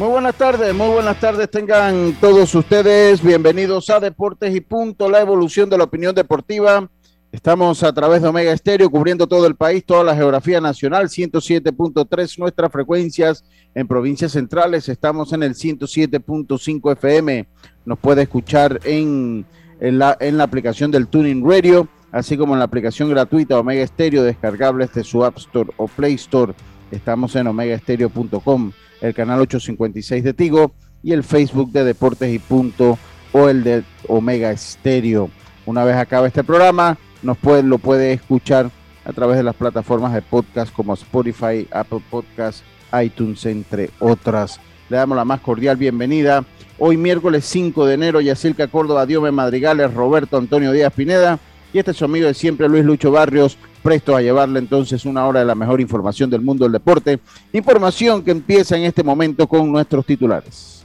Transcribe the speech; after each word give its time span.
Muy 0.00 0.08
buenas 0.08 0.34
tardes, 0.34 0.74
muy 0.74 0.88
buenas 0.88 1.20
tardes 1.20 1.50
tengan 1.50 2.16
todos 2.22 2.54
ustedes. 2.54 3.22
Bienvenidos 3.22 3.90
a 3.90 4.00
Deportes 4.00 4.56
y 4.56 4.62
Punto, 4.62 5.10
la 5.10 5.20
evolución 5.20 5.68
de 5.68 5.76
la 5.76 5.84
opinión 5.84 6.14
deportiva. 6.14 6.88
Estamos 7.30 7.82
a 7.82 7.92
través 7.92 8.22
de 8.22 8.28
Omega 8.28 8.50
Estéreo 8.50 8.88
cubriendo 8.88 9.26
todo 9.26 9.46
el 9.46 9.56
país, 9.56 9.84
toda 9.84 10.02
la 10.02 10.16
geografía 10.16 10.58
nacional, 10.58 11.10
107.3 11.10 12.38
nuestras 12.38 12.72
frecuencias 12.72 13.44
en 13.74 13.86
provincias 13.86 14.32
centrales. 14.32 14.88
Estamos 14.88 15.34
en 15.34 15.42
el 15.42 15.52
107.5 15.54 16.92
FM. 16.92 17.46
Nos 17.84 17.98
puede 17.98 18.22
escuchar 18.22 18.80
en, 18.84 19.44
en, 19.80 19.98
la, 19.98 20.16
en 20.18 20.38
la 20.38 20.44
aplicación 20.44 20.90
del 20.90 21.08
Tuning 21.08 21.46
Radio, 21.46 21.88
así 22.10 22.38
como 22.38 22.54
en 22.54 22.60
la 22.60 22.64
aplicación 22.64 23.10
gratuita 23.10 23.58
Omega 23.58 23.82
Estéreo, 23.82 24.22
descargable 24.22 24.86
desde 24.86 25.04
su 25.04 25.22
App 25.22 25.36
Store 25.36 25.70
o 25.76 25.88
Play 25.88 26.14
Store. 26.14 26.54
Estamos 26.90 27.36
en 27.36 27.48
omegaestereo.com 27.48 28.72
el 29.00 29.14
canal 29.14 29.40
856 29.40 30.24
de 30.24 30.34
Tigo 30.34 30.72
y 31.02 31.12
el 31.12 31.24
Facebook 31.24 31.72
de 31.72 31.84
Deportes 31.84 32.32
y 32.32 32.38
Punto 32.38 32.98
o 33.32 33.48
el 33.48 33.62
de 33.64 33.84
Omega 34.08 34.50
Estéreo. 34.50 35.30
Una 35.66 35.84
vez 35.84 35.96
acabe 35.96 36.28
este 36.28 36.44
programa, 36.44 36.98
nos 37.22 37.38
puede, 37.38 37.62
lo 37.62 37.78
puede 37.78 38.12
escuchar 38.12 38.70
a 39.04 39.12
través 39.12 39.36
de 39.36 39.42
las 39.42 39.54
plataformas 39.54 40.12
de 40.12 40.22
podcast 40.22 40.72
como 40.72 40.94
Spotify, 40.94 41.66
Apple 41.70 42.02
Podcast, 42.10 42.62
iTunes, 43.02 43.46
entre 43.46 43.90
otras. 43.98 44.60
Le 44.88 44.96
damos 44.96 45.16
la 45.16 45.24
más 45.24 45.40
cordial 45.40 45.76
bienvenida. 45.76 46.44
Hoy 46.78 46.96
miércoles 46.96 47.44
5 47.44 47.86
de 47.86 47.94
enero, 47.94 48.20
Yacilca 48.20 48.68
Córdoba, 48.68 49.06
Diome 49.06 49.30
Madrigales, 49.30 49.92
Roberto 49.92 50.36
Antonio 50.36 50.72
Díaz 50.72 50.92
Pineda 50.92 51.38
y 51.72 51.78
este 51.78 51.92
es 51.92 51.96
su 51.96 52.04
amigo 52.04 52.26
de 52.26 52.34
siempre, 52.34 52.68
Luis 52.68 52.84
Lucho 52.84 53.12
Barrios, 53.12 53.56
presto 53.82 54.14
a 54.14 54.22
llevarle 54.22 54.58
entonces 54.58 55.04
una 55.04 55.26
hora 55.26 55.40
de 55.40 55.46
la 55.46 55.54
mejor 55.54 55.80
información 55.80 56.30
del 56.30 56.40
mundo 56.40 56.64
del 56.64 56.72
deporte. 56.72 57.20
Información 57.52 58.22
que 58.22 58.30
empieza 58.30 58.76
en 58.76 58.84
este 58.84 59.02
momento 59.02 59.46
con 59.46 59.70
nuestros 59.70 60.06
titulares. 60.06 60.84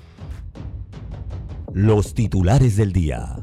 Los 1.74 2.14
titulares 2.14 2.78
del 2.78 2.94
día. 2.94 3.36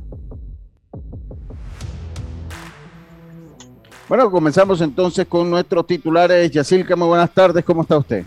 Bueno, 4.09 4.31
comenzamos 4.31 4.81
entonces 4.81 5.27
con 5.27 5.49
nuestros 5.49 5.87
titulares. 5.87 6.51
Yacilca, 6.51 6.97
muy 6.97 7.09
buenas 7.09 7.33
tardes, 7.33 7.65
¿cómo 7.65 7.83
está 7.83 7.97
usted? 7.97 8.25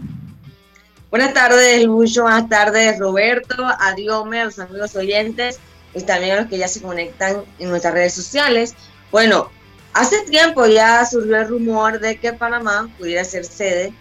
Buenas 1.11 1.33
tardes, 1.33 1.83
Lucho, 1.85 2.23
buenas 2.23 2.49
tardes, 2.49 2.99
Roberto, 2.99 3.55
adiós, 3.79 4.25
a 4.33 4.45
los 4.45 4.59
amigos 4.59 4.95
oyentes 4.95 5.59
y 5.94 6.01
también 6.01 6.33
a 6.33 6.41
los 6.41 6.47
que 6.47 6.57
ya 6.57 6.67
se 6.67 6.81
conectan 6.81 7.44
en 7.59 7.69
nuestras 7.69 7.94
redes 7.94 8.13
sociales. 8.13 8.75
Bueno, 9.11 9.49
hace 9.95 10.22
tiempo 10.23 10.66
ya 10.67 11.06
surgió 11.06 11.38
el 11.38 11.47
rumor 11.47 12.00
de 12.00 12.17
que 12.17 12.33
Panamá 12.33 12.89
pudiera 13.00 13.23
ser 13.23 13.45
sede 13.45 13.94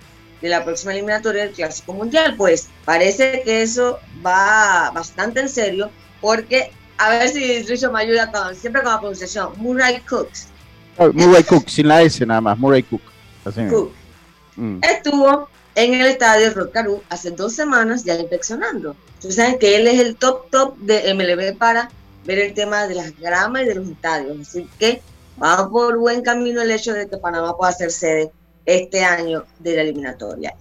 de 0.43 0.49
la 0.49 0.65
próxima 0.65 0.93
eliminatoria 0.93 1.45
del 1.45 1.55
Clásico 1.55 1.95
Mundial. 1.95 2.35
Pues 2.37 2.69
parece 2.85 3.43
que 3.45 3.63
eso 3.63 4.01
va 4.25 4.91
bastante 4.93 5.41
en 5.41 5.49
serio, 5.49 5.91
porque 6.21 6.73
a 6.99 7.11
ver 7.11 7.29
si 7.29 7.63
Lucho 7.63 7.93
me 7.93 8.01
ayuda 8.01 8.31
con, 8.31 8.55
siempre 8.57 8.83
con 8.83 8.93
la 8.93 8.99
pronunciación, 8.99 9.53
Murray 9.57 10.01
Cooks. 10.01 10.49
Oh, 10.97 11.13
Murray 11.13 11.45
Cook, 11.45 11.69
sin 11.69 11.89
la 11.89 12.03
S 12.03 12.27
nada 12.27 12.41
más, 12.41 12.59
Murray 12.59 12.83
Cook. 12.83 13.03
Así 13.45 13.65
Cook. 13.69 13.93
Mm. 14.57 14.81
Estuvo 14.83 15.49
en 15.77 15.95
el 15.95 16.07
estadio 16.07 16.53
Rocaru 16.53 17.03
hace 17.09 17.31
dos 17.31 17.55
semanas 17.55 18.05
ya 18.05 18.15
inspeccionando. 18.17 18.97
Ustedes 19.15 19.37
saben 19.37 19.59
que 19.61 19.77
él 19.77 19.87
es 19.87 20.01
el 20.01 20.17
top 20.17 20.51
top 20.51 20.77
de 20.79 21.15
MLB 21.15 21.57
para 21.57 21.89
ver 22.25 22.41
el 22.41 22.53
tema 22.53 22.87
de 22.89 22.97
las 22.97 23.17
gramas 23.19 23.63
y 23.63 23.67
de 23.67 23.75
los 23.77 23.89
estadios. 23.89 24.41
Así 24.41 24.69
que 24.79 25.01
va 25.43 25.69
por 25.69 25.99
buen 25.99 26.23
camino 26.23 26.63
el 26.63 26.71
hecho 26.71 26.93
de 26.93 27.09
que 27.09 27.17
Panamá 27.17 27.57
pueda 27.57 27.73
ser 27.73 27.91
sede 27.91 28.31
este 28.67 29.05
año 29.05 29.45
de 29.59 29.77
la 29.77 29.83
eliminatoria. 29.83 30.55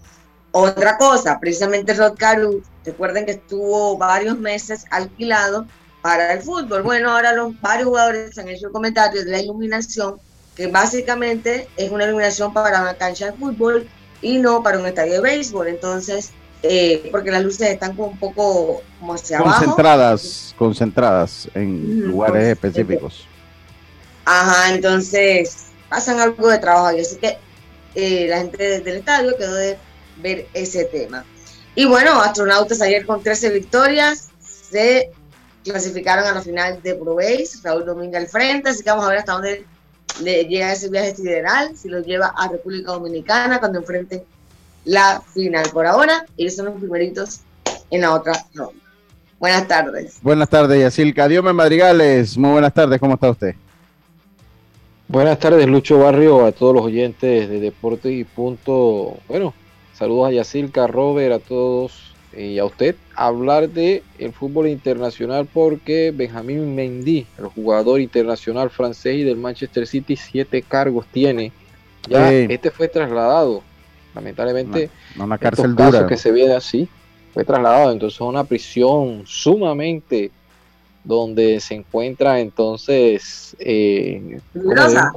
Otra 0.52 0.98
cosa, 0.98 1.40
precisamente 1.40 1.94
Rod 1.94 2.16
Caru, 2.18 2.62
recuerden 2.86 3.26
que 3.26 3.32
estuvo 3.32 3.98
varios 3.98 4.38
meses 4.38 4.86
alquilado 4.92 5.66
para 6.02 6.34
el 6.34 6.42
fútbol. 6.42 6.84
Bueno, 6.84 7.12
ahora 7.12 7.34
los 7.34 7.60
varios 7.62 7.88
jugadores 7.88 8.38
han 8.38 8.50
hecho 8.50 8.72
comentarios 8.72 9.26
de 9.26 9.32
la 9.32 9.42
iluminación, 9.42 10.18
que 10.56 10.68
básicamente 10.68 11.68
es 11.78 11.92
una 11.92 12.04
iluminación 12.04 12.54
para 12.54 12.82
una 12.82 12.94
cancha 12.96 13.32
de 13.32 13.34
fútbol 13.34 13.88
y 14.22 14.38
no 14.38 14.62
para 14.62 14.78
un 14.78 14.86
estadio 14.86 15.14
de 15.14 15.22
béisbol. 15.22 15.68
Entonces, 15.70 16.32
eh, 16.62 17.10
porque 17.12 17.32
las 17.32 17.44
luces 17.44 17.70
están 17.70 17.96
como 17.96 18.10
un 18.10 18.20
poco 18.20 18.82
como 19.00 19.16
hacia 19.16 19.40
concentradas, 19.40 20.52
abajo. 20.52 20.58
Concentradas 20.60 21.50
en 21.56 22.08
lugares 22.08 22.50
específicos. 22.50 23.28
Ajá, 24.26 24.74
entonces 24.74 25.68
pasan 25.90 26.20
algo 26.20 26.48
de 26.50 26.58
trabajo 26.60 26.88
ahí. 26.88 27.02
Así 27.02 27.18
que 27.18 27.38
eh, 27.96 28.28
la 28.30 28.40
gente 28.40 28.82
del 28.82 28.98
estadio 28.98 29.38
quedó 29.38 29.56
de 29.56 29.78
ver 30.22 30.48
ese 30.54 30.86
tema. 30.86 31.26
Y 31.76 31.86
bueno, 31.86 32.22
astronautas 32.22 32.82
ayer 32.82 33.06
con 33.06 33.22
13 33.22 33.50
victorias 33.50 34.30
se 34.40 35.12
clasificaron 35.64 36.26
a 36.26 36.34
la 36.34 36.42
final 36.42 36.82
de 36.82 36.96
Pro 36.96 37.16
Base, 37.16 37.60
Raúl 37.64 37.86
Domínguez 37.86 38.22
al 38.22 38.28
frente, 38.28 38.70
así 38.70 38.84
que 38.84 38.90
vamos 38.90 39.06
a 39.06 39.10
ver 39.10 39.20
hasta 39.20 39.34
dónde 39.34 39.66
le 40.22 40.44
llega 40.44 40.72
ese 40.72 40.90
viaje 40.90 41.16
sideral, 41.16 41.76
si 41.76 41.90
lo 41.90 42.02
lleva 42.02 42.34
a 42.38 42.48
República 42.50 42.92
Dominicana 42.92 43.60
cuando 43.60 43.80
enfrenten 43.80 44.24
la 44.86 45.22
final. 45.34 45.68
Por 45.72 45.88
ahora, 45.88 46.26
ellos 46.38 46.56
son 46.56 46.66
los 46.66 46.76
primeritos 46.76 47.42
en 47.90 48.02
la 48.02 48.14
otra 48.14 48.34
ronda. 48.54 48.84
Buenas 49.40 49.68
tardes. 49.68 50.18
Buenas 50.22 50.50
tardes, 50.50 50.80
Yacilca. 50.80 51.28
Diome 51.28 51.54
Madrigales, 51.54 52.38
muy 52.38 52.52
buenas 52.52 52.74
tardes, 52.74 53.00
¿cómo 53.00 53.16
está 53.16 53.30
usted? 53.30 53.56
Buenas 55.13 55.38
tardes, 55.38 55.68
Lucho 55.68 56.00
Barrio, 56.00 56.44
a 56.44 56.51
todos 56.53 56.74
los 56.74 56.84
oyentes 56.85 57.47
de 57.47 57.59
Deporte 57.59 58.12
y 58.12 58.24
Punto. 58.24 59.18
Bueno, 59.28 59.53
saludos 59.94 60.29
a 60.29 60.31
Yacilca, 60.31 60.88
Robert, 60.88 61.34
a 61.34 61.38
todos 61.38 62.16
y 62.35 62.57
a 62.57 62.66
usted. 62.66 62.96
Hablar 63.16 63.69
de 63.69 64.01
el 64.18 64.34
fútbol 64.34 64.68
internacional 64.69 65.47
porque 65.53 66.12
Benjamín 66.12 66.74
Mendy, 66.74 67.28
el 67.38 67.46
jugador 67.46 68.01
internacional 68.01 68.72
francés 68.72 69.18
y 69.18 69.24
del 69.24 69.38
Manchester 69.38 69.85
City, 69.85 70.16
siete 70.16 70.63
cargos 70.63 71.06
tiene. 71.12 71.51
Ya 72.09 72.30
Sí. 72.30 72.47
este 72.50 72.72
fue 72.72 72.88
trasladado, 72.88 73.62
lamentablemente. 74.16 74.90
Una, 75.16 75.25
una 75.25 75.35
estos 75.35 75.47
cárcel 75.47 75.75
casos 75.75 75.94
dura. 75.94 76.07
que 76.07 76.18
se 76.18 76.31
viene 76.31 76.56
así, 76.56 76.89
fue 77.36 77.45
trasladado 77.45 77.92
entonces 77.92 78.19
a 78.19 78.24
una 78.24 78.45
prisión 78.45 79.21
sumamente 79.27 80.31
donde 81.04 81.60
se 81.60 81.76
encuentra 81.76 82.40
entonces 82.40 83.56
eh, 83.60 84.40
Peligrosa. 84.54 85.12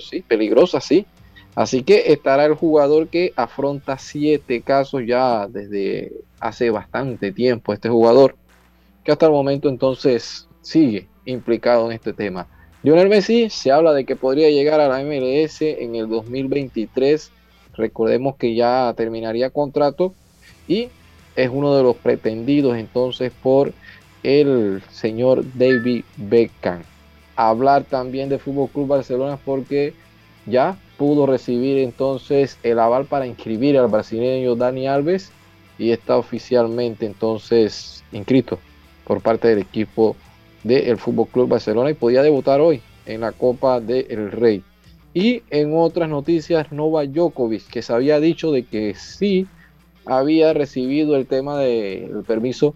sí, 0.00 0.20
peligrosa, 0.22 0.80
sí. 0.80 1.06
Así 1.54 1.82
que 1.82 2.12
estará 2.12 2.46
el 2.46 2.54
jugador 2.54 3.08
que 3.08 3.32
afronta 3.36 3.96
siete 3.96 4.60
casos 4.62 5.02
ya 5.06 5.46
desde 5.46 6.12
hace 6.40 6.70
bastante 6.70 7.30
tiempo, 7.32 7.72
este 7.72 7.88
jugador, 7.88 8.34
que 9.04 9.12
hasta 9.12 9.26
el 9.26 9.32
momento 9.32 9.68
entonces 9.68 10.48
sigue 10.62 11.06
implicado 11.26 11.86
en 11.86 11.92
este 11.92 12.12
tema. 12.12 12.48
Lionel 12.82 13.08
Messi 13.08 13.48
se 13.50 13.70
habla 13.70 13.92
de 13.92 14.04
que 14.04 14.16
podría 14.16 14.50
llegar 14.50 14.80
a 14.80 14.88
la 14.88 15.02
MLS 15.02 15.62
en 15.62 15.94
el 15.94 16.08
2023. 16.08 17.30
Recordemos 17.74 18.36
que 18.36 18.54
ya 18.54 18.92
terminaría 18.96 19.50
contrato 19.50 20.12
y 20.68 20.88
es 21.36 21.50
uno 21.50 21.74
de 21.76 21.82
los 21.82 21.96
pretendidos 21.96 22.76
entonces 22.76 23.32
por 23.42 23.72
el 24.24 24.82
señor 24.90 25.44
David 25.54 26.02
Beckham. 26.16 26.82
Hablar 27.36 27.84
también 27.84 28.28
de 28.28 28.38
Fútbol 28.38 28.68
Club 28.70 28.88
Barcelona 28.88 29.38
porque 29.44 29.92
ya 30.46 30.76
pudo 30.96 31.26
recibir 31.26 31.78
entonces 31.78 32.58
el 32.62 32.78
aval 32.78 33.04
para 33.04 33.26
inscribir 33.26 33.78
al 33.78 33.88
brasileño 33.88 34.56
Dani 34.56 34.86
Alves 34.88 35.30
y 35.78 35.90
está 35.90 36.16
oficialmente 36.16 37.06
entonces 37.06 38.02
inscrito 38.12 38.58
por 39.04 39.20
parte 39.20 39.48
del 39.48 39.58
equipo 39.58 40.16
del 40.62 40.96
Fútbol 40.96 41.28
Club 41.28 41.48
Barcelona 41.48 41.90
y 41.90 41.94
podía 41.94 42.22
debutar 42.22 42.60
hoy 42.60 42.80
en 43.06 43.20
la 43.20 43.32
Copa 43.32 43.80
del 43.80 44.32
Rey. 44.32 44.62
Y 45.12 45.42
en 45.50 45.76
otras 45.76 46.08
noticias, 46.08 46.72
Nova 46.72 47.04
Djokovic, 47.04 47.68
que 47.68 47.82
se 47.82 47.92
había 47.92 48.18
dicho 48.18 48.50
de 48.50 48.64
que 48.64 48.94
sí 48.94 49.46
había 50.06 50.52
recibido 50.52 51.16
el 51.16 51.26
tema 51.26 51.58
del 51.58 52.24
permiso 52.26 52.74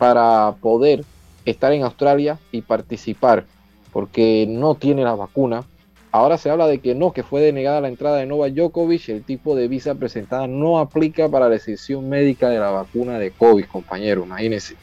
para 0.00 0.54
poder 0.62 1.04
estar 1.44 1.74
en 1.74 1.82
Australia 1.82 2.38
y 2.52 2.62
participar, 2.62 3.44
porque 3.92 4.46
no 4.48 4.74
tiene 4.74 5.04
la 5.04 5.14
vacuna. 5.14 5.64
Ahora 6.10 6.38
se 6.38 6.48
habla 6.48 6.66
de 6.66 6.78
que 6.78 6.94
no, 6.94 7.12
que 7.12 7.22
fue 7.22 7.42
denegada 7.42 7.82
la 7.82 7.88
entrada 7.88 8.16
de 8.16 8.24
Nova 8.24 8.48
Djokovic, 8.48 9.10
el 9.10 9.22
tipo 9.24 9.54
de 9.54 9.68
visa 9.68 9.94
presentada 9.94 10.46
no 10.46 10.78
aplica 10.78 11.28
para 11.28 11.50
la 11.50 11.56
decisión 11.56 12.08
médica 12.08 12.48
de 12.48 12.58
la 12.58 12.70
vacuna 12.70 13.18
de 13.18 13.30
COVID, 13.30 13.66
compañero, 13.66 14.24
imagínense. 14.24 14.74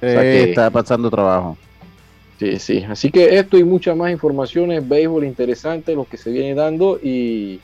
está 0.00 0.70
pasando 0.70 1.10
trabajo. 1.10 1.58
Sí, 2.38 2.58
sí. 2.58 2.82
Así 2.88 3.10
que 3.10 3.38
esto 3.38 3.58
y 3.58 3.64
muchas 3.64 3.94
más 3.94 4.10
informaciones, 4.10 4.88
béisbol 4.88 5.26
interesante, 5.26 5.94
lo 5.94 6.06
que 6.06 6.16
se 6.16 6.30
viene 6.30 6.54
dando 6.54 6.98
y 6.98 7.60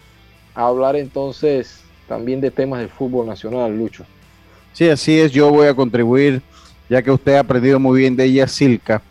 hablar 0.55 0.95
entonces 0.97 1.81
también 2.07 2.43
de 2.43 2.51
temas 2.51 2.81
del 2.81 2.91
fútbol 2.91 3.27
nacional, 3.27 3.75
Lucho. 3.75 4.05
Sí, 4.75 4.91
así 4.91 5.19
es. 5.19 5.33
Yo 5.33 5.51
voy 5.51 5.69
a 5.69 5.75
contribuir, 5.75 6.43
ya 6.89 7.03
que 7.03 7.11
usted 7.11 7.35
ha 7.35 7.41
aprendido 7.41 7.79
muy 7.79 8.01
bien 8.01 8.17
de 8.17 8.25
ella, 8.25 8.47
Silca, 8.47 9.03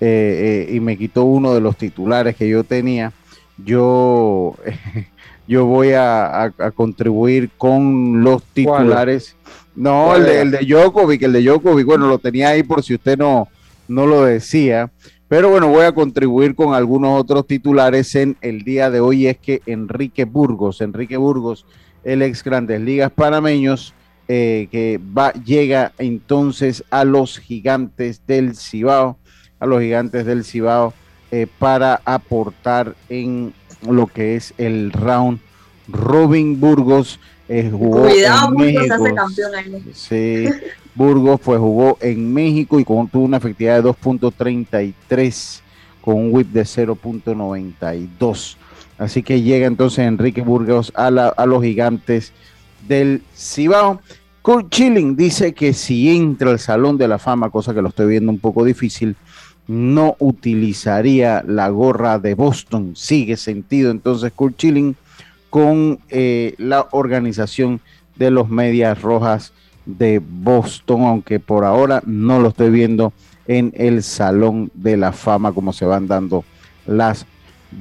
eh, 0.00 0.66
eh, 0.70 0.74
y 0.74 0.80
me 0.80 0.96
quitó 0.96 1.24
uno 1.24 1.54
de 1.54 1.60
los 1.60 1.76
titulares 1.76 2.36
que 2.36 2.48
yo 2.48 2.64
tenía. 2.64 3.12
Yo, 3.58 4.56
yo 5.46 5.66
voy 5.66 5.92
a, 5.94 6.52
contribuir 6.74 7.50
con 7.56 8.22
los 8.22 8.42
titulares. 8.42 9.36
No, 9.76 10.16
el 10.16 10.24
de, 10.24 10.40
el 10.40 10.50
de 10.50 10.58
Djokovic, 10.66 11.22
el 11.22 11.32
de 11.32 11.42
Djokovic, 11.42 11.86
bueno, 11.86 12.08
lo 12.08 12.18
tenía 12.18 12.48
ahí 12.48 12.62
por 12.62 12.82
si 12.82 12.94
usted 12.94 13.16
no, 13.16 13.48
no 13.88 14.06
lo 14.06 14.24
decía. 14.24 14.90
Pero 15.28 15.48
bueno, 15.48 15.68
voy 15.68 15.84
a 15.84 15.92
contribuir 15.92 16.56
con 16.56 16.74
algunos 16.74 17.20
otros 17.20 17.46
titulares 17.46 18.16
en 18.16 18.36
el 18.40 18.64
día 18.64 18.90
de 18.90 18.98
hoy. 18.98 19.28
Es 19.28 19.38
que 19.38 19.62
Enrique 19.66 20.24
Burgos, 20.24 20.80
Enrique 20.80 21.16
Burgos, 21.16 21.66
el 22.02 22.22
ex 22.22 22.42
Grandes 22.42 22.80
Ligas 22.80 23.12
Panameños, 23.12 23.94
eh, 24.32 24.68
que 24.70 25.00
va, 25.00 25.32
llega 25.32 25.90
entonces 25.98 26.84
a 26.88 27.04
los 27.04 27.40
gigantes 27.40 28.22
del 28.28 28.54
Cibao, 28.54 29.18
a 29.58 29.66
los 29.66 29.80
gigantes 29.80 30.24
del 30.24 30.44
Cibao, 30.44 30.94
eh, 31.32 31.48
para 31.58 32.00
aportar 32.04 32.94
en 33.08 33.52
lo 33.82 34.06
que 34.06 34.36
es 34.36 34.54
el 34.56 34.92
round. 34.92 35.40
Robin 35.88 36.60
Burgos 36.60 37.18
eh, 37.48 37.70
jugó 37.72 38.02
Cuidado, 38.02 38.52
Burgos 38.52 38.88
hace 38.92 39.14
campeón 39.14 39.54
ahí. 39.56 39.90
Sí, 39.94 40.44
Burgos 40.94 41.40
pues 41.40 41.58
jugó 41.58 41.98
en 42.00 42.32
México 42.32 42.78
y 42.78 42.84
con, 42.84 43.08
tuvo 43.08 43.24
una 43.24 43.38
efectividad 43.38 43.82
de 43.82 43.88
2.33 43.90 45.60
con 46.02 46.14
un 46.14 46.32
whip 46.32 46.52
de 46.52 46.62
0.92. 46.62 48.56
Así 48.96 49.24
que 49.24 49.42
llega 49.42 49.66
entonces 49.66 50.06
Enrique 50.06 50.42
Burgos 50.42 50.92
a, 50.94 51.10
los 51.10 51.62
gigantes 51.64 52.32
del 52.86 53.22
Cibao. 53.36 54.00
Kurt 54.42 54.70
Chilling 54.70 55.16
dice 55.16 55.52
que 55.52 55.74
si 55.74 56.16
entra 56.16 56.50
al 56.50 56.58
Salón 56.58 56.96
de 56.96 57.06
la 57.06 57.18
Fama, 57.18 57.50
cosa 57.50 57.74
que 57.74 57.82
lo 57.82 57.88
estoy 57.88 58.06
viendo 58.06 58.32
un 58.32 58.38
poco 58.38 58.64
difícil, 58.64 59.14
no 59.66 60.16
utilizaría 60.18 61.44
la 61.46 61.68
gorra 61.68 62.18
de 62.18 62.34
Boston. 62.34 62.92
Sigue 62.96 63.36
sentido 63.36 63.90
entonces 63.90 64.32
Kurt 64.32 64.56
Chilling 64.56 64.96
con 65.50 65.98
eh, 66.08 66.54
la 66.56 66.88
organización 66.92 67.80
de 68.16 68.30
los 68.30 68.48
Medias 68.48 69.02
Rojas 69.02 69.52
de 69.84 70.22
Boston, 70.26 71.02
aunque 71.02 71.38
por 71.38 71.64
ahora 71.64 72.02
no 72.06 72.40
lo 72.40 72.48
estoy 72.48 72.70
viendo 72.70 73.12
en 73.46 73.72
el 73.76 74.02
Salón 74.02 74.70
de 74.72 74.96
la 74.96 75.12
Fama 75.12 75.52
como 75.52 75.74
se 75.74 75.84
van 75.84 76.06
dando 76.06 76.44
las 76.86 77.26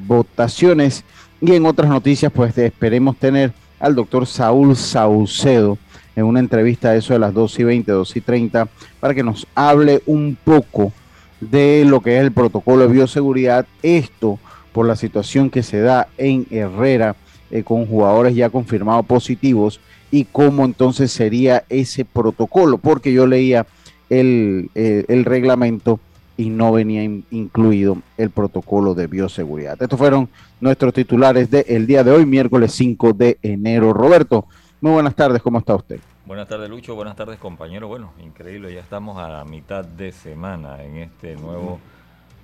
votaciones. 0.08 1.06
Y 1.40 1.54
en 1.54 1.66
otras 1.66 1.90
noticias, 1.90 2.34
pues 2.34 2.58
esperemos 2.58 3.16
tener 3.18 3.54
al 3.80 3.96
doctor 3.96 4.28
Saúl 4.28 4.76
Saucedo 4.76 5.78
en 6.20 6.26
una 6.26 6.40
entrevista 6.40 6.96
eso 6.96 7.14
de 7.14 7.20
las 7.20 7.34
2 7.34 7.60
y 7.60 7.64
20, 7.64 7.92
2 7.92 8.16
y 8.18 8.22
30, 8.22 8.68
para 9.00 9.14
que 9.16 9.24
nos 9.24 9.48
hable 9.56 10.02
un 10.06 10.38
poco 10.44 10.92
de 11.40 11.86
lo 11.86 12.02
que 12.02 12.18
es 12.18 12.24
el 12.24 12.32
protocolo 12.32 12.88
de 12.88 12.94
bioseguridad. 12.94 13.66
Esto 13.82 14.40
por 14.74 14.86
la 14.86 14.96
situación 14.96 15.50
que 15.50 15.64
se 15.64 15.80
da 15.80 16.08
en 16.18 16.46
Herrera 16.52 17.16
eh, 17.52 17.64
con 17.64 17.86
jugadores 17.86 18.36
ya 18.36 18.50
confirmados 18.50 19.06
positivos 19.06 19.80
y 20.12 20.26
cómo 20.26 20.66
entonces 20.66 21.12
sería 21.12 21.64
ese 21.70 22.06
protocolo, 22.06 22.78
porque 22.78 23.14
yo 23.14 23.26
leía 23.26 23.66
el, 24.10 24.70
eh, 24.76 25.06
el 25.08 25.26
reglamento 25.26 26.00
y 26.36 26.50
no 26.50 26.72
venía 26.72 27.04
incluido 27.32 27.98
el 28.18 28.30
protocolo 28.30 28.96
de 28.96 29.08
bioseguridad. 29.08 29.82
Estos 29.82 30.00
fueron 30.00 30.30
nuestros 30.62 30.94
titulares 30.94 31.52
del 31.52 31.86
día 31.86 32.04
de 32.04 32.12
hoy, 32.12 32.26
miércoles 32.26 32.72
5 32.74 33.14
de 33.14 33.38
enero. 33.42 33.92
Roberto, 33.92 34.46
muy 34.82 34.92
buenas 34.92 35.16
tardes, 35.16 35.42
¿cómo 35.42 35.60
está 35.60 35.76
usted? 35.76 36.00
Buenas 36.26 36.48
tardes, 36.48 36.70
Lucho. 36.70 36.96
Buenas 36.96 37.16
tardes, 37.16 37.40
compañero. 37.40 37.88
Bueno, 37.88 38.14
increíble, 38.24 38.74
ya 38.74 38.82
estamos 38.82 39.18
a 39.18 39.30
la 39.30 39.46
mitad 39.46 39.84
de 39.84 40.12
semana 40.12 40.84
en 40.84 40.98
este 40.98 41.36
nuevo 41.36 41.80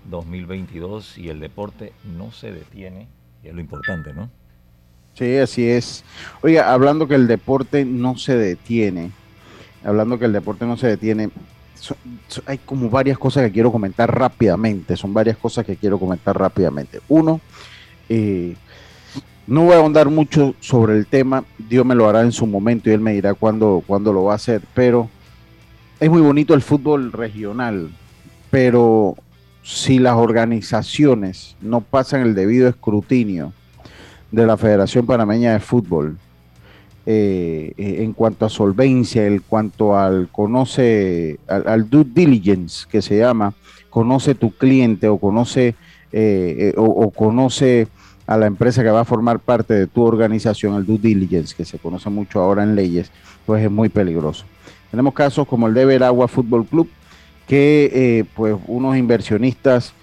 2022 0.09 1.17
y 1.17 1.29
el 1.29 1.39
deporte 1.39 1.93
no 2.17 2.31
se 2.31 2.51
detiene, 2.51 3.07
y 3.43 3.47
es 3.47 3.53
lo 3.53 3.61
importante, 3.61 4.13
¿no? 4.13 4.29
Sí, 5.13 5.37
así 5.37 5.69
es. 5.69 6.03
Oiga, 6.41 6.73
hablando 6.73 7.07
que 7.07 7.15
el 7.15 7.27
deporte 7.27 7.85
no 7.85 8.17
se 8.17 8.35
detiene, 8.35 9.11
hablando 9.83 10.19
que 10.19 10.25
el 10.25 10.33
deporte 10.33 10.65
no 10.65 10.77
se 10.77 10.87
detiene, 10.87 11.29
hay 12.45 12.57
como 12.59 12.89
varias 12.89 13.17
cosas 13.17 13.45
que 13.45 13.51
quiero 13.51 13.71
comentar 13.71 14.13
rápidamente, 14.13 14.97
son 14.97 15.13
varias 15.13 15.37
cosas 15.37 15.65
que 15.65 15.75
quiero 15.77 15.99
comentar 15.99 16.37
rápidamente. 16.37 17.01
Uno, 17.07 17.39
eh, 18.09 18.55
no 19.47 19.63
voy 19.63 19.73
a 19.73 19.77
ahondar 19.77 20.09
mucho 20.09 20.55
sobre 20.59 20.97
el 20.97 21.05
tema, 21.05 21.43
Dios 21.57 21.85
me 21.85 21.95
lo 21.95 22.07
hará 22.07 22.21
en 22.21 22.31
su 22.31 22.47
momento 22.47 22.89
y 22.89 22.93
él 22.93 23.01
me 23.01 23.13
dirá 23.13 23.33
cuándo, 23.33 23.83
cuándo 23.85 24.11
lo 24.11 24.23
va 24.25 24.33
a 24.33 24.37
hacer, 24.37 24.61
pero 24.73 25.09
es 25.99 26.09
muy 26.09 26.21
bonito 26.21 26.53
el 26.53 26.61
fútbol 26.61 27.11
regional, 27.11 27.91
pero 28.49 29.15
si 29.63 29.99
las 29.99 30.15
organizaciones 30.15 31.55
no 31.61 31.81
pasan 31.81 32.21
el 32.21 32.35
debido 32.35 32.67
escrutinio, 32.67 33.53
de 34.35 34.45
la 34.45 34.57
Federación 34.57 35.05
Panameña 35.05 35.53
de 35.53 35.59
Fútbol 35.59 36.17
eh, 37.05 37.73
eh, 37.77 38.03
en 38.03 38.13
cuanto 38.13 38.45
a 38.45 38.49
solvencia, 38.49 39.25
en 39.25 39.39
cuanto 39.39 39.97
al 39.97 40.27
conoce, 40.31 41.39
al, 41.47 41.89
due 41.89 42.03
diligence 42.03 42.85
que 42.89 43.01
se 43.01 43.17
llama, 43.17 43.53
conoce 43.89 44.35
tu 44.35 44.51
cliente 44.51 45.07
o 45.07 45.17
conoce 45.17 45.75
eh, 46.11 46.73
o, 46.77 47.11
conoce 47.11 47.87
a 48.27 48.37
la 48.37 48.47
empresa 48.47 48.83
que 48.83 48.89
va 48.89 49.01
a 49.01 49.05
formar 49.05 49.39
parte 49.39 49.73
de 49.73 49.87
tu 49.87 50.03
organización, 50.03 50.75
el 50.75 50.85
due 50.85 50.97
diligence, 50.97 51.55
que 51.55 51.65
se 51.65 51.77
conoce 51.77 52.09
mucho 52.09 52.39
ahora 52.39 52.63
en 52.63 52.75
leyes, 52.75 53.11
pues 53.45 53.63
es 53.63 53.71
muy 53.71 53.89
peligroso. 53.89 54.45
Tenemos 54.91 55.13
casos 55.13 55.47
como 55.47 55.67
el 55.67 55.73
de 55.73 55.85
Veragua 55.85 56.27
Fútbol 56.27 56.65
Club, 56.65 56.89
que 57.47 58.25
pues 58.35 58.55
unos 58.67 58.97
inversionistas 58.97 59.93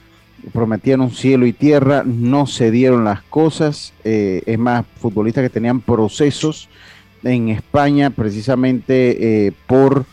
prometieron 0.50 1.10
cielo 1.10 1.46
y 1.46 1.52
tierra, 1.52 2.02
no 2.04 2.46
se 2.46 2.70
dieron 2.70 3.04
las 3.04 3.22
cosas. 3.22 3.92
Eh, 4.04 4.42
es 4.46 4.58
más, 4.58 4.84
futbolistas 5.00 5.42
que 5.42 5.50
tenían 5.50 5.80
procesos 5.80 6.68
en 7.22 7.50
España 7.50 8.10
precisamente 8.10 9.46
eh, 9.46 9.52
por 9.66 10.04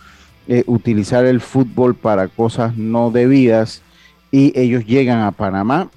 eh, 0.47 0.63
utilizar 0.67 1.25
el 1.25 1.41
fútbol 1.41 1.95
para 1.95 2.27
cosas 2.27 2.77
no 2.77 3.09
debidas 3.09 3.81
y 4.31 4.57
ellos 4.59 4.85
llegan 4.85 5.21
a 5.21 5.31
Panamá, 5.31 5.89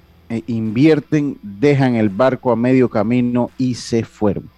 invierten, 0.46 1.38
dejan 1.42 1.94
el 1.94 2.08
barco 2.08 2.52
a 2.52 2.56
medio 2.56 2.88
camino 2.88 3.50
y 3.58 3.74
se 3.74 4.04
fueron. 4.04 4.48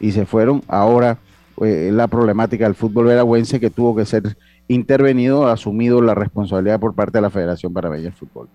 Y 0.00 0.12
se 0.12 0.26
fueron. 0.26 0.62
Ahora 0.68 1.18
la 1.56 2.08
problemática 2.08 2.64
del 2.64 2.74
fútbol 2.74 3.06
veragüense 3.06 3.60
que 3.60 3.70
tuvo 3.70 3.94
que 3.94 4.04
ser 4.04 4.36
intervenido, 4.68 5.46
asumido 5.46 6.00
la 6.00 6.14
responsabilidad 6.14 6.80
por 6.80 6.94
parte 6.94 7.18
de 7.18 7.22
la 7.22 7.30
Federación 7.30 7.72
Panameña 7.72 8.04
de 8.04 8.10
Fútbol. 8.12 8.48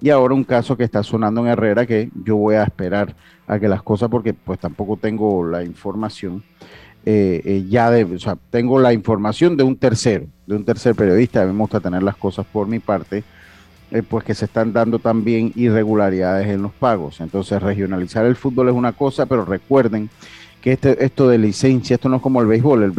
Y 0.00 0.10
ahora 0.10 0.34
un 0.34 0.44
caso 0.44 0.76
que 0.76 0.84
está 0.84 1.02
sonando 1.02 1.40
en 1.42 1.46
Herrera 1.46 1.86
que 1.86 2.10
yo 2.24 2.36
voy 2.36 2.56
a 2.56 2.64
esperar 2.64 3.14
a 3.46 3.58
que 3.58 3.68
las 3.68 3.82
cosas, 3.82 4.08
porque 4.08 4.34
pues 4.34 4.58
tampoco 4.58 4.96
tengo 4.96 5.46
la 5.46 5.62
información, 5.62 6.42
eh, 7.04 7.40
eh, 7.44 7.64
ya 7.68 7.90
de, 7.90 8.04
o 8.04 8.18
sea, 8.18 8.36
tengo 8.50 8.80
la 8.80 8.92
información 8.92 9.56
de 9.56 9.62
un 9.62 9.76
tercero, 9.76 10.26
de 10.46 10.56
un 10.56 10.64
tercer 10.64 10.94
periodista, 10.94 11.42
a 11.42 11.46
me 11.46 11.52
gusta 11.52 11.80
tener 11.80 12.02
las 12.02 12.16
cosas 12.16 12.46
por 12.46 12.66
mi 12.66 12.80
parte, 12.80 13.22
eh, 13.92 14.02
pues 14.02 14.24
que 14.24 14.34
se 14.34 14.46
están 14.46 14.72
dando 14.72 14.98
también 14.98 15.52
irregularidades 15.54 16.48
en 16.48 16.62
los 16.62 16.72
pagos. 16.72 17.20
Entonces 17.20 17.62
regionalizar 17.62 18.24
el 18.24 18.36
fútbol 18.36 18.70
es 18.70 18.74
una 18.74 18.92
cosa, 18.92 19.26
pero 19.26 19.44
recuerden 19.44 20.08
que 20.62 20.72
este, 20.72 21.04
esto 21.04 21.28
de 21.28 21.36
licencia, 21.36 21.94
esto 21.94 22.08
no 22.08 22.16
es 22.16 22.22
como 22.22 22.40
el 22.40 22.46
béisbol, 22.46 22.94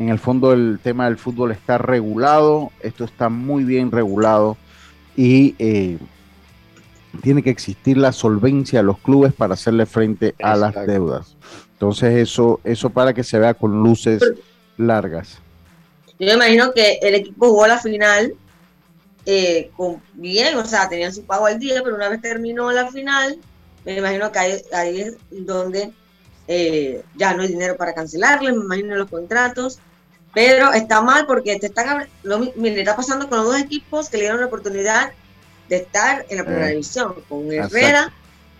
en 0.00 0.08
el 0.08 0.18
fondo 0.18 0.52
el 0.52 0.80
tema 0.82 1.04
del 1.04 1.18
fútbol 1.18 1.52
está 1.52 1.78
regulado, 1.78 2.72
esto 2.80 3.04
está 3.04 3.28
muy 3.28 3.64
bien 3.64 3.92
regulado 3.92 4.56
y 5.14 5.54
eh, 5.58 5.98
tiene 7.22 7.42
que 7.42 7.50
existir 7.50 7.96
la 7.96 8.10
solvencia 8.10 8.80
de 8.80 8.84
los 8.84 8.98
clubes 8.98 9.32
para 9.32 9.54
hacerle 9.54 9.86
frente 9.86 10.34
a 10.42 10.56
las 10.56 10.74
deudas. 10.86 11.36
Entonces 11.74 12.16
eso, 12.16 12.60
eso 12.64 12.90
para 12.90 13.12
que 13.12 13.22
se 13.22 13.38
vea 13.38 13.54
con 13.54 13.82
luces 13.82 14.20
largas. 14.76 15.38
Yo 16.18 16.26
me 16.26 16.32
imagino 16.32 16.72
que 16.72 16.98
el 17.02 17.14
equipo 17.14 17.50
jugó 17.50 17.66
la 17.66 17.78
final 17.78 18.34
eh, 19.26 19.70
con 19.76 20.02
bien, 20.14 20.56
o 20.56 20.64
sea, 20.64 20.88
tenían 20.88 21.14
su 21.14 21.24
pago 21.24 21.46
al 21.46 21.58
día, 21.58 21.82
pero 21.82 21.96
una 21.96 22.08
vez 22.08 22.20
terminó 22.20 22.70
la 22.72 22.88
final, 22.90 23.38
me 23.84 23.98
imagino 23.98 24.32
que 24.32 24.38
ahí, 24.72 25.00
es 25.00 25.16
donde 25.30 25.92
eh, 26.48 27.02
ya 27.16 27.34
no 27.34 27.42
hay 27.42 27.48
dinero 27.48 27.76
para 27.76 27.94
cancelarle, 27.94 28.52
me 28.52 28.64
imagino 28.64 28.96
los 28.96 29.10
contratos, 29.10 29.78
pero 30.32 30.72
está 30.72 31.00
mal 31.00 31.26
porque 31.26 31.58
te 31.58 31.66
están, 31.66 32.08
lo, 32.22 32.38
mire, 32.38 32.80
está 32.80 32.96
pasando 32.96 33.28
con 33.28 33.38
los 33.38 33.48
dos 33.48 33.60
equipos 33.60 34.08
que 34.08 34.16
le 34.16 34.24
dieron 34.24 34.40
la 34.40 34.46
oportunidad 34.46 35.12
de 35.68 35.76
estar 35.76 36.24
en 36.28 36.38
la 36.38 36.44
primera 36.44 36.68
eh, 36.68 36.72
división, 36.72 37.14
con 37.28 37.52
Herrera 37.52 38.12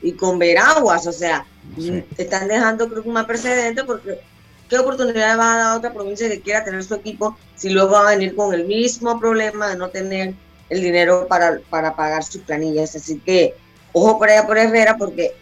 y 0.02 0.12
con 0.12 0.38
Veraguas, 0.38 1.06
o 1.06 1.12
sea, 1.12 1.46
te 1.76 2.22
están 2.22 2.48
dejando 2.48 2.88
creo 2.88 3.02
que 3.02 3.08
un 3.08 3.26
precedente 3.26 3.84
porque 3.84 4.20
¿qué 4.68 4.78
oportunidad 4.78 5.38
va 5.38 5.54
a 5.54 5.58
dar 5.58 5.66
a 5.66 5.76
otra 5.76 5.92
provincia 5.92 6.28
que 6.28 6.40
quiera 6.40 6.64
tener 6.64 6.82
su 6.84 6.94
equipo 6.94 7.36
si 7.56 7.70
luego 7.70 7.92
va 7.92 8.08
a 8.08 8.16
venir 8.16 8.34
con 8.36 8.54
el 8.54 8.66
mismo 8.66 9.18
problema 9.18 9.68
de 9.68 9.76
no 9.76 9.88
tener 9.88 10.34
el 10.70 10.80
dinero 10.80 11.26
para, 11.28 11.60
para 11.68 11.94
pagar 11.94 12.24
sus 12.24 12.42
planillas? 12.42 12.96
Así 12.96 13.18
que 13.18 13.54
ojo 13.92 14.18
por 14.18 14.30
allá 14.30 14.46
por 14.46 14.58
Herrera 14.58 14.96
porque 14.96 15.32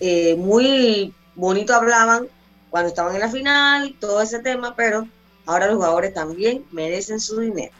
eh, 0.00 0.34
muy 0.36 1.12
bonito 1.34 1.74
hablaban 1.74 2.26
cuando 2.70 2.88
estaban 2.88 3.14
en 3.14 3.20
la 3.20 3.28
final, 3.28 3.94
todo 4.00 4.22
ese 4.22 4.40
tema, 4.40 4.74
pero 4.76 5.06
ahora 5.46 5.66
los 5.66 5.76
jugadores 5.76 6.14
también 6.14 6.64
merecen 6.72 7.20
su 7.20 7.40
dinero. 7.40 7.72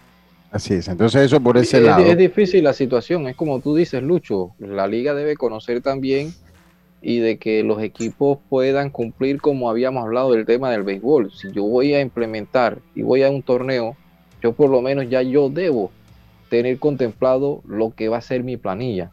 Así 0.50 0.74
es, 0.74 0.88
entonces 0.88 1.22
eso 1.22 1.40
por 1.40 1.58
ese 1.58 1.80
lado. 1.80 2.02
Es 2.02 2.16
difícil 2.16 2.64
la 2.64 2.72
situación, 2.72 3.28
es 3.28 3.36
como 3.36 3.60
tú 3.60 3.76
dices, 3.76 4.02
Lucho, 4.02 4.52
la 4.58 4.86
liga 4.86 5.12
debe 5.12 5.36
conocer 5.36 5.82
también 5.82 6.32
y 7.02 7.18
de 7.18 7.38
que 7.38 7.62
los 7.62 7.82
equipos 7.82 8.38
puedan 8.48 8.90
cumplir 8.90 9.40
como 9.40 9.68
habíamos 9.68 10.04
hablado 10.04 10.32
del 10.32 10.46
tema 10.46 10.70
del 10.70 10.82
béisbol. 10.82 11.30
Si 11.32 11.52
yo 11.52 11.64
voy 11.64 11.94
a 11.94 12.00
implementar 12.00 12.78
y 12.94 13.02
voy 13.02 13.22
a 13.22 13.30
un 13.30 13.42
torneo, 13.42 13.96
yo 14.42 14.52
por 14.52 14.70
lo 14.70 14.80
menos 14.80 15.08
ya 15.10 15.20
yo 15.20 15.50
debo 15.50 15.92
tener 16.48 16.78
contemplado 16.78 17.62
lo 17.66 17.90
que 17.90 18.08
va 18.08 18.18
a 18.18 18.22
ser 18.22 18.42
mi 18.42 18.56
planilla. 18.56 19.12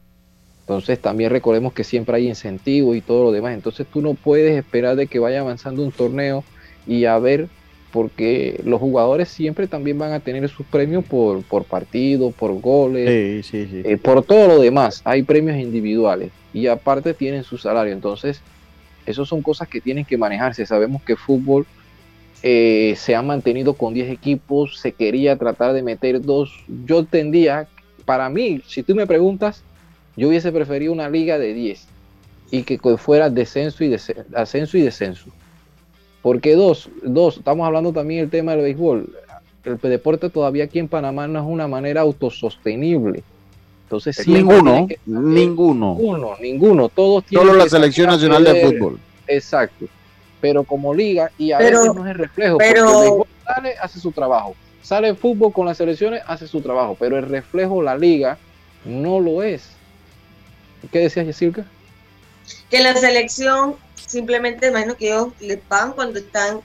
Entonces 0.61 0.99
también 0.99 1.29
recordemos 1.29 1.73
que 1.73 1.83
siempre 1.83 2.15
hay 2.15 2.27
incentivos 2.27 2.95
y 2.95 3.01
todo 3.01 3.25
lo 3.25 3.31
demás. 3.31 3.53
Entonces 3.53 3.85
tú 3.85 4.01
no 4.01 4.15
puedes 4.15 4.57
esperar 4.57 4.95
de 4.95 5.07
que 5.07 5.19
vaya 5.19 5.41
avanzando 5.41 5.83
un 5.83 5.91
torneo 5.91 6.43
y 6.87 7.05
a 7.05 7.19
ver, 7.19 7.47
porque 7.91 8.59
los 8.63 8.79
jugadores 8.79 9.29
siempre 9.29 9.67
también 9.67 9.99
van 9.99 10.11
a 10.11 10.19
tener 10.19 10.49
sus 10.49 10.65
premios 10.65 11.05
por, 11.05 11.43
por 11.43 11.65
partido, 11.65 12.31
por 12.31 12.59
goles, 12.59 13.45
eh, 13.53 13.97
por 13.97 14.23
todo 14.23 14.47
lo 14.47 14.59
demás. 14.59 15.01
Hay 15.05 15.21
premios 15.23 15.57
individuales 15.57 16.31
y 16.51 16.67
aparte 16.67 17.13
tienen 17.13 17.43
su 17.43 17.57
salario. 17.59 17.93
Entonces, 17.93 18.41
esas 19.05 19.27
son 19.27 19.43
cosas 19.43 19.67
que 19.67 19.81
tienen 19.81 20.03
que 20.03 20.17
manejarse. 20.17 20.65
Sabemos 20.65 21.03
que 21.03 21.15
fútbol 21.15 21.67
eh, 22.47 22.93
se 22.95 23.15
ha 23.15 23.23
mantenido 23.23 23.73
con 23.73 23.95
10 23.95 24.11
equipos, 24.11 24.77
se 24.77 24.91
quería 24.91 25.35
tratar 25.35 25.73
de 25.73 25.81
meter 25.81 26.21
dos. 26.21 26.53
Yo 26.85 26.99
entendía, 26.99 27.67
para 28.05 28.29
mí, 28.29 28.61
si 28.67 28.83
tú 28.83 28.93
me 28.93 29.07
preguntas, 29.07 29.63
yo 30.15 30.27
hubiese 30.27 30.51
preferido 30.51 30.93
una 30.93 31.09
liga 31.09 31.39
de 31.39 31.55
10 31.55 31.87
y 32.51 32.61
que 32.61 32.77
fuera 32.97 33.31
descenso 33.31 33.83
y 33.83 33.91
ascenso 34.35 34.77
y 34.77 34.81
descenso. 34.81 35.25
Porque 36.21 36.53
dos, 36.53 36.87
dos, 37.01 37.37
estamos 37.37 37.65
hablando 37.65 37.91
también 37.91 38.21
del 38.21 38.29
tema 38.29 38.51
del 38.51 38.61
béisbol. 38.61 39.11
El 39.63 39.79
deporte 39.79 40.29
todavía 40.29 40.65
aquí 40.65 40.77
en 40.77 40.87
Panamá 40.87 41.27
no 41.27 41.39
es 41.39 41.45
una 41.47 41.67
manera 41.67 42.01
autosostenible. 42.01 43.23
Entonces, 43.85 44.27
ninguno, 44.27 44.87
ninguno. 45.07 45.95
Ninguno, 45.95 46.31
ninguno. 46.39 46.89
Todos 46.89 47.23
tienen 47.23 47.47
Solo 47.47 47.57
la 47.57 47.67
selección 47.67 48.05
nacional 48.05 48.43
de 48.43 48.67
fútbol. 48.67 48.99
Exacto. 49.25 49.87
Pero 50.45 50.63
como 50.63 50.93
liga, 50.93 51.31
y 51.39 51.53
a 51.53 51.57
veces 51.57 51.91
no 51.95 52.05
es 52.05 52.11
el 52.11 52.19
reflejo, 52.19 52.59
pero, 52.59 52.85
porque 52.85 52.97
el 52.97 53.01
béisbol 53.01 53.27
sale, 53.43 53.75
hace 53.81 53.99
su 53.99 54.11
trabajo. 54.11 54.55
Sale 54.83 55.07
el 55.07 55.15
fútbol 55.15 55.51
con 55.51 55.65
las 55.65 55.77
selecciones, 55.77 56.21
hace 56.27 56.47
su 56.47 56.61
trabajo. 56.61 56.95
Pero 56.99 57.17
el 57.17 57.27
reflejo, 57.27 57.81
la 57.81 57.97
liga, 57.97 58.37
no 58.85 59.19
lo 59.19 59.41
es. 59.41 59.69
¿Qué 60.91 60.99
decías, 60.99 61.25
Yesilka? 61.25 61.65
Que 62.69 62.83
la 62.83 62.93
selección 62.93 63.73
simplemente, 63.95 64.67
imagino 64.67 64.95
que 64.95 65.07
ellos 65.07 65.29
le 65.39 65.57
pagan 65.57 65.93
cuando 65.93 66.19
están 66.19 66.59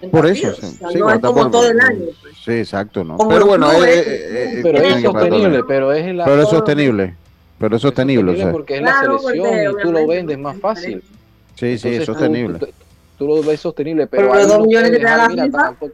en 0.00 0.10
por 0.10 0.26
eso, 0.26 0.54
sí, 0.54 0.78
no 0.98 1.10
es 1.10 1.20
como 1.20 1.50
todo 1.50 1.70
el 1.70 1.78
año. 1.78 2.06
Sí, 2.42 2.52
exacto, 2.52 3.04
¿no? 3.04 3.18
pero 3.28 3.44
bueno, 3.44 3.70
es, 3.84 4.06
es, 4.06 4.62
pero 4.62 4.78
es 4.78 5.02
sostenible, 5.02 5.62
pero 5.68 5.92
es 5.92 6.14
la 6.14 6.24
Pero 6.24 6.42
es 6.42 6.48
sostenible, 6.48 7.14
pero 7.58 7.76
es 7.76 7.82
sostenible, 7.82 8.32
o 8.32 8.36
sea. 8.36 8.50
porque 8.50 8.76
es 8.76 8.82
la 8.82 9.00
selección 9.00 9.78
y 9.78 9.82
tú 9.82 9.92
lo 9.92 10.06
vendes 10.06 10.38
más 10.38 10.58
fácil. 10.58 11.04
Sí, 11.54 11.78
sí, 11.78 11.88
es 11.90 12.06
sostenible. 12.06 12.58
Tú, 12.58 12.66
lo 13.18 13.42
ves 13.42 13.60
sostenible, 13.60 14.06
pero, 14.06 14.30
pero 14.30 14.46
dos 14.46 14.66
millones 14.66 15.02
la 15.02 15.28
tampoco, 15.50 15.92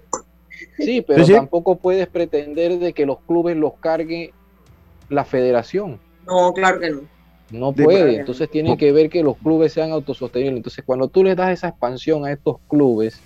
Sí, 0.79 1.03
pero 1.07 1.27
tampoco 1.27 1.77
puedes 1.77 2.07
pretender 2.07 2.79
de 2.79 2.93
que 2.93 3.05
los 3.05 3.19
clubes 3.21 3.57
los 3.57 3.75
cargue 3.81 4.33
la 5.09 5.25
federación. 5.25 5.99
No, 6.27 6.53
claro 6.53 6.81
que 6.81 6.91
no. 6.91 7.01
No 7.51 7.73
puede, 7.73 8.17
entonces 8.17 8.51
tiene 8.51 8.77
que 8.77 8.93
ver 8.93 9.09
que 9.09 9.23
los 9.23 9.37
clubes 9.39 9.73
sean 9.73 9.91
autosostenibles. 9.91 10.59
Entonces, 10.59 10.85
cuando 10.85 11.09
tú 11.09 11.25
les 11.25 11.35
das 11.35 11.51
esa 11.51 11.69
expansión 11.69 12.27
a 12.27 12.33
estos 12.33 12.57
clubes, 12.69 13.21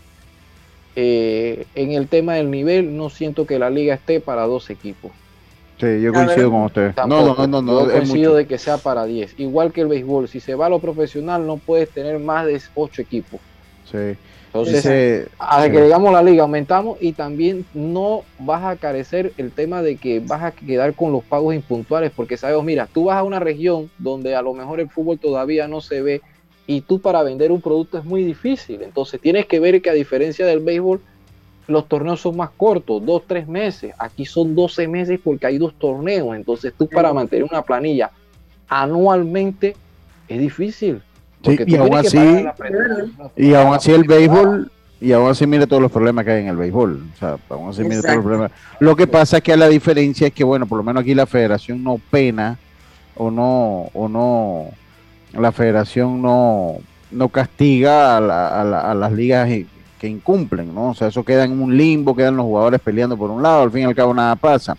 eh, 0.95 1.67
en 1.75 1.93
el 1.93 2.07
tema 2.07 2.35
del 2.35 2.51
nivel, 2.51 2.97
no 2.97 3.11
siento 3.11 3.47
que 3.47 3.59
la 3.59 3.69
liga 3.69 3.95
esté 3.95 4.21
para 4.21 4.43
dos 4.43 4.71
equipos. 4.71 5.11
Sí, 5.81 6.01
yo 6.01 6.13
coincido 6.13 6.51
con 6.51 6.63
usted. 6.63 6.95
no, 7.09 7.35
no, 7.35 7.47
no, 7.49 7.63
no. 7.63 7.87
Yo 7.87 7.93
coincido 7.93 8.35
de 8.37 8.47
que 8.47 8.59
sea 8.59 8.79
para 8.79 9.05
10. 9.05 9.41
Igual 9.41 9.73
que 9.73 9.81
el 9.81 9.89
béisbol, 9.89 10.29
si 10.29 10.39
se 10.39 10.55
va 10.55 10.67
a 10.67 10.69
lo 10.69 10.79
profesional, 10.79 11.45
no 11.45 11.57
puedes 11.57 11.91
tener 11.91 12.21
más 12.21 12.47
de 12.47 12.61
8 12.77 13.03
equipos. 13.03 13.41
Sí. 13.93 14.17
Entonces, 14.55 15.29
a 15.39 15.67
que 15.71 15.83
digamos 15.83 16.13
la 16.13 16.23
liga, 16.23 16.43
aumentamos 16.43 16.99
y 17.01 17.13
también 17.13 17.65
no 17.73 18.23
vas 18.39 18.63
a 18.65 18.77
carecer 18.77 19.33
el 19.39 19.51
tema 19.51 19.81
de 19.81 19.97
que 19.97 20.21
vas 20.21 20.43
a 20.43 20.51
quedar 20.51 20.95
con 20.95 21.11
los 21.11 21.25
pagos 21.25 21.55
impuntuales, 21.55 22.13
porque 22.15 22.37
sabes, 22.37 22.63
mira, 22.63 22.87
tú 22.87 23.05
vas 23.05 23.17
a 23.17 23.23
una 23.23 23.41
región 23.41 23.91
donde 23.97 24.37
a 24.37 24.43
lo 24.43 24.53
mejor 24.53 24.81
el 24.81 24.91
fútbol 24.91 25.19
todavía 25.19 25.69
no 25.69 25.81
se 25.81 26.03
ve 26.03 26.21
y 26.67 26.83
tú 26.83 27.01
para 27.01 27.23
vender 27.23 27.51
un 27.51 27.63
producto 27.63 27.97
es 27.97 28.05
muy 28.05 28.25
difícil. 28.25 28.83
Entonces 28.83 29.23
tienes 29.23 29.47
que 29.47 29.59
ver 29.59 29.81
que 29.81 29.89
a 29.89 29.95
diferencia 29.95 30.45
del 30.45 30.61
béisbol, 30.61 31.01
los 31.67 31.89
torneos 31.89 32.21
son 32.21 32.37
más 32.37 32.51
cortos, 32.51 33.05
dos, 33.07 33.23
tres 33.27 33.49
meses. 33.49 33.95
Aquí 33.99 34.27
son 34.27 34.55
12 34.55 34.87
meses 34.87 35.19
porque 35.25 35.47
hay 35.47 35.57
dos 35.57 35.73
torneos. 35.79 36.37
Entonces 36.37 36.75
tú 36.77 36.87
para 36.89 37.15
mantener 37.15 37.45
una 37.51 37.63
planilla 37.63 38.11
anualmente 38.69 39.77
es 40.29 40.39
difícil 40.39 41.01
y 41.67 41.77
aún 41.77 41.95
así, 41.95 42.47
y 43.37 43.55
aún 43.55 43.75
así 43.75 43.91
el 43.93 44.05
béisbol, 44.05 44.71
y 45.01 45.13
aún 45.13 45.31
así 45.31 45.47
mire 45.47 45.67
todos 45.67 45.83
los 45.83 45.91
problemas 45.91 46.25
que 46.25 46.31
hay 46.31 46.43
en 46.43 46.49
el 46.49 46.57
béisbol. 46.57 47.03
O 47.15 47.19
sea, 47.19 47.37
aún 47.49 47.71
así 47.71 47.83
mire 47.83 48.03
todos 48.03 48.15
los 48.15 48.25
problemas. 48.25 48.53
Lo 48.79 48.95
que 48.95 49.07
pasa 49.07 49.39
es 49.39 49.43
que 49.43 49.57
la 49.57 49.69
diferencia 49.69 50.29
es 50.29 50.33
que, 50.33 50.45
bueno, 50.45 50.67
por 50.67 50.79
lo 50.79 50.85
menos 50.85 51.03
aquí 51.03 51.15
la 51.15 51.27
federación 51.27 51.83
no 51.83 52.01
pena 52.11 52.59
o 53.17 53.31
no, 53.31 53.91
o 53.95 54.09
no, 54.09 54.69
la 55.39 55.53
federación 55.53 56.23
no, 56.23 56.77
no 57.11 57.29
castiga 57.29 58.17
a, 58.17 58.91
a 58.91 58.95
las 58.95 59.13
ligas 59.13 59.49
que 59.99 60.09
incumplen, 60.09 60.75
¿no? 60.75 60.91
O 60.91 60.95
sea, 60.95 61.09
eso 61.09 61.25
queda 61.25 61.45
en 61.45 61.61
un 61.61 61.77
limbo, 61.77 62.17
quedan 62.17 62.37
los 62.37 62.45
jugadores 62.45 62.81
peleando 62.81 63.17
por 63.17 63.31
un 63.31 63.43
lado, 63.43 63.63
al 63.63 63.71
fin 63.71 63.83
y 63.83 63.85
al 63.85 63.95
cabo 63.95 64.13
nada 64.13 64.35
pasa. 64.37 64.77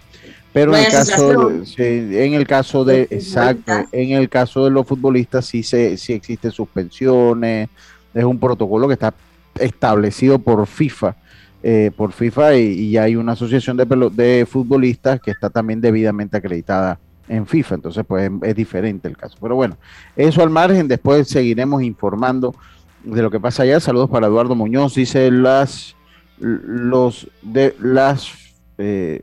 Pero 0.54 0.76
en 0.76 0.86
el, 0.86 0.92
caso, 0.92 1.52
en 1.78 2.34
el 2.36 2.48
caso 2.48 2.86
de, 2.86 3.08
exacto, 3.10 3.74
en 3.92 4.12
el 4.12 4.30
caso 4.30 4.64
de 4.66 4.72
los 4.72 4.86
futbolistas 4.86 5.46
sí, 5.46 5.64
se, 5.64 5.98
sí 5.98 6.14
existen 6.14 6.52
suspensiones, 6.52 7.70
es 8.14 8.24
un 8.24 8.40
protocolo 8.40 8.88
que 8.88 8.94
está 8.94 9.14
establecido 9.60 10.38
por 10.38 10.68
FIFA, 10.68 11.16
eh, 11.64 11.92
por 11.96 12.12
FIFA 12.12 12.56
y, 12.58 12.98
hay 12.98 13.16
una 13.16 13.32
asociación 13.32 13.78
de, 13.78 13.86
de 14.14 14.46
futbolistas 14.46 15.20
que 15.20 15.32
está 15.32 15.50
también 15.50 15.82
debidamente 15.82 16.38
acreditada 16.38 17.00
en 17.28 17.48
FIFA, 17.48 17.76
entonces 17.76 18.04
pues 18.08 18.30
es, 18.44 18.56
diferente 18.56 19.08
el 19.08 19.18
caso. 19.18 19.38
Pero 19.42 19.56
bueno, 19.56 19.78
eso 20.16 20.44
al 20.44 20.50
margen, 20.50 20.88
después 20.88 21.28
seguiremos 21.28 21.82
informando 21.82 22.56
de 23.04 23.22
lo 23.22 23.32
que 23.32 23.40
pasa 23.40 23.64
allá. 23.64 23.80
Saludos 23.80 24.10
para 24.10 24.28
Eduardo 24.28 24.56
Muñoz, 24.56 24.96
dice 24.96 25.32
las 25.32 25.96
los 26.40 27.30
de 27.42 27.76
las 27.80 28.32
eh, 28.78 29.22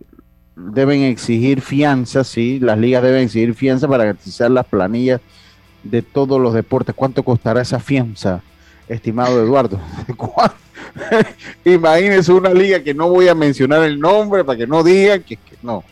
deben 0.72 1.02
exigir 1.02 1.60
fianza, 1.60 2.24
sí, 2.24 2.58
las 2.60 2.78
ligas 2.78 3.02
deben 3.02 3.24
exigir 3.24 3.54
fianza 3.54 3.88
para 3.88 4.04
garantizar 4.04 4.50
las 4.50 4.66
planillas 4.66 5.20
de 5.82 6.02
todos 6.02 6.40
los 6.40 6.54
deportes. 6.54 6.94
¿Cuánto 6.94 7.22
costará 7.22 7.62
esa 7.62 7.80
fianza, 7.80 8.42
estimado 8.88 9.42
Eduardo? 9.42 9.80
Imagínese 11.64 12.32
una 12.32 12.52
liga 12.52 12.82
que 12.82 12.94
no 12.94 13.08
voy 13.08 13.28
a 13.28 13.34
mencionar 13.34 13.82
el 13.84 13.98
nombre 13.98 14.44
para 14.44 14.58
que 14.58 14.66
no 14.66 14.82
digan 14.82 15.22
que, 15.22 15.38
no. 15.62 15.84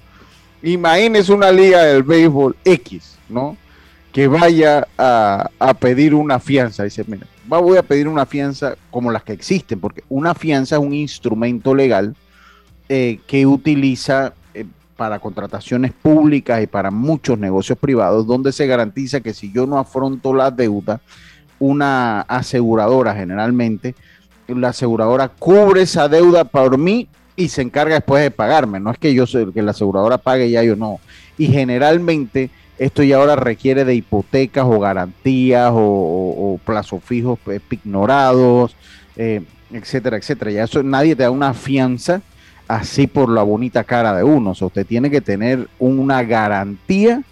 Imagínese 0.62 1.32
una 1.32 1.52
liga 1.52 1.84
del 1.84 2.02
béisbol 2.02 2.56
X, 2.64 3.16
¿no? 3.28 3.56
Que 4.12 4.26
vaya 4.26 4.86
a, 4.96 5.50
a 5.58 5.74
pedir 5.74 6.14
una 6.14 6.40
fianza. 6.40 6.84
Dice, 6.84 7.04
mira, 7.06 7.26
voy 7.46 7.78
a 7.78 7.82
pedir 7.82 8.08
una 8.08 8.26
fianza 8.26 8.76
como 8.90 9.10
las 9.10 9.22
que 9.22 9.32
existen, 9.32 9.80
porque 9.80 10.02
una 10.08 10.34
fianza 10.34 10.76
es 10.76 10.82
un 10.82 10.92
instrumento 10.92 11.74
legal 11.74 12.14
eh, 12.88 13.20
que 13.26 13.46
utiliza 13.46 14.34
para 14.98 15.20
contrataciones 15.20 15.92
públicas 15.92 16.60
y 16.60 16.66
para 16.66 16.90
muchos 16.90 17.38
negocios 17.38 17.78
privados, 17.78 18.26
donde 18.26 18.50
se 18.50 18.66
garantiza 18.66 19.20
que 19.20 19.32
si 19.32 19.52
yo 19.52 19.64
no 19.64 19.78
afronto 19.78 20.34
la 20.34 20.50
deuda, 20.50 21.00
una 21.60 22.22
aseguradora 22.22 23.14
generalmente 23.14 23.94
la 24.48 24.70
aseguradora 24.70 25.28
cubre 25.28 25.82
esa 25.82 26.08
deuda 26.08 26.42
por 26.42 26.78
mí 26.78 27.06
y 27.36 27.48
se 27.48 27.62
encarga 27.62 27.94
después 27.94 28.24
de 28.24 28.32
pagarme. 28.32 28.80
No 28.80 28.90
es 28.90 28.98
que 28.98 29.14
yo 29.14 29.24
que 29.54 29.62
la 29.62 29.70
aseguradora 29.70 30.18
pague 30.18 30.50
ya 30.50 30.64
yo 30.64 30.74
no. 30.74 30.98
Y 31.36 31.46
generalmente 31.46 32.50
esto 32.76 33.04
ya 33.04 33.18
ahora 33.18 33.36
requiere 33.36 33.84
de 33.84 33.94
hipotecas 33.94 34.64
o 34.64 34.80
garantías 34.80 35.70
o, 35.72 36.58
plazos 36.64 37.04
fijos 37.04 37.38
pues, 37.44 37.62
ignorados, 37.70 38.74
eh, 39.16 39.42
etcétera, 39.70 40.16
etcétera. 40.16 40.50
Ya 40.50 40.64
eso 40.64 40.82
nadie 40.82 41.14
te 41.14 41.22
da 41.22 41.30
una 41.30 41.54
fianza 41.54 42.20
así 42.68 43.06
por 43.06 43.30
la 43.30 43.42
bonita 43.42 43.82
cara 43.82 44.14
de 44.14 44.22
uno. 44.22 44.50
O 44.50 44.54
sea, 44.54 44.68
usted 44.68 44.86
tiene 44.86 45.10
que 45.10 45.20
tener 45.20 45.66
una 45.78 46.22
garantía 46.22 47.22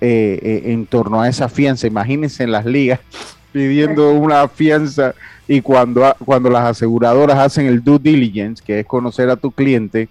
eh, 0.00 0.38
eh, 0.42 0.72
en 0.72 0.86
torno 0.86 1.20
a 1.20 1.28
esa 1.28 1.48
fianza. 1.48 1.86
Imagínense 1.86 2.44
en 2.44 2.52
las 2.52 2.64
ligas 2.64 3.00
pidiendo 3.52 4.12
una 4.12 4.48
fianza 4.48 5.14
y 5.48 5.60
cuando, 5.60 6.14
cuando 6.24 6.48
las 6.50 6.64
aseguradoras 6.64 7.38
hacen 7.38 7.66
el 7.66 7.82
due 7.82 7.98
diligence, 7.98 8.62
que 8.64 8.80
es 8.80 8.86
conocer 8.86 9.28
a 9.28 9.36
tu 9.36 9.50
cliente, 9.50 10.08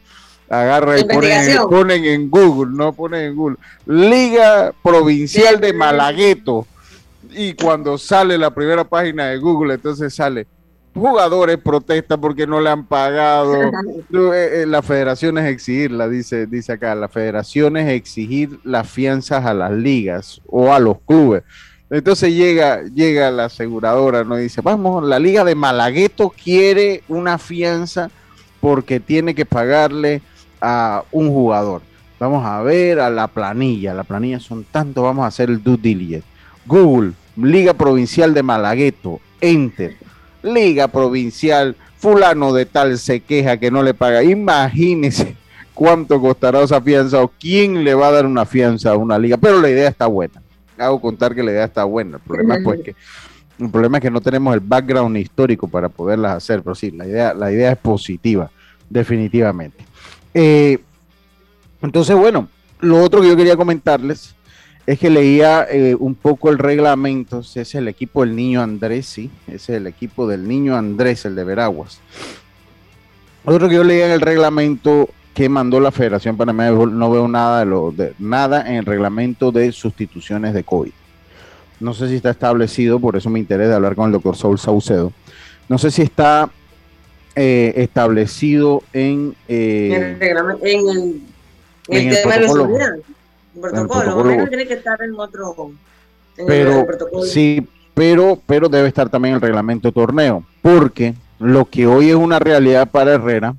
agarra 0.50 1.00
y 1.00 1.03
ponen, 1.03 2.05
en 2.05 2.29
Google, 2.29 2.72
no 2.75 2.94
ponen 2.94 3.22
en 3.22 3.36
Google, 3.36 3.58
Liga 3.86 4.74
Provincial 4.84 5.60
de 5.60 5.74
Malagueto. 5.74 6.67
Y 7.32 7.53
cuando 7.53 7.98
sale 7.98 8.38
la 8.38 8.51
primera 8.51 8.86
página 8.86 9.27
de 9.27 9.38
Google, 9.38 9.74
entonces 9.74 10.13
sale 10.13 10.48
jugadores 10.96 11.58
protestan 11.58 12.20
porque 12.20 12.48
no 12.48 12.60
le 12.62 12.70
han 12.70 12.86
pagado. 12.86 13.54
Eh, 14.16 14.62
eh, 14.62 14.66
la 14.66 14.82
federación 14.82 15.38
es 15.38 15.46
exigirla, 15.46 16.08
dice, 16.08 16.48
dice 16.48 16.74
acá, 16.74 16.96
la 16.96 17.10
federación 17.10 17.75
es 17.75 17.90
exigir 17.90 18.60
las 18.64 18.90
fianzas 18.90 19.46
a 19.46 19.54
las 19.54 19.72
ligas 19.72 20.42
o 20.48 20.74
a 20.74 20.80
los 20.80 21.00
clubes. 21.06 21.44
Entonces 21.90 22.34
llega, 22.34 22.84
llega 22.84 23.30
la 23.32 23.46
aseguradora, 23.46 24.24
¿no? 24.24 24.38
dice, 24.38 24.62
vamos, 24.62 25.04
la 25.04 25.20
Liga 25.20 25.44
de 25.44 25.54
Malagueto 25.54 26.30
quiere 26.30 27.04
una 27.10 27.38
fianza 27.38 28.10
porque 28.62 29.00
tiene 29.00 29.36
que 29.36 29.46
pagarle 29.46 30.22
a 30.62 31.04
un 31.12 31.30
jugador. 31.30 31.82
Vamos 32.20 32.46
a 32.46 32.62
ver 32.62 33.00
a 33.00 33.10
la 33.10 33.28
planilla. 33.28 33.94
La 33.94 34.04
planilla 34.04 34.40
son 34.40 34.64
tanto, 34.64 35.04
vamos 35.04 35.25
a 35.25 35.28
hacer 35.28 35.50
el 35.50 35.62
due 35.62 35.78
diligence. 35.78 36.28
Google, 36.66 37.12
Liga 37.36 37.74
Provincial 37.74 38.34
de 38.34 38.44
Malagueto, 38.44 39.20
Enter. 39.42 40.05
Liga 40.46 40.88
Provincial, 40.88 41.75
fulano 41.98 42.54
de 42.54 42.66
tal 42.66 42.98
se 42.98 43.20
queja 43.20 43.58
que 43.58 43.72
no 43.72 43.84
le 43.84 43.94
paga. 43.94 44.24
Imagínese 44.24 45.36
cuánto 45.74 46.22
costará 46.22 46.62
esa 46.62 46.80
fianza 46.82 47.22
o 47.22 47.28
quién 47.28 47.84
le 47.84 47.94
va 47.94 48.08
a 48.08 48.12
dar 48.12 48.25
una 48.25 48.46
fianza 48.46 48.92
a 48.92 48.98
una 48.98 49.20
liga. 49.20 49.38
Pero 49.38 49.60
la 49.60 49.70
idea 49.70 49.90
está 49.90 50.08
buena 50.08 50.42
hago 50.78 51.00
contar 51.00 51.34
que 51.34 51.44
la 51.44 51.52
idea 51.52 51.66
está 51.66 51.84
buena. 51.84 52.18
El 52.18 52.24
problema, 52.24 52.56
es 52.56 52.64
pues, 52.64 52.82
que, 52.82 52.96
el 53.60 53.70
problema 53.70 53.98
es 53.98 54.02
que 54.02 54.12
no 54.12 54.22
tenemos 54.22 54.54
el 54.54 54.60
background 54.60 55.18
histórico 55.18 55.68
para 55.68 55.90
poderlas 55.90 56.36
hacer, 56.36 56.62
pero 56.62 56.75
sí, 56.75 56.92
la 56.92 57.08
idea, 57.08 57.34
la 57.34 57.52
idea 57.52 57.72
es 57.72 57.78
positiva, 57.78 58.52
definitivamente. 58.90 59.86
Eh, 60.34 60.80
entonces, 61.82 62.16
bueno, 62.16 62.48
lo 62.80 63.02
otro 63.02 63.22
que 63.22 63.28
yo 63.28 63.36
quería 63.36 63.56
comentarles 63.56 64.36
es 64.88 65.00
que 65.00 65.10
leía 65.10 65.65
eh, 65.70 65.96
un 65.98 66.15
poco 66.15 66.50
el 66.50 66.60
reglamento, 66.60 67.39
ese 67.39 67.62
es 67.62 67.75
el 67.75 67.88
equipo 67.88 68.24
del 68.24 68.36
niño 68.36 68.62
Andrés, 68.62 69.08
sí, 69.08 69.32
ese 69.48 69.56
es 69.74 69.77
el 69.82 69.88
equipo 69.88 70.27
del 70.27 70.48
niño 70.48 70.75
Andrés, 70.75 71.25
el 71.25 71.36
de 71.36 71.44
Veraguas. 71.44 72.00
Otro 73.46 73.68
que 73.68 73.75
yo 73.75 73.84
leía 73.84 74.06
en 74.06 74.12
el 74.12 74.22
reglamento 74.22 75.10
que 75.34 75.50
mandó 75.50 75.80
la 75.80 75.92
Federación 75.92 76.38
Panameña 76.38 76.72
no 76.72 77.12
veo 77.12 77.27
nada 77.27 77.60
de 77.60 77.65
lo 77.65 77.92
de 77.92 78.13
nada 78.20 78.70
en 78.70 78.75
el 78.75 78.86
reglamento 78.86 79.51
de 79.51 79.72
sustituciones 79.72 80.54
de 80.54 80.63
COVID. 80.63 80.92
No 81.80 81.94
sé 81.94 82.08
si 82.08 82.15
está 82.15 82.30
establecido, 82.30 83.00
por 83.00 83.18
eso 83.18 83.30
me 83.30 83.39
interesa 83.39 83.75
hablar 83.75 83.96
con 83.96 84.06
el 84.06 84.13
doctor 84.13 84.38
Saúl 84.38 84.58
Saucedo. 84.58 85.12
No 85.68 85.77
sé 85.77 85.92
si 85.92 86.04
está 86.04 86.50
eh, 87.36 87.74
establecido 87.75 88.82
en, 88.94 89.36
eh, 89.50 89.92
en, 89.94 90.04
el, 90.04 90.20
reglamento, 90.20 90.65
en 90.65 90.89
el, 90.89 91.22
en 91.89 92.08
el, 92.08 92.22
tema 92.22 92.38
de 92.38 92.48
seguridad. 92.48 92.96
Protocolo, 93.61 94.48
tiene 94.48 94.68
que 94.68 94.74
estar 94.75 95.01
en 95.01 95.13
otro. 95.18 95.72
pero 96.48 96.85
sí, 97.24 97.68
pero, 97.94 98.39
pero 98.46 98.70
debe 98.70 98.87
estar 98.87 99.09
también 99.09 99.33
en 99.33 99.35
el 99.35 99.41
reglamento 99.41 99.87
de 99.87 99.94
torneo, 99.94 100.44
porque 100.61 101.15
lo 101.39 101.65
que 101.65 101.87
hoy 101.87 102.09
es 102.09 102.15
una 102.15 102.39
realidad 102.39 102.89
para 102.89 103.13
Herrera 103.13 103.55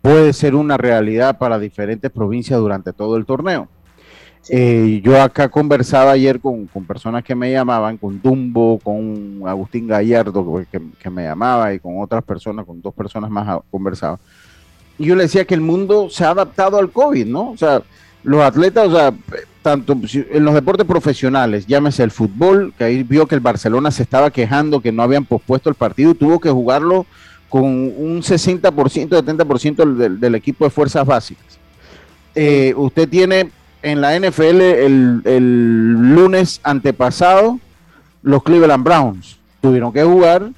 puede 0.00 0.32
ser 0.32 0.54
una 0.54 0.76
realidad 0.76 1.36
para 1.36 1.58
diferentes 1.58 2.10
provincias 2.10 2.60
durante 2.60 2.92
todo 2.92 3.16
el 3.16 3.26
torneo. 3.26 3.68
Eh, 4.48 5.00
yo 5.02 5.20
acá 5.20 5.48
conversaba 5.48 6.12
ayer 6.12 6.38
con, 6.38 6.68
personas 6.86 7.24
que 7.24 7.34
me 7.34 7.50
llamaban, 7.50 7.96
con 7.96 8.22
Dumbo, 8.22 8.78
con 8.78 9.42
Agustín 9.44 9.88
Gallardo, 9.88 10.64
que, 10.70 11.10
me 11.10 11.24
llamaba, 11.24 11.74
y 11.74 11.80
con 11.80 12.00
otras 12.00 12.22
personas, 12.22 12.64
con 12.64 12.80
dos 12.80 12.94
personas 12.94 13.28
más 13.30 13.60
conversaba. 13.70 14.20
Y 14.98 15.06
yo 15.06 15.16
le 15.16 15.24
decía 15.24 15.44
que 15.44 15.54
el 15.54 15.60
mundo 15.60 16.08
se 16.08 16.24
ha 16.24 16.30
adaptado 16.30 16.78
al 16.78 16.90
COVID, 16.92 17.26
¿no? 17.26 17.50
O 17.50 17.56
sea, 17.56 17.82
los 18.22 18.42
atletas, 18.42 18.88
o 18.88 18.92
sea, 18.92 19.12
tanto 19.62 19.96
en 20.12 20.44
los 20.44 20.54
deportes 20.54 20.86
profesionales, 20.86 21.66
llámese 21.66 22.02
el 22.02 22.10
fútbol, 22.10 22.72
que 22.76 22.84
ahí 22.84 23.02
vio 23.02 23.26
que 23.26 23.34
el 23.34 23.40
Barcelona 23.40 23.90
se 23.90 24.02
estaba 24.02 24.30
quejando 24.30 24.80
que 24.80 24.92
no 24.92 25.02
habían 25.02 25.24
pospuesto 25.24 25.68
el 25.68 25.74
partido, 25.74 26.14
tuvo 26.14 26.40
que 26.40 26.50
jugarlo 26.50 27.06
con 27.48 27.64
un 27.64 28.22
60%, 28.22 28.70
70% 28.70 29.96
del, 29.96 30.20
del 30.20 30.34
equipo 30.34 30.64
de 30.64 30.70
fuerzas 30.70 31.06
básicas. 31.06 31.58
Eh, 32.34 32.74
usted 32.76 33.08
tiene 33.08 33.50
en 33.82 34.00
la 34.00 34.18
NFL 34.18 34.60
el, 34.60 35.92
lunes 36.14 36.60
antepasado, 36.62 37.58
los 38.22 38.42
Cleveland 38.42 38.84
Browns 38.84 39.38
tuvieron 39.60 39.92
que 39.92 40.02
jugar 40.02 40.50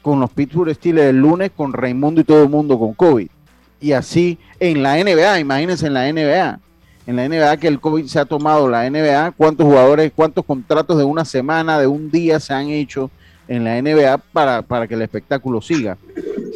con 0.00 0.20
los 0.20 0.30
Pittsburgh 0.30 0.74
Steelers 0.74 1.10
el 1.10 1.16
lunes 1.16 1.50
con 1.54 1.72
Raimundo 1.72 2.20
y 2.20 2.24
todo 2.24 2.42
el 2.44 2.48
mundo 2.48 2.78
con 2.78 2.94
COVID. 2.94 3.28
Y 3.80 3.92
así 3.92 4.38
en 4.60 4.82
la 4.82 4.96
NBA, 4.96 5.40
imagínense 5.40 5.86
en 5.86 5.94
la 5.94 6.10
NBA. 6.10 6.60
En 7.06 7.16
la 7.16 7.28
NBA 7.28 7.58
que 7.58 7.68
el 7.68 7.80
COVID 7.80 8.06
se 8.06 8.18
ha 8.18 8.24
tomado 8.24 8.68
la 8.68 8.88
NBA, 8.88 9.32
cuántos 9.32 9.66
jugadores, 9.66 10.10
cuántos 10.14 10.44
contratos 10.44 10.96
de 10.96 11.04
una 11.04 11.24
semana, 11.24 11.78
de 11.78 11.86
un 11.86 12.10
día 12.10 12.40
se 12.40 12.54
han 12.54 12.68
hecho 12.68 13.10
en 13.46 13.64
la 13.64 13.80
NBA 13.80 14.18
para, 14.32 14.62
para 14.62 14.86
que 14.86 14.94
el 14.94 15.02
espectáculo 15.02 15.60
siga. 15.60 15.98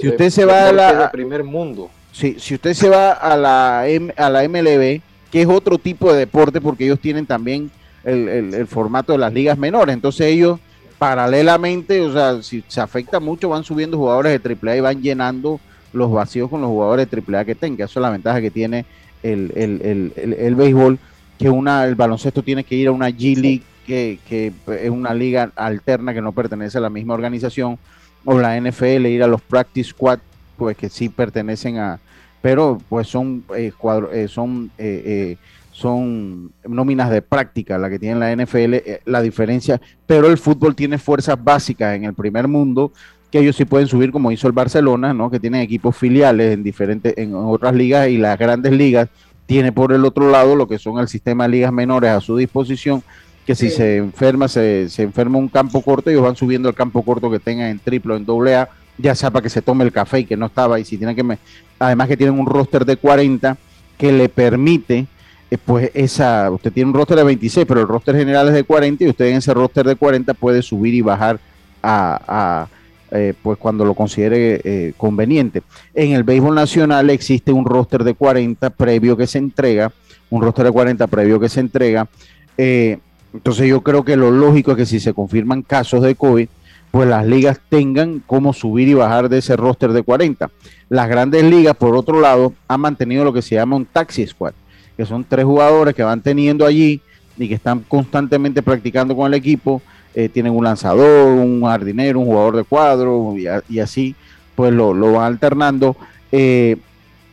Si 0.00 0.08
usted 0.08 0.30
se 0.30 0.44
va 0.44 0.68
a 0.68 0.72
la 0.72 1.10
primer 1.10 1.44
mundo. 1.44 1.90
Si, 2.12 2.38
si 2.38 2.54
usted 2.54 2.72
se 2.72 2.88
va 2.88 3.12
a 3.12 3.36
la 3.36 3.84
a 4.16 4.30
la 4.30 4.48
MLB, 4.48 5.00
que 5.30 5.42
es 5.42 5.46
otro 5.46 5.78
tipo 5.78 6.12
de 6.12 6.20
deporte 6.20 6.60
porque 6.60 6.84
ellos 6.84 7.00
tienen 7.00 7.26
también 7.26 7.70
el, 8.04 8.66
formato 8.66 9.12
de 9.12 9.18
las 9.18 9.32
ligas 9.32 9.58
menores, 9.58 9.94
entonces 9.94 10.26
ellos 10.26 10.58
paralelamente, 10.98 12.00
o 12.00 12.12
sea, 12.12 12.42
si 12.42 12.64
se 12.66 12.80
afecta 12.80 13.20
mucho, 13.20 13.48
van 13.50 13.62
subiendo 13.62 13.98
jugadores 13.98 14.40
de 14.42 14.56
AAA 14.60 14.76
y 14.76 14.80
van 14.80 15.02
llenando 15.02 15.60
los 15.92 16.10
vacíos 16.10 16.50
con 16.50 16.60
los 16.60 16.70
jugadores 16.70 17.08
de 17.08 17.22
AAA 17.22 17.44
que 17.44 17.54
tenga. 17.54 17.84
Eso 17.84 18.00
es 18.00 18.02
la 18.02 18.10
ventaja 18.10 18.40
que 18.40 18.50
tiene 18.50 18.84
el, 19.22 20.12
el, 20.16 20.54
béisbol, 20.54 20.98
que 21.38 21.50
una, 21.50 21.84
el 21.84 21.94
baloncesto 21.94 22.42
tiene 22.42 22.64
que 22.64 22.74
ir 22.74 22.88
a 22.88 22.92
una 22.92 23.08
G 23.10 23.36
League 23.36 23.62
que, 23.88 24.52
es 24.66 24.90
una 24.90 25.14
liga 25.14 25.50
alterna 25.56 26.12
que 26.12 26.20
no 26.20 26.32
pertenece 26.32 26.78
a 26.78 26.82
la 26.82 26.90
misma 26.90 27.14
organización, 27.14 27.78
o 28.24 28.38
la 28.38 28.60
NFL, 28.60 29.06
ir 29.06 29.22
a 29.22 29.26
los 29.26 29.40
practice 29.40 29.90
squad, 29.90 30.18
pues 30.56 30.76
que 30.76 30.88
sí 30.88 31.08
pertenecen 31.08 31.78
a, 31.78 32.00
pero 32.42 32.78
pues 32.88 33.08
son 33.08 33.44
eh, 33.56 33.72
eh 34.12 34.28
son 34.28 34.70
eh, 34.76 35.02
eh, 35.06 35.36
son 35.72 36.52
nóminas 36.66 37.08
de 37.10 37.22
práctica 37.22 37.78
la 37.78 37.88
que 37.88 38.00
tiene 38.00 38.18
la 38.18 38.34
NFL, 38.34 38.74
la 39.04 39.22
diferencia, 39.22 39.80
pero 40.06 40.26
el 40.26 40.36
fútbol 40.36 40.74
tiene 40.74 40.98
fuerzas 40.98 41.42
básicas 41.42 41.94
en 41.94 42.04
el 42.04 42.14
primer 42.14 42.48
mundo 42.48 42.92
que 43.30 43.40
ellos 43.40 43.56
sí 43.56 43.64
pueden 43.64 43.88
subir 43.88 44.10
como 44.10 44.32
hizo 44.32 44.46
el 44.46 44.52
Barcelona, 44.52 45.12
¿no? 45.12 45.30
Que 45.30 45.40
tienen 45.40 45.60
equipos 45.60 45.96
filiales 45.96 46.54
en 46.54 46.62
diferentes 46.62 47.14
en 47.16 47.34
otras 47.34 47.74
ligas 47.74 48.08
y 48.08 48.18
las 48.18 48.38
grandes 48.38 48.72
ligas 48.72 49.08
tiene 49.46 49.72
por 49.72 49.92
el 49.92 50.04
otro 50.04 50.30
lado 50.30 50.56
lo 50.56 50.68
que 50.68 50.78
son 50.78 50.98
el 50.98 51.08
sistema 51.08 51.44
de 51.44 51.50
ligas 51.50 51.72
menores 51.72 52.10
a 52.10 52.20
su 52.20 52.36
disposición 52.36 53.02
que 53.48 53.54
si 53.54 53.70
se 53.70 53.96
enferma, 53.96 54.46
se, 54.46 54.90
se, 54.90 55.02
enferma 55.02 55.38
un 55.38 55.48
campo 55.48 55.80
corto, 55.80 56.10
ellos 56.10 56.22
van 56.22 56.36
subiendo 56.36 56.68
el 56.68 56.74
campo 56.74 57.02
corto 57.02 57.30
que 57.30 57.38
tengan 57.38 57.68
en 57.68 57.78
triplo, 57.78 58.14
en 58.14 58.26
doble 58.26 58.54
A, 58.54 58.68
ya 58.98 59.14
sea 59.14 59.30
para 59.30 59.42
que 59.42 59.48
se 59.48 59.62
tome 59.62 59.84
el 59.84 59.92
café 59.92 60.18
y 60.18 60.24
que 60.26 60.36
no 60.36 60.44
estaba, 60.44 60.78
y 60.78 60.84
si 60.84 60.98
tienen 60.98 61.16
que, 61.16 61.22
me, 61.22 61.38
además 61.78 62.08
que 62.08 62.16
tienen 62.18 62.38
un 62.38 62.44
roster 62.44 62.84
de 62.84 62.98
40 62.98 63.56
que 63.96 64.12
le 64.12 64.28
permite, 64.28 65.06
eh, 65.50 65.56
pues 65.56 65.90
esa, 65.94 66.50
usted 66.50 66.70
tiene 66.70 66.90
un 66.90 66.94
roster 66.94 67.16
de 67.16 67.24
26, 67.24 67.66
pero 67.66 67.80
el 67.80 67.88
roster 67.88 68.14
general 68.16 68.48
es 68.48 68.54
de 68.54 68.64
40 68.64 69.04
y 69.04 69.08
usted 69.08 69.28
en 69.28 69.36
ese 69.36 69.54
roster 69.54 69.86
de 69.86 69.96
40 69.96 70.34
puede 70.34 70.60
subir 70.60 70.92
y 70.92 71.00
bajar 71.00 71.40
a, 71.82 72.68
eh, 73.10 73.34
pues 73.42 73.58
cuando 73.58 73.84
lo 73.84 73.94
considere 73.94 74.60
eh, 74.64 74.92
conveniente. 74.96 75.62
En 75.94 76.12
el 76.12 76.24
béisbol 76.24 76.54
nacional 76.54 77.10
existe 77.10 77.52
un 77.52 77.64
roster 77.64 78.04
de 78.04 78.14
40 78.14 78.70
previo 78.70 79.16
que 79.16 79.26
se 79.26 79.38
entrega, 79.38 79.92
un 80.30 80.42
roster 80.42 80.66
de 80.66 80.72
40 80.72 81.06
previo 81.06 81.40
que 81.40 81.48
se 81.48 81.60
entrega. 81.60 82.08
Eh, 82.56 82.98
entonces 83.32 83.68
yo 83.68 83.82
creo 83.82 84.04
que 84.04 84.16
lo 84.16 84.30
lógico 84.30 84.72
es 84.72 84.76
que 84.76 84.86
si 84.86 85.00
se 85.00 85.14
confirman 85.14 85.62
casos 85.62 86.02
de 86.02 86.14
COVID, 86.14 86.48
pues 86.90 87.08
las 87.08 87.26
ligas 87.26 87.60
tengan 87.68 88.22
cómo 88.26 88.52
subir 88.52 88.88
y 88.88 88.94
bajar 88.94 89.28
de 89.28 89.38
ese 89.38 89.56
roster 89.56 89.92
de 89.92 90.02
40. 90.02 90.50
Las 90.88 91.08
grandes 91.08 91.44
ligas, 91.44 91.76
por 91.76 91.94
otro 91.94 92.20
lado, 92.20 92.54
han 92.66 92.80
mantenido 92.80 93.24
lo 93.24 93.32
que 93.32 93.42
se 93.42 93.56
llama 93.56 93.76
un 93.76 93.84
taxi 93.84 94.26
squad, 94.26 94.52
que 94.96 95.04
son 95.04 95.24
tres 95.24 95.44
jugadores 95.44 95.94
que 95.94 96.02
van 96.02 96.22
teniendo 96.22 96.64
allí 96.64 97.00
y 97.36 97.48
que 97.48 97.54
están 97.54 97.80
constantemente 97.80 98.62
practicando 98.62 99.14
con 99.14 99.26
el 99.26 99.34
equipo. 99.34 99.82
Eh, 100.18 100.28
tienen 100.28 100.52
un 100.52 100.64
lanzador, 100.64 101.28
un 101.28 101.62
jardinero, 101.62 102.18
un 102.18 102.26
jugador 102.26 102.56
de 102.56 102.64
cuadro 102.64 103.36
y, 103.68 103.78
así. 103.78 104.16
pues 104.56 104.72
lo, 104.72 105.12
van 105.12 105.26
alternando. 105.26 105.94
Eh, 106.32 106.76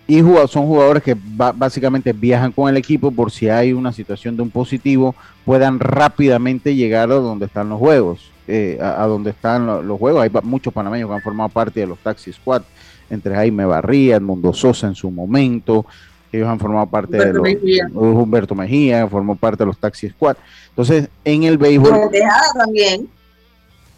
y 0.05 0.19
son 0.19 0.67
jugadores 0.67 1.01
que 1.01 1.17
básicamente 1.17 2.13
viajan 2.13 2.51
con 2.51 2.69
el 2.69 2.77
equipo 2.77 3.09
por 3.09 3.31
si 3.31 3.49
hay 3.49 3.73
una 3.73 3.91
situación 3.91 4.37
de 4.37 4.43
un 4.43 4.51
positivo, 4.51 5.15
puedan 5.45 5.79
rápidamente 5.79 6.75
llegar 6.75 7.09
a 7.09 7.15
donde 7.15 7.47
están 7.47 7.69
los 7.69 7.79
juegos, 7.79 8.29
eh, 8.47 8.77
a, 8.79 9.07
donde 9.07 9.31
están 9.31 9.65
los, 9.65 9.97
juegos. 9.97 10.21
Hay 10.21 10.29
muchos 10.43 10.71
panameños 10.71 11.09
que 11.09 11.15
han 11.15 11.21
formado 11.23 11.49
parte 11.49 11.79
de 11.79 11.87
los 11.87 11.97
Taxi 11.97 12.33
Squad, 12.33 12.61
entre 13.09 13.33
Jaime 13.33 13.65
Barría, 13.65 14.19
Mundo 14.19 14.53
Sosa 14.53 14.85
en 14.85 14.93
su 14.93 15.09
momento, 15.09 15.87
ellos 16.35 16.47
han 16.47 16.59
formado 16.59 16.85
parte 16.87 17.17
de 17.17 17.33
los 17.33 17.41
Mejía. 17.41 17.87
Humberto 17.93 18.55
Mejía, 18.55 19.07
formó 19.07 19.35
parte 19.35 19.63
de 19.63 19.67
los 19.67 19.77
Taxi 19.77 20.09
Squad. 20.09 20.37
Entonces, 20.69 21.09
en 21.23 21.43
el 21.43 21.57
béisbol. 21.57 21.91
Rubén 21.91 22.11
Tejada 22.11 22.53
también. 22.57 23.09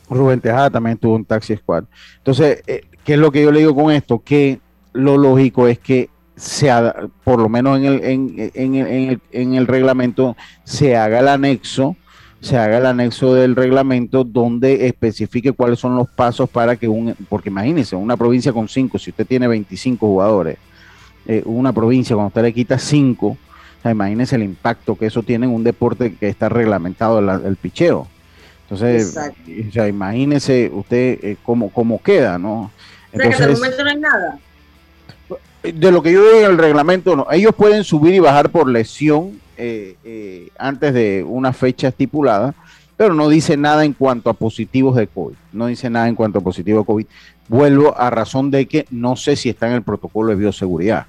Rubén 0.09 0.41
Tejada 0.41 0.69
también 0.69 0.97
tuvo 0.97 1.15
un 1.15 1.25
Taxi 1.25 1.55
Squad. 1.55 1.85
Entonces, 2.17 2.63
eh, 2.67 2.85
¿qué 3.03 3.13
es 3.13 3.19
lo 3.19 3.31
que 3.31 3.43
yo 3.43 3.51
le 3.51 3.59
digo 3.59 3.75
con 3.75 3.91
esto? 3.91 4.21
Que 4.23 4.59
lo 4.93 5.17
lógico 5.17 5.67
es 5.67 5.79
que 5.79 6.09
sea, 6.35 6.95
por 7.23 7.39
lo 7.39 7.49
menos 7.49 7.79
en 7.79 7.85
el, 7.85 8.03
en, 8.03 9.19
en, 9.31 9.53
el, 9.55 9.67
reglamento, 9.67 10.37
se 10.63 10.95
haga 10.95 11.19
el 11.19 11.27
anexo, 11.27 11.95
se 12.41 12.57
haga 12.57 12.77
el 12.77 12.85
anexo 12.85 13.33
del 13.33 13.55
reglamento 13.55 14.23
donde 14.23 14.85
especifique 14.85 15.51
cuáles 15.51 15.79
son 15.79 15.95
los 15.95 16.07
pasos 16.09 16.47
para 16.47 16.75
que 16.75 16.87
un, 16.87 17.15
porque 17.27 17.49
imagínense, 17.49 17.95
una 17.95 18.15
provincia 18.15 18.53
con 18.53 18.67
cinco, 18.69 18.99
si 18.99 19.09
usted 19.09 19.25
tiene 19.25 19.47
25 19.47 20.05
jugadores, 20.05 20.57
eh, 21.27 21.43
una 21.45 21.71
provincia, 21.73 22.15
cuando 22.15 22.29
usted 22.29 22.41
le 22.41 22.53
quita 22.53 22.79
cinco, 22.79 23.37
imagínense 23.85 24.35
el 24.35 24.43
impacto 24.43 24.97
que 24.97 25.05
eso 25.05 25.23
tiene 25.23 25.45
en 25.45 25.53
un 25.53 25.63
deporte 25.63 26.15
que 26.15 26.27
está 26.27 26.49
reglamentado 26.49 27.19
el, 27.19 27.55
picheo. 27.55 28.07
Entonces, 28.63 29.15
o 29.15 29.71
sea, 29.71 29.87
imagínese 29.87 30.69
usted 30.73 31.19
eh, 31.21 31.37
cómo, 31.43 31.69
cómo 31.69 32.01
queda, 32.01 32.37
¿no? 32.37 32.71
Entonces, 33.13 33.47
o 33.47 33.51
momento 33.53 33.83
no 33.83 33.89
hay 33.89 33.97
nada 33.97 34.39
de 35.73 35.91
lo 35.91 36.01
que 36.01 36.11
yo 36.11 36.23
veo 36.23 36.45
en 36.45 36.51
el 36.51 36.57
reglamento, 36.57 37.15
no. 37.15 37.27
ellos 37.31 37.53
pueden 37.55 37.83
subir 37.83 38.13
y 38.13 38.19
bajar 38.19 38.49
por 38.49 38.69
lesión 38.69 39.39
eh, 39.57 39.95
eh, 40.03 40.49
antes 40.57 40.93
de 40.93 41.23
una 41.27 41.53
fecha 41.53 41.89
estipulada, 41.89 42.53
pero 42.95 43.13
no 43.13 43.29
dice 43.29 43.57
nada 43.57 43.85
en 43.85 43.93
cuanto 43.93 44.29
a 44.29 44.33
positivos 44.33 44.95
de 44.95 45.07
COVID. 45.07 45.35
No 45.51 45.67
dice 45.67 45.89
nada 45.89 46.07
en 46.07 46.15
cuanto 46.15 46.39
a 46.39 46.41
positivos 46.41 46.81
de 46.81 46.85
COVID. 46.85 47.05
Vuelvo 47.47 47.97
a 47.97 48.09
razón 48.09 48.51
de 48.51 48.67
que 48.67 48.85
no 48.89 49.15
sé 49.15 49.35
si 49.35 49.49
está 49.49 49.67
en 49.67 49.73
el 49.73 49.83
protocolo 49.83 50.29
de 50.29 50.35
bioseguridad, 50.35 51.05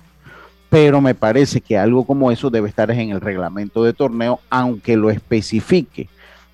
pero 0.71 1.01
me 1.01 1.15
parece 1.15 1.61
que 1.61 1.79
algo 1.79 2.05
como 2.05 2.31
eso 2.31 2.51
debe 2.51 2.69
estar 2.69 2.91
en 2.91 3.11
el 3.11 3.21
reglamento 3.21 3.85
de 3.85 3.93
torneo, 3.93 4.41
aunque 4.51 4.97
lo 4.97 5.11
especifique 5.11 6.09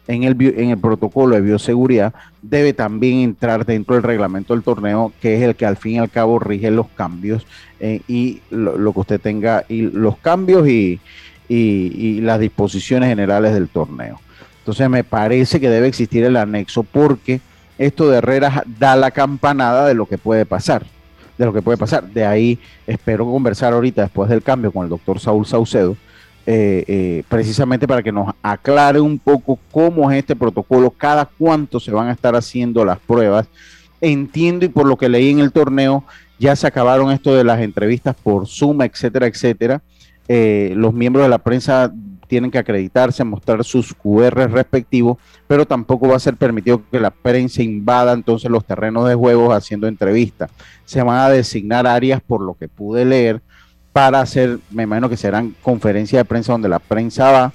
en 0.06 0.24
el, 0.24 0.36
en 0.40 0.70
el 0.70 0.78
protocolo 0.78 1.34
de 1.34 1.40
bioseguridad 1.40 2.14
debe 2.42 2.72
también 2.72 3.20
entrar 3.20 3.64
dentro 3.64 3.94
del 3.94 4.04
reglamento 4.04 4.54
del 4.54 4.62
torneo, 4.62 5.12
que 5.20 5.36
es 5.36 5.42
el 5.42 5.54
que 5.54 5.66
al 5.66 5.76
fin 5.76 5.94
y 5.94 5.98
al 5.98 6.10
cabo 6.10 6.38
rige 6.38 6.70
los 6.70 6.88
cambios 6.88 7.46
eh, 7.80 8.02
y 8.06 8.40
lo, 8.50 8.92
que 8.92 9.00
usted 9.00 9.20
tenga, 9.20 9.64
y 9.68 9.82
los 9.82 10.18
cambios 10.18 10.68
y, 10.68 11.00
y, 11.48 12.20
las 12.20 12.40
disposiciones 12.40 13.08
generales 13.08 13.54
del 13.54 13.68
torneo. 13.68 14.20
Entonces 14.58 14.88
me 14.88 15.04
parece 15.04 15.60
que 15.60 15.70
debe 15.70 15.88
existir 15.88 16.24
el 16.24 16.36
anexo 16.36 16.82
porque 16.82 17.40
esto 17.78 18.08
de 18.08 18.18
Herrera 18.18 18.62
da 18.78 18.96
la 18.96 19.10
campanada 19.10 19.86
de 19.86 19.94
lo 19.94 20.06
que 20.06 20.18
puede 20.18 20.46
pasar, 20.46 20.84
de 21.38 21.44
lo 21.44 21.52
que 21.52 21.62
puede 21.62 21.78
pasar. 21.78 22.04
De 22.04 22.24
ahí 22.24 22.58
espero 22.86 23.24
conversar 23.24 23.72
ahorita 23.72 24.02
después 24.02 24.28
del 24.28 24.42
cambio 24.42 24.72
con 24.72 24.84
el 24.84 24.90
doctor 24.90 25.18
Saúl 25.20 25.46
Saucedo 25.46 25.96
eh, 26.46 26.84
eh, 26.86 27.22
precisamente 27.26 27.88
para 27.88 28.02
que 28.02 28.12
nos 28.12 28.34
aclare 28.42 29.00
un 29.00 29.18
poco 29.18 29.58
cómo 29.70 30.10
es 30.10 30.18
este 30.18 30.36
protocolo, 30.36 30.90
cada 30.90 31.24
cuánto 31.24 31.80
se 31.80 31.90
van 31.90 32.08
a 32.08 32.12
estar 32.12 32.36
haciendo 32.36 32.84
las 32.84 32.98
pruebas. 32.98 33.46
Entiendo 34.00 34.66
y 34.66 34.68
por 34.68 34.86
lo 34.86 34.98
que 34.98 35.08
leí 35.08 35.30
en 35.30 35.38
el 35.38 35.52
torneo, 35.52 36.04
ya 36.38 36.54
se 36.54 36.66
acabaron 36.66 37.10
esto 37.10 37.34
de 37.34 37.44
las 37.44 37.60
entrevistas 37.60 38.14
por 38.22 38.46
Zoom, 38.46 38.82
etcétera, 38.82 39.26
etcétera. 39.26 39.80
Eh, 40.28 40.74
los 40.76 40.92
miembros 40.92 41.24
de 41.24 41.30
la 41.30 41.38
prensa 41.38 41.90
tienen 42.34 42.50
que 42.50 42.58
acreditarse, 42.58 43.22
mostrar 43.22 43.62
sus 43.62 43.94
QR 43.94 44.50
respectivos, 44.50 45.18
pero 45.46 45.64
tampoco 45.64 46.08
va 46.08 46.16
a 46.16 46.18
ser 46.18 46.34
permitido 46.34 46.82
que 46.90 46.98
la 46.98 47.12
prensa 47.12 47.62
invada 47.62 48.12
entonces 48.12 48.50
los 48.50 48.64
terrenos 48.64 49.08
de 49.08 49.14
juegos 49.14 49.54
haciendo 49.54 49.86
entrevistas. 49.86 50.50
Se 50.84 51.00
van 51.00 51.18
a 51.18 51.28
designar 51.28 51.86
áreas, 51.86 52.20
por 52.20 52.40
lo 52.40 52.54
que 52.54 52.66
pude 52.66 53.04
leer, 53.04 53.40
para 53.92 54.20
hacer, 54.20 54.58
me 54.72 54.82
imagino 54.82 55.08
que 55.08 55.16
serán 55.16 55.54
conferencias 55.62 56.18
de 56.18 56.24
prensa 56.24 56.50
donde 56.50 56.68
la 56.68 56.80
prensa 56.80 57.30
va 57.30 57.52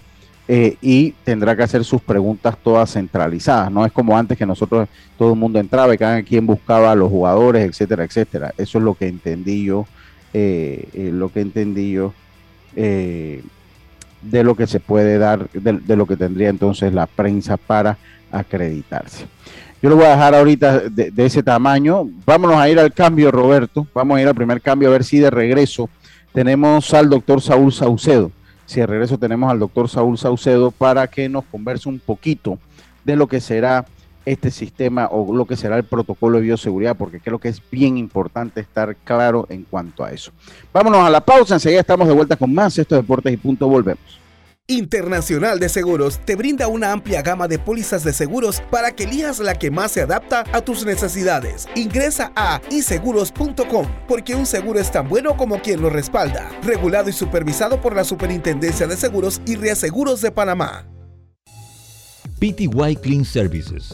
eh, 0.47 0.77
y 0.81 1.11
tendrá 1.25 1.57
que 1.57 1.63
hacer 1.63 1.83
sus 1.83 2.01
preguntas 2.01 2.55
todas 2.63 2.93
centralizadas. 2.93 3.69
No 3.69 3.85
es 3.85 3.91
como 3.91 4.17
antes 4.17 4.37
que 4.37 4.45
nosotros, 4.45 4.87
todo 5.17 5.33
el 5.33 5.39
mundo 5.39 5.59
entraba 5.59 5.93
y 5.93 5.97
cada 5.97 6.23
quien 6.23 6.45
buscaba 6.45 6.93
a 6.93 6.95
los 6.95 7.09
jugadores, 7.09 7.67
etcétera, 7.67 8.05
etcétera. 8.05 8.53
Eso 8.57 8.77
es 8.77 8.83
lo 8.85 8.93
que 8.93 9.09
entendí 9.09 9.65
yo, 9.65 9.85
eh, 10.33 10.87
eh, 10.93 11.09
lo 11.11 11.27
que 11.33 11.41
entendí 11.41 11.91
yo 11.91 12.13
de 14.21 14.43
lo 14.43 14.55
que 14.55 14.67
se 14.67 14.79
puede 14.79 15.17
dar, 15.17 15.49
de, 15.51 15.95
lo 15.95 16.05
que 16.05 16.17
tendría 16.17 16.49
entonces 16.49 16.93
la 16.93 17.07
prensa 17.07 17.57
para 17.57 17.97
acreditarse. 18.31 19.25
Yo 19.81 19.89
lo 19.89 19.95
voy 19.95 20.05
a 20.05 20.11
dejar 20.11 20.35
ahorita 20.35 20.79
de, 20.89 21.11
de, 21.11 21.25
ese 21.25 21.41
tamaño. 21.41 22.07
Vámonos 22.25 22.57
a 22.57 22.69
ir 22.69 22.79
al 22.79 22.93
cambio, 22.93 23.31
Roberto. 23.31 23.87
Vamos 23.93 24.17
a 24.17 24.21
ir 24.21 24.27
al 24.27 24.35
primer 24.35 24.61
cambio 24.61 24.89
a 24.89 24.91
ver 24.91 25.05
si 25.05 25.19
de 25.19 25.29
regreso 25.29 25.89
tenemos 26.33 26.93
al 26.93 27.09
doctor 27.09 27.41
Saúl 27.41 27.71
Saucedo. 27.71 28.31
Si 28.65 28.79
de 28.79 28.87
regreso 28.87 29.17
tenemos 29.17 29.49
al 29.49 29.59
doctor 29.59 29.89
Saúl 29.89 30.17
Saucedo 30.17 30.71
para 30.71 31.07
que 31.07 31.29
nos 31.29 31.45
converse 31.45 31.87
un 31.89 31.99
poquito 31.99 32.59
de 33.03 33.15
lo 33.15 33.27
que 33.27 33.39
será 33.39 33.85
este 34.31 34.51
sistema 34.51 35.07
o 35.11 35.33
lo 35.33 35.45
que 35.45 35.55
será 35.55 35.77
el 35.77 35.83
protocolo 35.83 36.37
de 36.37 36.43
bioseguridad, 36.43 36.95
porque 36.95 37.19
creo 37.19 37.39
que 37.39 37.49
es 37.49 37.61
bien 37.71 37.97
importante 37.97 38.61
estar 38.61 38.95
claro 38.97 39.47
en 39.49 39.63
cuanto 39.63 40.03
a 40.03 40.11
eso. 40.11 40.31
Vámonos 40.73 41.01
a 41.01 41.09
la 41.09 41.21
pausa, 41.21 41.55
enseguida 41.55 41.81
estamos 41.81 42.07
de 42.07 42.13
vuelta 42.13 42.35
con 42.35 42.53
más 42.53 42.77
estos 42.77 42.99
deportes 42.99 43.33
y 43.33 43.37
punto, 43.37 43.67
volvemos. 43.67 44.19
Internacional 44.69 45.57
de 45.59 45.67
Seguros 45.67 46.19
te 46.25 46.35
brinda 46.35 46.67
una 46.67 46.91
amplia 46.91 47.23
gama 47.23 47.47
de 47.47 47.57
pólizas 47.57 48.03
de 48.03 48.13
seguros 48.13 48.61
para 48.69 48.91
que 48.91 49.05
elijas 49.05 49.39
la 49.39 49.55
que 49.55 49.71
más 49.71 49.93
se 49.93 50.01
adapta 50.01 50.43
a 50.53 50.61
tus 50.61 50.85
necesidades. 50.85 51.67
Ingresa 51.73 52.31
a 52.35 52.61
iseguros.com 52.69 53.87
porque 54.07 54.35
un 54.35 54.45
seguro 54.45 54.79
es 54.79 54.91
tan 54.91 55.09
bueno 55.09 55.35
como 55.35 55.59
quien 55.59 55.81
lo 55.81 55.89
respalda. 55.89 56.51
Regulado 56.61 57.09
y 57.09 57.13
supervisado 57.13 57.81
por 57.81 57.95
la 57.95 58.03
Superintendencia 58.03 58.85
de 58.85 58.95
Seguros 58.95 59.41
y 59.47 59.55
Reaseguros 59.55 60.21
de 60.21 60.31
Panamá. 60.31 60.85
PTY 62.39 62.95
Clean 63.01 63.25
Services. 63.25 63.93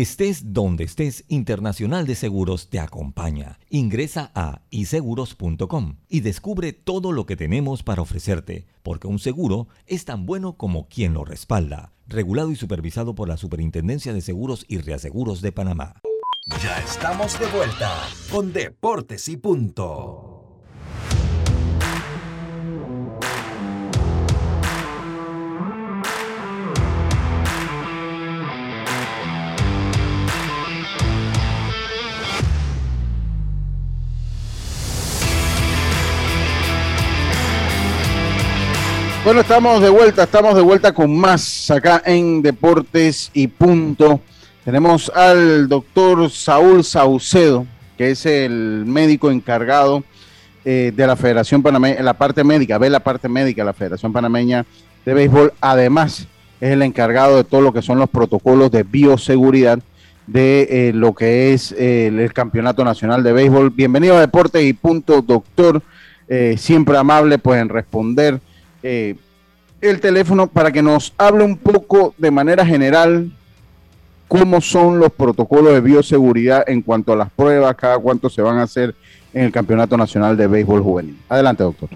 Estés 0.00 0.54
donde 0.54 0.84
estés, 0.84 1.26
Internacional 1.28 2.06
de 2.06 2.14
Seguros 2.14 2.70
te 2.70 2.80
acompaña. 2.80 3.58
Ingresa 3.68 4.32
a 4.34 4.62
iseguros.com 4.70 5.96
y 6.08 6.20
descubre 6.20 6.72
todo 6.72 7.12
lo 7.12 7.26
que 7.26 7.36
tenemos 7.36 7.82
para 7.82 8.00
ofrecerte, 8.00 8.66
porque 8.82 9.08
un 9.08 9.18
seguro 9.18 9.68
es 9.86 10.06
tan 10.06 10.24
bueno 10.24 10.56
como 10.56 10.88
quien 10.88 11.12
lo 11.12 11.26
respalda. 11.26 11.92
Regulado 12.06 12.50
y 12.50 12.56
supervisado 12.56 13.14
por 13.14 13.28
la 13.28 13.36
Superintendencia 13.36 14.14
de 14.14 14.22
Seguros 14.22 14.64
y 14.68 14.78
Reaseguros 14.78 15.42
de 15.42 15.52
Panamá. 15.52 16.00
Ya 16.62 16.78
estamos 16.78 17.38
de 17.38 17.48
vuelta 17.48 17.94
con 18.32 18.54
Deportes 18.54 19.28
y 19.28 19.36
Punto. 19.36 20.39
Bueno, 39.22 39.42
estamos 39.42 39.82
de 39.82 39.90
vuelta, 39.90 40.22
estamos 40.22 40.54
de 40.54 40.62
vuelta 40.62 40.94
con 40.94 41.14
más 41.14 41.70
acá 41.70 42.02
en 42.06 42.40
Deportes 42.40 43.30
y 43.34 43.48
Punto. 43.48 44.22
Tenemos 44.64 45.12
al 45.14 45.68
doctor 45.68 46.30
Saúl 46.30 46.82
Saucedo, 46.82 47.66
que 47.98 48.12
es 48.12 48.24
el 48.24 48.84
médico 48.86 49.30
encargado 49.30 50.02
eh, 50.64 50.90
de 50.96 51.06
la 51.06 51.16
Federación 51.16 51.62
Panameña, 51.62 52.02
la 52.02 52.14
parte 52.14 52.44
médica, 52.44 52.78
ve 52.78 52.88
la 52.88 53.00
parte 53.00 53.28
médica 53.28 53.60
de 53.60 53.66
la 53.66 53.74
Federación 53.74 54.10
Panameña 54.10 54.64
de 55.04 55.12
Béisbol. 55.12 55.52
Además, 55.60 56.26
es 56.58 56.70
el 56.70 56.80
encargado 56.80 57.36
de 57.36 57.44
todo 57.44 57.60
lo 57.60 57.74
que 57.74 57.82
son 57.82 57.98
los 57.98 58.08
protocolos 58.08 58.70
de 58.70 58.84
bioseguridad 58.84 59.80
de 60.26 60.66
eh, 60.70 60.92
lo 60.94 61.14
que 61.14 61.52
es 61.52 61.72
eh, 61.72 62.06
el 62.06 62.32
Campeonato 62.32 62.84
Nacional 62.84 63.22
de 63.22 63.34
Béisbol. 63.34 63.68
Bienvenido 63.68 64.16
a 64.16 64.20
Deportes 64.20 64.64
y 64.64 64.72
Punto, 64.72 65.20
doctor. 65.20 65.82
siempre 66.56 66.96
amable, 66.96 67.38
pues 67.38 67.60
en 67.60 67.68
responder 67.68 68.40
eh, 68.82 69.16
el 69.80 70.00
teléfono 70.00 70.46
para 70.46 70.72
que 70.72 70.82
nos 70.82 71.14
hable 71.16 71.44
un 71.44 71.56
poco 71.56 72.14
de 72.18 72.30
manera 72.30 72.64
general 72.64 73.32
cómo 74.28 74.60
son 74.60 74.98
los 74.98 75.10
protocolos 75.10 75.72
de 75.72 75.80
bioseguridad 75.80 76.68
en 76.68 76.82
cuanto 76.82 77.12
a 77.12 77.16
las 77.16 77.30
pruebas, 77.30 77.74
cada 77.74 77.98
cuánto 77.98 78.30
se 78.30 78.42
van 78.42 78.58
a 78.58 78.62
hacer 78.62 78.94
en 79.32 79.44
el 79.44 79.52
Campeonato 79.52 79.96
Nacional 79.96 80.36
de 80.36 80.46
Béisbol 80.46 80.82
Juvenil. 80.82 81.18
Adelante, 81.28 81.64
doctor. 81.64 81.88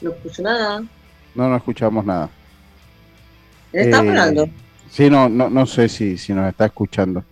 No 0.00 0.10
escucho 0.10 0.42
nada. 0.42 0.84
No, 1.34 1.48
no 1.48 1.56
escuchamos 1.56 2.04
nada. 2.04 2.28
¿Está 3.74 3.96
eh, 3.96 4.08
hablando? 4.08 4.48
Sí, 4.88 5.10
no, 5.10 5.28
no, 5.28 5.50
no 5.50 5.66
sé 5.66 5.88
si, 5.88 6.16
si 6.16 6.32
nos 6.32 6.48
está 6.48 6.66
escuchando. 6.66 7.24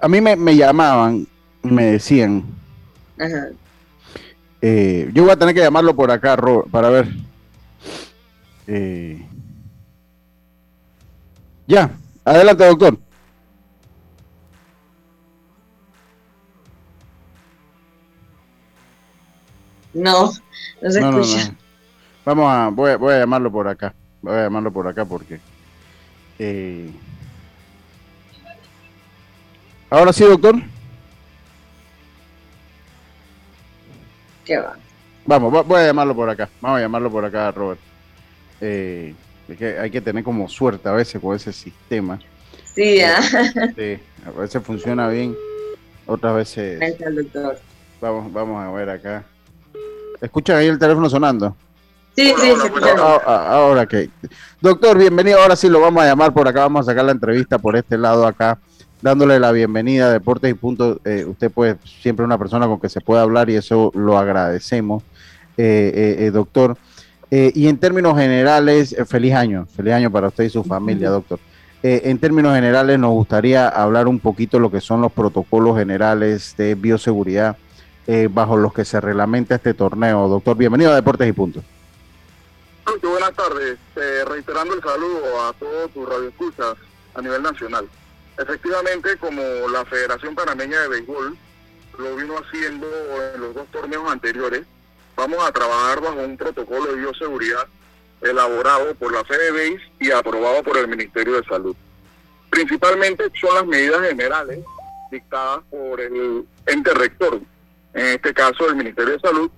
a 0.00 0.08
mí 0.08 0.20
me, 0.20 0.36
me 0.36 0.54
llamaban 0.54 1.26
y 1.62 1.68
me 1.68 1.84
decían. 1.86 2.44
Ajá. 3.18 3.48
Eh, 4.60 5.10
yo 5.14 5.22
voy 5.22 5.32
a 5.32 5.36
tener 5.36 5.54
que 5.54 5.62
llamarlo 5.62 5.96
por 5.96 6.10
acá, 6.10 6.36
para 6.70 6.90
ver. 6.90 7.08
Eh, 8.66 9.26
ya, 11.66 11.90
adelante, 12.24 12.66
doctor. 12.66 12.98
No, 19.94 20.30
no 20.82 20.90
se 20.90 21.00
escucha. 21.00 21.54
Vamos 22.26 22.46
a, 22.52 22.68
voy, 22.68 22.96
voy 22.96 23.14
a 23.14 23.20
llamarlo 23.20 23.50
por 23.50 23.66
acá. 23.66 23.94
Voy 24.22 24.34
a 24.34 24.42
llamarlo 24.44 24.72
por 24.72 24.86
acá 24.86 25.04
porque. 25.04 25.40
Eh... 26.38 26.90
Ahora 29.88 30.12
sí, 30.12 30.24
doctor. 30.24 30.56
¿Qué 34.44 34.56
va? 34.56 34.76
Vamos, 35.26 35.66
voy 35.66 35.80
a 35.80 35.86
llamarlo 35.86 36.14
por 36.14 36.28
acá. 36.28 36.48
Vamos 36.60 36.78
a 36.78 36.82
llamarlo 36.82 37.10
por 37.10 37.24
acá, 37.24 37.50
Robert. 37.50 37.80
Eh, 38.60 39.14
que 39.58 39.78
hay 39.78 39.90
que 39.90 40.00
tener 40.00 40.22
como 40.22 40.48
suerte 40.48 40.88
a 40.88 40.92
veces 40.92 41.20
con 41.20 41.34
ese 41.34 41.52
sistema. 41.52 42.20
Sí, 42.74 42.98
ya. 42.98 43.20
Sí, 43.76 43.98
a 44.26 44.30
veces 44.30 44.62
funciona 44.62 45.08
bien, 45.08 45.36
otras 46.06 46.36
veces. 46.36 46.80
Vamos, 48.00 48.32
vamos 48.32 48.64
a 48.64 48.70
ver 48.70 48.90
acá. 48.90 49.24
¿Escuchan 50.20 50.56
ahí 50.56 50.66
el 50.66 50.78
teléfono 50.78 51.08
sonando? 51.08 51.56
Sí, 52.20 52.34
sí, 52.38 52.52
ah, 52.98 53.46
Ahora 53.48 53.86
que. 53.86 54.10
Doctor, 54.60 54.98
bienvenido. 54.98 55.40
Ahora 55.40 55.56
sí 55.56 55.70
lo 55.70 55.80
vamos 55.80 56.02
a 56.02 56.06
llamar 56.06 56.34
por 56.34 56.46
acá. 56.46 56.60
Vamos 56.60 56.86
a 56.86 56.90
sacar 56.90 57.06
la 57.06 57.12
entrevista 57.12 57.58
por 57.58 57.76
este 57.76 57.96
lado 57.96 58.26
acá, 58.26 58.58
dándole 59.00 59.40
la 59.40 59.52
bienvenida 59.52 60.04
a 60.04 60.10
Deportes 60.10 60.50
y 60.50 60.54
Punto. 60.54 61.00
Eh, 61.06 61.24
usted, 61.26 61.50
pues, 61.50 61.76
siempre 62.02 62.26
una 62.26 62.36
persona 62.36 62.66
con 62.66 62.78
que 62.78 62.90
se 62.90 63.00
puede 63.00 63.22
hablar 63.22 63.48
y 63.48 63.54
eso 63.54 63.90
lo 63.94 64.18
agradecemos, 64.18 65.02
eh, 65.56 66.16
eh, 66.18 66.30
doctor. 66.30 66.76
y 67.30 67.68
en 67.68 67.78
términos 67.78 68.18
generales, 68.18 68.94
feliz 69.06 69.32
año. 69.32 69.66
Feliz 69.74 69.94
año 69.94 70.10
para 70.10 70.28
usted 70.28 70.44
y 70.44 70.50
su 70.50 70.62
familia, 70.62 71.08
doctor. 71.08 71.38
en 71.82 72.18
términos 72.18 72.54
generales, 72.54 72.98
nos 72.98 73.12
gustaría 73.12 73.66
hablar 73.66 74.08
un 74.08 74.20
poquito 74.20 74.58
de 74.58 74.60
lo 74.60 74.70
que 74.70 74.82
son 74.82 75.00
los 75.00 75.10
protocolos 75.10 75.78
generales 75.78 76.54
de 76.58 76.74
bioseguridad 76.74 77.56
bajo 78.30 78.58
los 78.58 78.74
que 78.74 78.84
se 78.84 79.00
reglamenta 79.00 79.54
este 79.54 79.72
torneo. 79.72 80.28
Doctor, 80.28 80.58
bienvenido 80.58 80.92
a 80.92 80.96
Deportes 80.96 81.26
y 81.26 81.32
Punto 81.32 81.62
buenas 82.86 83.34
tardes. 83.34 83.78
Eh, 83.96 84.24
reiterando 84.26 84.74
el 84.74 84.82
saludo 84.82 85.42
a 85.42 85.52
todos 85.54 85.90
tus 85.92 86.08
radioescuchas 86.08 86.74
a 87.14 87.22
nivel 87.22 87.42
nacional. 87.42 87.88
Efectivamente, 88.38 89.16
como 89.18 89.42
la 89.68 89.84
Federación 89.84 90.34
Panameña 90.34 90.80
de 90.80 90.88
Béisbol 90.88 91.36
lo 91.98 92.16
vino 92.16 92.38
haciendo 92.38 92.86
en 93.34 93.40
los 93.40 93.54
dos 93.54 93.66
torneos 93.70 94.10
anteriores, 94.10 94.62
vamos 95.16 95.38
a 95.44 95.52
trabajar 95.52 96.00
bajo 96.00 96.20
un 96.20 96.36
protocolo 96.36 96.86
de 96.86 97.00
bioseguridad 97.00 97.66
elaborado 98.22 98.94
por 98.94 99.12
la 99.12 99.24
FedeBase 99.24 99.82
y 99.98 100.10
aprobado 100.10 100.62
por 100.62 100.78
el 100.78 100.88
Ministerio 100.88 101.34
de 101.34 101.44
Salud. 101.44 101.76
Principalmente 102.48 103.24
son 103.38 103.54
las 103.54 103.66
medidas 103.66 104.00
generales 104.08 104.60
dictadas 105.10 105.60
por 105.70 106.00
el 106.00 106.46
ente 106.66 106.94
rector, 106.94 107.40
en 107.94 108.06
este 108.06 108.32
caso 108.32 108.68
el 108.68 108.76
Ministerio 108.76 109.14
de 109.14 109.20
Salud, 109.20 109.50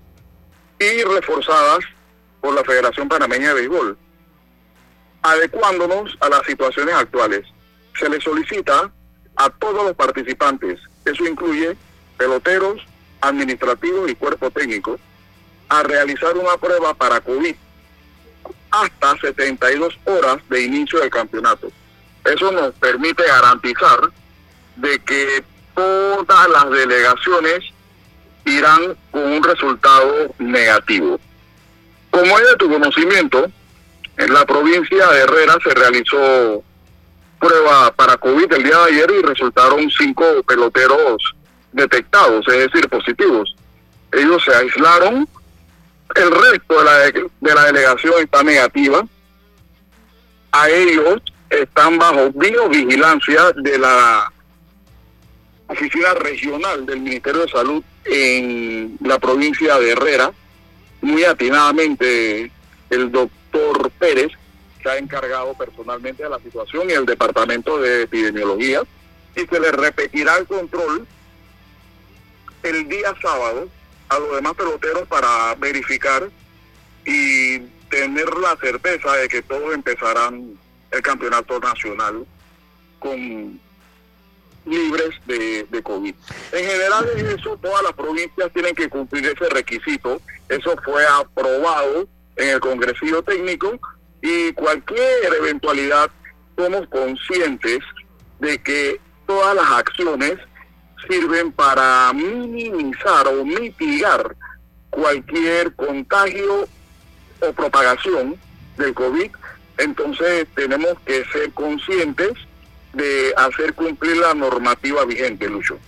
y 0.79 1.03
reforzadas 1.05 1.85
por 2.43 2.55
la 2.55 2.65
Federación 2.65 3.09
Panameña 3.09 3.49
de 3.49 3.55
Béisbol, 3.55 3.97
adecuándonos 5.23 6.19
a 6.21 6.29
las 6.29 6.43
situaciones 6.43 6.95
actuales. 6.95 7.47
Se 7.99 8.09
le 8.11 8.21
solicita 8.21 8.91
a 9.37 9.51
todos 9.51 9.85
los 9.85 9.95
participantes, 9.95 10.81
eso 11.07 11.25
incluye 11.25 11.77
peloteros, 12.19 12.83
administrativos 13.21 14.11
y 14.11 14.15
cuerpo 14.17 14.51
técnico, 14.51 14.99
a 15.69 15.83
realizar 15.85 16.37
una 16.37 16.57
prueba 16.59 16.93
para 16.93 17.21
COVID 17.21 17.55
hasta 18.71 19.17
72 19.19 19.99
horas 20.05 20.39
de 20.51 20.63
inicio 20.63 20.99
del 20.99 21.11
campeonato. 21.11 21.71
Eso 22.25 22.51
nos 22.51 22.73
permite 22.75 23.23
garantizar 23.25 24.01
de 24.77 24.99
que 25.01 25.45
todas 25.75 26.49
las 26.49 26.71
delegaciones 26.71 27.65
irán 28.45 28.97
con 29.11 29.25
un 29.25 29.43
resultado 29.43 30.35
negativo. 30.39 31.21
Como 32.13 32.39
es 32.39 32.47
de 32.47 32.57
tu 32.57 32.71
conocimiento, 32.71 33.51
en 34.19 34.35
la 34.35 34.45
provincia 34.45 35.09
de 35.09 35.21
Herrera 35.21 35.57
se 35.65 35.71
realizó 35.71 36.63
prueba 37.41 37.91
para 37.95 38.19
COVID 38.19 38.53
el 38.53 38.63
día 38.65 38.77
de 38.77 38.85
ayer 38.93 39.11
y 39.19 39.23
resultaron 39.23 39.91
cinco 39.91 40.25
peloteros 40.47 41.35
detectados, 41.73 42.47
es 42.49 42.71
decir, 42.71 42.87
positivos. 42.91 43.57
Ellos 44.13 44.45
se 44.45 44.55
aislaron, 44.55 45.27
el 46.15 46.31
resto 46.31 46.79
de 46.81 46.85
la, 46.85 46.99
de 46.99 47.55
la 47.55 47.65
delegación 47.65 48.15
está 48.23 48.43
negativa. 48.43 49.03
A 50.53 50.69
ellos 50.69 51.23
están 51.49 51.99
bajo 51.99 52.31
biovigilancia 52.35 53.53
de 53.57 53.79
la 53.79 54.31
oficina 55.67 56.13
regional 56.13 56.85
del 56.85 57.01
Ministerio 57.01 57.41
de 57.41 57.49
Salud 57.49 57.83
en 58.05 58.99
la 59.01 59.19
provincia 59.19 59.79
de 59.79 59.93
Herrera 59.93 60.31
muy 61.03 61.25
atinadamente 61.25 62.51
el 62.91 63.13
doctor 63.13 63.91
Pérez 63.99 64.33
se 64.83 64.89
ha 64.89 64.97
encargado 64.97 65.55
personalmente 65.55 66.23
de 66.23 66.31
la 66.31 66.39
situación 66.39 66.89
y 66.89 66.95
el 66.95 67.05
departamento 67.07 67.79
de 67.79 68.03
epidemiología 68.03 68.83
y 69.37 69.41
se 69.41 69.61
le 69.61 69.71
repetirá 69.73 70.39
el 70.39 70.47
control 70.47 71.07
el 72.63 72.89
día 72.89 73.15
sábado 73.21 73.69
a 74.09 74.19
los 74.19 74.35
demás 74.37 74.55
peloteros 74.55 75.07
para 75.09 75.55
verificar 75.57 76.29
y 77.05 77.59
tener 77.91 78.33
la 78.39 78.57
certeza 78.57 79.13
de 79.17 79.29
que 79.29 79.43
todos 79.43 79.75
empezarán 79.75 80.59
el 80.91 81.03
campeonato 81.03 81.59
nacional 81.59 82.25
con 82.99 83.61
libres 84.65 85.11
de, 85.27 85.83
COVID. 85.83 86.15
En 86.53 86.65
general 86.65 87.09
es 87.17 87.23
eso, 87.23 87.59
todas 87.61 87.83
las 87.83 87.93
provincias 87.93 88.53
tienen 88.53 88.75
que 88.75 88.89
cumplir 88.89 89.27
ese 89.27 89.49
requisito. 89.49 90.21
Eso 90.49 90.77
fue 90.85 91.05
aprobado 91.07 92.07
en 92.37 92.49
el 92.49 92.61
Congresillo 92.61 93.23
Técnico 93.23 93.79
y 94.21 94.53
cualquier 94.53 95.35
eventualidad 95.41 96.11
somos 96.57 96.87
conscientes 96.89 97.81
de 98.39 98.63
que 98.63 99.01
todas 99.27 99.55
las 99.55 99.71
acciones 99.71 100.39
sirven 101.09 101.53
para 101.53 102.13
minimizar 102.13 103.27
o 103.29 103.45
mitigar 103.45 104.37
cualquier 104.91 105.75
contagio 105.75 106.69
o 107.41 107.53
propagación 107.53 108.37
del 108.77 108.95
COVID. 108.95 109.31
Entonces 109.79 110.47
tenemos 110.55 110.95
que 111.05 111.25
ser 111.33 111.51
conscientes 111.53 112.33
de 112.93 113.33
hacer 113.37 113.75
cumplir 113.75 114.17
la 114.17 114.35
normativa 114.35 115.05
vigente, 115.05 115.49
Lucho. 115.49 115.79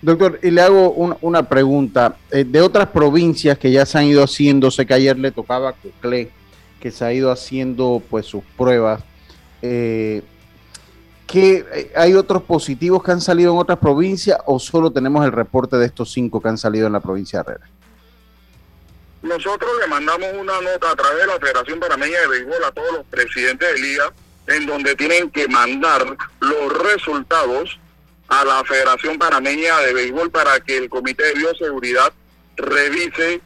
Doctor, 0.00 0.38
y 0.42 0.50
le 0.50 0.62
hago 0.62 0.90
una, 0.90 1.48
pregunta. 1.48 2.16
Eh, 2.30 2.44
de 2.44 2.60
otras 2.60 2.88
provincias 2.88 3.58
que 3.58 3.70
ya 3.70 3.84
se 3.84 3.98
han 3.98 4.04
ido 4.04 4.22
haciendo, 4.22 4.70
sé 4.70 4.86
que 4.86 4.94
ayer 4.94 5.18
le 5.18 5.32
tocaba 5.32 5.70
a 5.70 5.72
Coclé, 5.72 6.30
que 6.80 6.90
se 6.90 7.04
ha 7.04 7.12
ido 7.12 7.30
haciendo 7.30 8.02
pues 8.08 8.26
sus 8.26 8.42
pruebas. 8.56 9.02
Eh, 9.62 10.22
¿qué, 11.26 11.64
eh, 11.72 11.92
¿Hay 11.96 12.14
otros 12.14 12.42
positivos 12.42 13.02
que 13.02 13.12
han 13.12 13.20
salido 13.20 13.52
en 13.52 13.58
otras 13.58 13.78
provincias 13.78 14.38
o 14.46 14.58
solo 14.58 14.90
tenemos 14.90 15.24
el 15.24 15.32
reporte 15.32 15.76
de 15.76 15.86
estos 15.86 16.12
cinco 16.12 16.40
que 16.40 16.48
han 16.48 16.58
salido 16.58 16.86
en 16.86 16.92
la 16.92 17.00
provincia 17.00 17.42
de 17.42 17.52
Herrera? 17.52 17.70
Nosotros 19.22 19.70
le 19.80 19.88
mandamos 19.88 20.28
una 20.40 20.60
nota 20.60 20.90
a 20.90 20.94
través 20.94 21.22
de 21.22 21.26
la 21.26 21.38
Federación 21.40 21.80
Panameña 21.80 22.20
de 22.20 22.28
Béisbol 22.28 22.64
a 22.64 22.70
todos 22.70 22.92
los 22.92 23.06
presidentes 23.06 23.74
de 23.74 23.80
liga 23.80 24.12
en 24.46 24.66
donde 24.66 24.94
tienen 24.94 25.30
que 25.30 25.48
mandar 25.48 26.16
los 26.40 26.78
resultados 26.82 27.78
a 28.28 28.44
la 28.44 28.64
Federación 28.64 29.18
Panameña 29.18 29.78
de 29.80 29.94
Béisbol 29.94 30.30
para 30.30 30.60
que 30.60 30.76
el 30.76 30.88
Comité 30.88 31.24
de 31.24 31.34
Bioseguridad 31.34 32.12
revise 32.56 33.40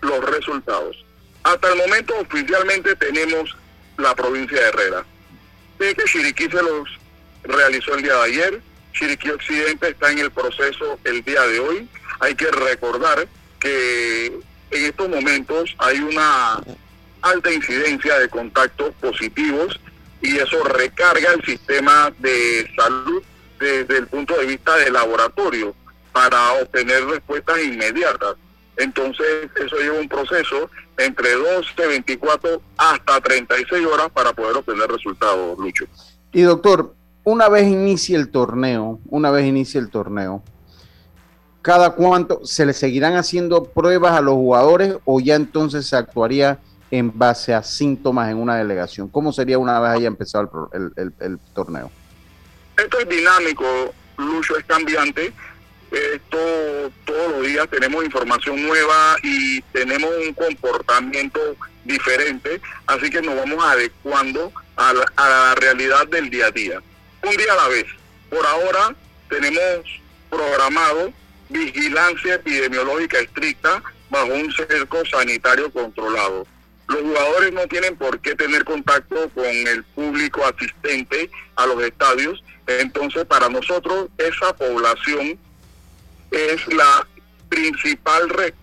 los 0.00 0.24
resultados. 0.24 1.04
Hasta 1.42 1.72
el 1.72 1.78
momento 1.78 2.14
oficialmente 2.18 2.94
tenemos 2.96 3.56
la 3.98 4.14
provincia 4.14 4.60
de 4.60 4.68
Herrera. 4.68 5.04
Sé 5.78 5.94
que 5.94 6.04
Chiriquí 6.04 6.44
se 6.44 6.62
los 6.62 6.88
realizó 7.42 7.94
el 7.94 8.02
día 8.02 8.14
de 8.14 8.22
ayer, 8.22 8.62
Chiriquí 8.92 9.30
Occidente 9.30 9.88
está 9.88 10.12
en 10.12 10.20
el 10.20 10.30
proceso 10.30 10.98
el 11.04 11.22
día 11.24 11.42
de 11.42 11.60
hoy. 11.60 11.88
Hay 12.20 12.34
que 12.34 12.50
recordar 12.50 13.26
que 13.58 14.26
en 14.70 14.84
estos 14.84 15.08
momentos 15.08 15.74
hay 15.78 15.98
una 15.98 16.60
alta 17.22 17.52
incidencia 17.52 18.18
de 18.18 18.28
contactos 18.28 18.94
positivos 19.00 19.80
y 20.24 20.38
eso 20.38 20.64
recarga 20.64 21.34
el 21.34 21.44
sistema 21.44 22.10
de 22.18 22.66
salud 22.74 23.22
desde 23.60 23.98
el 23.98 24.06
punto 24.06 24.34
de 24.38 24.46
vista 24.46 24.74
de 24.76 24.90
laboratorio 24.90 25.74
para 26.12 26.54
obtener 26.62 27.04
respuestas 27.04 27.62
inmediatas. 27.62 28.34
Entonces, 28.78 29.50
eso 29.54 29.76
lleva 29.76 30.00
un 30.00 30.08
proceso 30.08 30.70
entre 30.96 31.34
12, 31.34 31.86
24 31.88 32.62
hasta 32.78 33.20
36 33.20 33.86
horas 33.86 34.08
para 34.14 34.32
poder 34.32 34.56
obtener 34.56 34.90
resultados, 34.90 35.58
Lucho. 35.58 35.84
Y 36.32 36.40
doctor, 36.40 36.94
una 37.22 37.50
vez 37.50 37.64
inicie 37.64 38.16
el 38.16 38.30
torneo, 38.30 39.00
una 39.10 39.30
vez 39.30 39.44
inicie 39.44 39.78
el 39.78 39.90
torneo, 39.90 40.42
¿cada 41.60 41.90
cuánto 41.90 42.46
se 42.46 42.64
le 42.64 42.72
seguirán 42.72 43.16
haciendo 43.16 43.64
pruebas 43.64 44.12
a 44.12 44.22
los 44.22 44.34
jugadores 44.34 44.96
o 45.04 45.20
ya 45.20 45.34
entonces 45.34 45.86
se 45.86 45.96
actuaría 45.96 46.60
en 46.98 47.16
base 47.18 47.52
a 47.52 47.62
síntomas 47.62 48.30
en 48.30 48.36
una 48.36 48.56
delegación? 48.56 49.08
¿Cómo 49.08 49.32
sería 49.32 49.58
una 49.58 49.80
vez 49.80 49.90
haya 49.90 50.06
empezado 50.06 50.70
el, 50.72 51.38
torneo? 51.52 51.90
Esto 52.76 53.00
es 53.00 53.08
dinámico, 53.08 53.92
Lucho, 54.16 54.56
es 54.56 54.64
cambiante. 54.64 55.32
Esto 55.90 56.38
todos 57.04 57.32
los 57.32 57.46
días 57.46 57.68
tenemos 57.68 58.04
información 58.04 58.62
nueva 58.62 59.16
y 59.22 59.60
tenemos 59.72 60.10
un 60.24 60.34
comportamiento 60.34 61.40
diferente, 61.84 62.60
así 62.86 63.10
que 63.10 63.22
nos 63.22 63.36
vamos 63.36 63.62
adecuando 63.64 64.52
a 64.76 64.92
la, 64.92 65.04
a 65.16 65.28
la 65.28 65.54
realidad 65.56 66.06
del 66.08 66.30
día 66.30 66.46
a 66.46 66.50
día. 66.50 66.82
Un 67.22 67.36
día 67.36 67.52
a 67.52 67.56
la 67.56 67.68
vez. 67.68 67.86
Por 68.30 68.44
ahora 68.46 68.94
tenemos 69.28 70.00
programado 70.30 71.12
vigilancia 71.48 72.34
epidemiológica 72.34 73.18
estricta 73.18 73.82
bajo 74.10 74.32
un 74.32 74.52
cerco 74.52 75.04
sanitario 75.06 75.72
controlado. 75.72 76.46
Los 76.88 77.00
jugadores 77.00 77.52
no 77.52 77.66
tienen 77.66 77.96
por 77.96 78.20
qué 78.20 78.34
tener 78.34 78.64
contacto 78.64 79.28
con 79.30 79.44
el 79.44 79.82
público 79.94 80.44
asistente 80.44 81.30
a 81.56 81.66
los 81.66 81.82
estadios. 81.82 82.42
Entonces, 82.66 83.24
para 83.24 83.48
nosotros, 83.48 84.08
esa 84.18 84.54
población 84.54 85.38
es 86.30 86.66
la 86.74 87.06
principal 87.48 88.54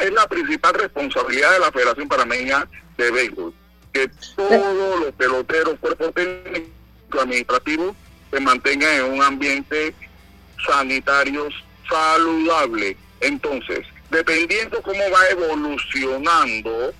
es 0.00 0.12
la 0.12 0.28
principal 0.28 0.74
responsabilidad 0.74 1.52
de 1.52 1.58
la 1.60 1.72
Federación 1.72 2.08
Panameña 2.08 2.68
de 2.96 3.10
Béisbol. 3.10 3.54
Que 3.92 4.08
todos 4.36 5.00
los 5.00 5.12
peloteros, 5.12 5.78
cuerpos 5.80 6.12
técnicos, 6.14 6.72
administrativos, 7.22 7.94
se 8.30 8.40
mantengan 8.40 8.94
en 8.94 9.04
un 9.04 9.22
ambiente 9.22 9.94
sanitario 10.66 11.48
saludable. 11.88 12.96
Entonces, 13.20 13.86
dependiendo 14.10 14.80
cómo 14.82 15.00
va 15.10 15.28
evolucionando 15.30 16.92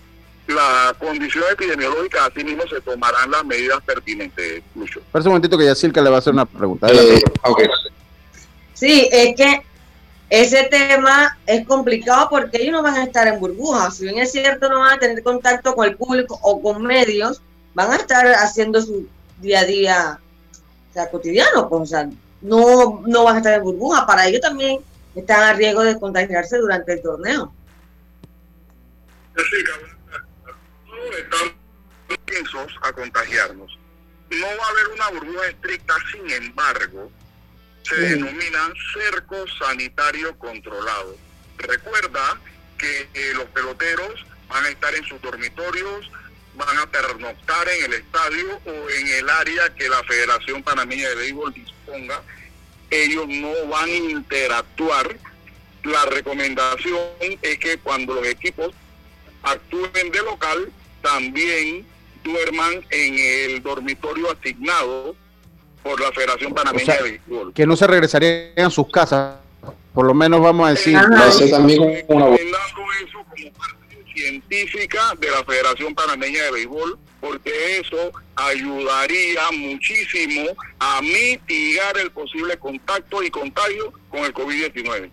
la 0.48 0.94
condición 0.98 1.44
epidemiológica, 1.52 2.26
así 2.26 2.44
mismo 2.44 2.62
se 2.68 2.80
tomarán 2.80 3.30
las 3.30 3.44
medidas 3.44 3.80
pertinentes, 3.82 4.62
Lucho. 4.74 5.00
Espera 5.00 5.22
un 5.22 5.28
momentito 5.28 5.56
que 5.56 5.64
Yacirca 5.64 6.02
le 6.02 6.10
va 6.10 6.16
a 6.16 6.18
hacer 6.18 6.32
una 6.32 6.46
pregunta. 6.46 6.88
Eh, 6.90 7.22
sí, 8.74 9.08
es 9.10 9.36
que 9.36 9.62
ese 10.28 10.64
tema 10.64 11.38
es 11.46 11.66
complicado 11.66 12.28
porque 12.30 12.62
ellos 12.62 12.72
no 12.72 12.82
van 12.82 12.94
a 12.94 13.04
estar 13.04 13.28
en 13.28 13.38
burbujas. 13.38 13.96
Si 13.96 14.04
bien 14.04 14.18
es 14.18 14.32
cierto, 14.32 14.68
no 14.68 14.80
van 14.80 14.94
a 14.94 14.98
tener 14.98 15.22
contacto 15.22 15.74
con 15.74 15.86
el 15.86 15.96
público 15.96 16.38
o 16.42 16.60
con 16.62 16.82
medios, 16.82 17.42
van 17.74 17.92
a 17.92 17.96
estar 17.96 18.26
haciendo 18.26 18.80
su 18.80 19.06
día 19.40 19.60
a 19.60 19.64
día 19.64 20.20
o 20.90 20.92
sea, 20.92 21.10
cotidiano. 21.10 21.68
Pues, 21.68 21.82
o 21.82 21.86
sea, 21.86 22.08
no, 22.40 23.02
no 23.06 23.24
van 23.24 23.36
a 23.36 23.38
estar 23.38 23.54
en 23.54 23.62
burbuja. 23.62 24.06
Para 24.06 24.26
ellos 24.26 24.40
también 24.40 24.80
están 25.14 25.42
a 25.42 25.52
riesgo 25.52 25.82
de 25.82 25.98
contagiarse 25.98 26.58
durante 26.58 26.94
el 26.94 27.02
torneo. 27.02 27.52
Sí, 29.36 29.64
estamos 31.18 31.52
piensos 32.26 32.72
a 32.82 32.92
contagiarnos. 32.92 33.78
No 34.30 34.46
va 34.46 34.66
a 34.66 34.70
haber 34.70 34.88
una 34.88 35.08
burbuja 35.10 35.48
estricta, 35.48 35.94
sin 36.10 36.30
embargo, 36.30 37.10
se 37.82 37.96
denomina 37.96 38.72
cerco 38.94 39.44
sanitario 39.58 40.38
controlado. 40.38 41.16
Recuerda 41.58 42.40
que 42.78 43.08
eh, 43.14 43.32
los 43.34 43.46
peloteros 43.46 44.24
van 44.48 44.64
a 44.64 44.68
estar 44.68 44.94
en 44.94 45.04
sus 45.04 45.20
dormitorios, 45.20 46.10
van 46.54 46.78
a 46.78 46.86
pernoctar 46.90 47.68
en 47.68 47.84
el 47.84 47.92
estadio 47.94 48.60
o 48.64 48.90
en 48.90 49.08
el 49.08 49.28
área 49.28 49.74
que 49.74 49.88
la 49.88 50.02
Federación 50.04 50.62
Panameña 50.62 51.08
de 51.10 51.14
Béisbol 51.16 51.52
disponga. 51.52 52.22
Ellos 52.90 53.26
no 53.28 53.66
van 53.68 53.88
a 53.88 53.94
interactuar. 53.94 55.16
La 55.84 56.04
recomendación 56.06 57.00
es 57.20 57.58
que 57.58 57.78
cuando 57.78 58.14
los 58.14 58.26
equipos 58.26 58.72
actúen 59.42 60.10
de 60.10 60.22
local, 60.22 60.70
también 61.02 61.84
duerman 62.24 62.84
en 62.90 63.18
el 63.18 63.62
dormitorio 63.62 64.30
asignado 64.30 65.14
por 65.82 66.00
la 66.00 66.12
Federación 66.12 66.54
Panameña 66.54 66.94
de 66.94 67.02
Béisbol. 67.02 67.52
Que 67.52 67.66
no 67.66 67.76
se 67.76 67.86
regresarían 67.86 68.66
a 68.66 68.70
sus 68.70 68.88
casas, 68.90 69.36
por 69.92 70.06
lo 70.06 70.14
menos 70.14 70.40
vamos 70.40 70.66
a 70.66 70.70
decir. 70.70 70.96
Eso 71.28 71.48
también 71.48 72.04
una... 72.08 72.26
eso 72.34 73.24
como 73.28 73.52
parte 73.52 74.04
científica 74.14 75.14
de 75.18 75.30
la 75.30 75.44
Federación 75.44 75.94
Panameña 75.94 76.44
de 76.44 76.50
Béisbol, 76.52 76.98
porque 77.22 77.78
eso 77.80 78.10
ayudaría 78.34 79.42
muchísimo 79.56 80.42
a 80.80 81.00
mitigar 81.00 81.96
el 82.02 82.10
posible 82.10 82.56
contacto 82.58 83.22
y 83.22 83.30
contagio 83.30 83.92
con 84.10 84.20
el 84.24 84.34
COVID-19. 84.34 85.08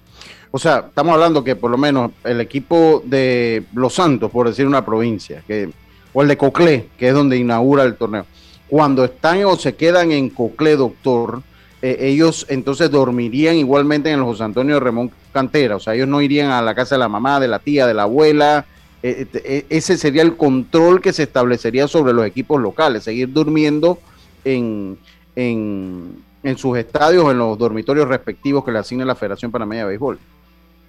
O 0.49 0.57
sea, 0.57 0.85
estamos 0.87 1.13
hablando 1.13 1.43
que 1.43 1.55
por 1.55 1.69
lo 1.69 1.77
menos 1.77 2.11
el 2.23 2.41
equipo 2.41 3.03
de 3.05 3.63
Los 3.75 3.93
Santos, 3.93 4.31
por 4.31 4.47
decir 4.47 4.65
una 4.65 4.83
provincia, 4.83 5.43
que, 5.45 5.69
o 6.11 6.23
el 6.23 6.27
de 6.27 6.37
Coclé, 6.37 6.87
que 6.97 7.09
es 7.09 7.13
donde 7.13 7.37
inaugura 7.37 7.83
el 7.83 7.95
torneo, 7.95 8.25
cuando 8.67 9.05
están 9.05 9.45
o 9.45 9.55
se 9.55 9.75
quedan 9.75 10.11
en 10.11 10.31
Coclé, 10.31 10.77
doctor, 10.77 11.43
eh, 11.83 11.97
ellos 11.99 12.47
entonces 12.49 12.89
dormirían 12.89 13.55
igualmente 13.55 14.09
en 14.09 14.17
el 14.17 14.25
José 14.25 14.45
Antonio 14.45 14.73
de 14.73 14.79
Ramón 14.81 15.11
Cantera, 15.31 15.75
o 15.75 15.79
sea, 15.79 15.93
ellos 15.93 16.07
no 16.07 16.23
irían 16.23 16.49
a 16.49 16.63
la 16.63 16.73
casa 16.73 16.95
de 16.95 16.99
la 16.99 17.07
mamá, 17.07 17.39
de 17.39 17.47
la 17.47 17.59
tía, 17.59 17.85
de 17.85 17.93
la 17.93 18.03
abuela. 18.03 18.65
Eh, 19.01 19.27
eh, 19.33 19.65
ese 19.69 19.97
sería 19.97 20.21
el 20.21 20.35
control 20.35 21.01
que 21.01 21.13
se 21.13 21.23
establecería 21.23 21.87
sobre 21.87 22.13
los 22.13 22.25
equipos 22.25 22.61
locales, 22.61 23.03
seguir 23.03 23.31
durmiendo 23.31 23.99
en, 24.43 24.97
en, 25.35 26.23
en 26.43 26.57
sus 26.57 26.77
estadios, 26.77 27.31
en 27.31 27.37
los 27.37 27.57
dormitorios 27.57 28.07
respectivos 28.07 28.65
que 28.65 28.71
le 28.71 28.79
asigne 28.79 29.05
la 29.05 29.15
Federación 29.15 29.51
Panameña 29.51 29.83
de 29.83 29.89
Béisbol 29.89 30.19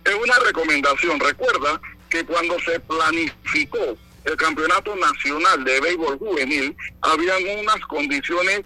es 0.04 0.14
una 0.14 0.38
recomendación. 0.38 1.20
Recuerda 1.20 1.80
que 2.08 2.24
cuando 2.24 2.58
se 2.60 2.80
planificó 2.80 3.96
el 4.24 4.36
Campeonato 4.36 4.94
Nacional 4.96 5.64
de 5.64 5.80
Béisbol 5.80 6.18
Juvenil, 6.18 6.76
habían 7.02 7.58
unas 7.60 7.80
condiciones 7.86 8.62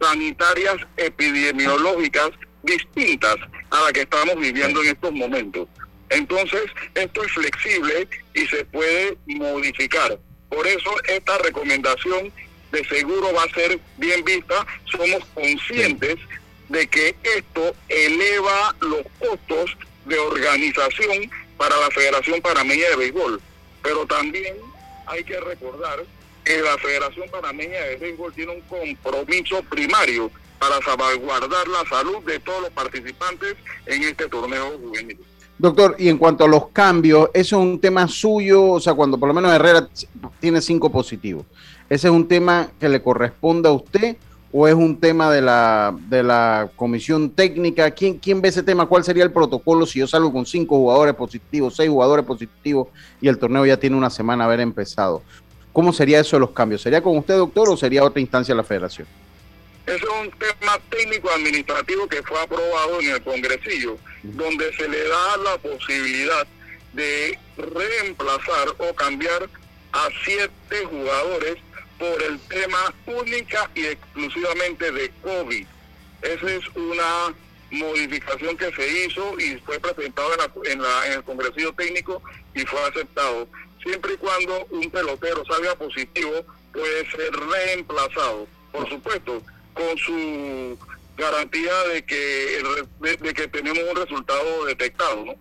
sanitarias 0.00 0.76
epidemiológicas 0.96 2.30
distintas 2.62 3.36
a 3.70 3.82
las 3.82 3.92
que 3.92 4.02
estamos 4.02 4.36
viviendo 4.36 4.82
en 4.82 4.88
estos 4.88 5.12
momentos. 5.12 5.68
Entonces, 6.10 6.62
esto 6.94 7.24
es 7.24 7.32
flexible 7.32 8.08
y 8.34 8.46
se 8.46 8.64
puede 8.66 9.16
modificar. 9.26 10.18
Por 10.48 10.66
eso 10.66 10.90
esta 11.08 11.38
recomendación 11.38 12.32
de 12.72 12.84
seguro 12.84 13.32
va 13.32 13.44
a 13.44 13.54
ser 13.54 13.78
bien 13.96 14.24
vista. 14.24 14.66
Somos 14.84 15.24
conscientes 15.34 16.16
de 16.68 16.86
que 16.86 17.14
esto 17.36 17.74
eleva 17.88 18.74
los 18.80 19.02
costos 19.18 19.76
de 20.04 20.18
organización 20.18 21.30
para 21.56 21.76
la 21.78 21.90
Federación 21.90 22.40
Panameña 22.40 22.88
de 22.90 22.96
Béisbol. 22.96 23.40
Pero 23.82 24.06
también 24.06 24.56
hay 25.06 25.24
que 25.24 25.40
recordar 25.40 26.04
que 26.44 26.60
la 26.60 26.78
Federación 26.78 27.28
Panameña 27.30 27.80
de 27.82 27.96
Béisbol 27.96 28.32
tiene 28.34 28.52
un 28.52 28.60
compromiso 28.62 29.62
primario 29.64 30.30
para 30.58 30.80
salvaguardar 30.82 31.68
la 31.68 31.84
salud 31.88 32.22
de 32.24 32.38
todos 32.40 32.62
los 32.62 32.70
participantes 32.70 33.56
en 33.86 34.02
este 34.04 34.28
torneo 34.28 34.78
juvenil. 34.78 35.18
Doctor, 35.58 35.96
y 35.98 36.08
en 36.10 36.18
cuanto 36.18 36.44
a 36.44 36.48
los 36.48 36.68
cambios, 36.68 37.30
¿eso 37.32 37.56
es 37.56 37.62
un 37.62 37.80
tema 37.80 38.06
suyo? 38.08 38.72
O 38.72 38.80
sea, 38.80 38.92
cuando 38.92 39.18
por 39.18 39.28
lo 39.28 39.34
menos 39.34 39.52
Herrera 39.52 39.88
tiene 40.38 40.60
cinco 40.60 40.92
positivos, 40.92 41.44
¿ese 41.88 42.08
es 42.08 42.12
un 42.12 42.28
tema 42.28 42.68
que 42.78 42.90
le 42.90 43.00
corresponde 43.00 43.68
a 43.68 43.72
usted 43.72 44.16
o 44.52 44.68
es 44.68 44.74
un 44.74 45.00
tema 45.00 45.30
de 45.30 45.40
la, 45.40 45.96
de 46.08 46.22
la 46.22 46.68
comisión 46.76 47.30
técnica? 47.30 47.90
¿Quién, 47.90 48.18
¿Quién 48.18 48.42
ve 48.42 48.50
ese 48.50 48.62
tema? 48.62 48.84
¿Cuál 48.84 49.02
sería 49.02 49.24
el 49.24 49.32
protocolo 49.32 49.86
si 49.86 50.00
yo 50.00 50.06
salgo 50.06 50.30
con 50.30 50.44
cinco 50.44 50.76
jugadores 50.76 51.14
positivos, 51.14 51.74
seis 51.74 51.88
jugadores 51.88 52.26
positivos 52.26 52.88
y 53.22 53.28
el 53.28 53.38
torneo 53.38 53.64
ya 53.64 53.78
tiene 53.78 53.96
una 53.96 54.10
semana 54.10 54.44
haber 54.44 54.60
empezado? 54.60 55.22
¿Cómo 55.72 55.92
sería 55.92 56.20
eso 56.20 56.36
de 56.36 56.40
los 56.40 56.50
cambios? 56.50 56.82
¿Sería 56.82 57.02
con 57.02 57.16
usted, 57.16 57.36
doctor, 57.36 57.68
o 57.70 57.76
sería 57.78 58.04
otra 58.04 58.20
instancia 58.20 58.54
de 58.54 58.56
la 58.56 58.64
federación? 58.64 59.06
Ese 59.86 59.96
es 59.96 60.02
un 60.20 60.30
tema 60.30 60.78
técnico 60.90 61.30
administrativo 61.30 62.08
que 62.08 62.20
fue 62.22 62.40
aprobado 62.40 63.00
en 63.00 63.10
el 63.10 63.22
Congresillo, 63.22 63.96
donde 64.34 64.74
se 64.76 64.88
le 64.88 65.08
da 65.08 65.36
la 65.38 65.58
posibilidad 65.58 66.46
de 66.92 67.38
reemplazar 67.56 68.68
o 68.78 68.94
cambiar 68.94 69.48
a 69.92 70.08
siete 70.24 70.84
jugadores 70.90 71.56
por 71.98 72.22
el 72.22 72.38
tema 72.48 72.94
única 73.06 73.70
y 73.74 73.86
exclusivamente 73.86 74.90
de 74.90 75.10
COVID. 75.22 75.66
Esa 76.22 76.50
es 76.50 76.64
una 76.74 77.34
modificación 77.70 78.56
que 78.56 78.72
se 78.72 79.04
hizo 79.04 79.38
y 79.38 79.56
fue 79.60 79.78
presentado 79.78 80.30
en, 80.64 80.80
el 81.12 81.22
Congresillo 81.24 81.72
Técnico 81.72 82.22
y 82.54 82.60
fue 82.60 82.80
aceptado. 82.82 83.48
Siempre 83.82 84.14
y 84.14 84.16
cuando 84.16 84.66
un 84.70 84.90
pelotero 84.90 85.44
salga 85.44 85.74
positivo, 85.76 86.44
puede 86.72 87.10
ser 87.10 87.30
reemplazado. 87.32 88.46
Por 88.72 88.88
supuesto, 88.88 89.42
con 89.74 89.98
su 89.98 90.78
garantía 91.16 91.72
de 91.92 92.04
que 92.04 92.62
de, 93.00 93.34
que 93.34 93.48
tenemos 93.48 93.78
un 93.90 93.96
resultado 93.96 94.64
detectado, 94.66 95.24
¿no? 95.24 95.34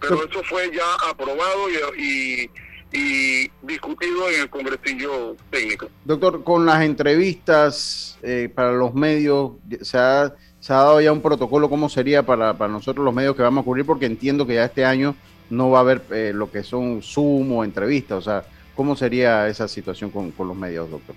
Pero 0.00 0.24
eso 0.24 0.42
fue 0.44 0.70
ya 0.72 1.10
aprobado 1.10 1.68
y, 1.98 2.50
y, 2.92 3.50
discutido 3.62 4.28
en 4.30 4.42
el 4.42 4.50
congresillo 4.50 5.36
técnico. 5.50 5.88
Doctor, 6.04 6.44
con 6.44 6.64
las 6.64 6.82
entrevistas 6.82 8.18
eh, 8.22 8.48
para 8.54 8.72
los 8.72 8.94
medios, 8.94 9.52
¿se 9.82 9.98
ha, 9.98 10.32
¿se 10.60 10.72
ha 10.72 10.76
dado 10.76 11.00
ya 11.00 11.12
un 11.12 11.20
protocolo 11.20 11.68
cómo 11.68 11.88
sería 11.88 12.24
para, 12.24 12.56
para 12.56 12.72
nosotros 12.72 13.04
los 13.04 13.14
medios 13.14 13.34
que 13.34 13.42
vamos 13.42 13.62
a 13.62 13.64
cubrir? 13.64 13.84
Porque 13.84 14.06
entiendo 14.06 14.46
que 14.46 14.54
ya 14.54 14.64
este 14.64 14.84
año 14.84 15.16
no 15.50 15.70
va 15.70 15.78
a 15.78 15.82
haber 15.82 16.02
eh, 16.10 16.32
lo 16.34 16.50
que 16.50 16.62
son 16.62 17.02
Zoom 17.02 17.52
o 17.52 17.64
entrevistas, 17.64 18.18
o 18.18 18.22
sea, 18.22 18.44
¿cómo 18.74 18.94
sería 18.94 19.48
esa 19.48 19.66
situación 19.66 20.10
con, 20.10 20.30
con 20.30 20.48
los 20.48 20.56
medios, 20.56 20.88
doctor? 20.90 21.16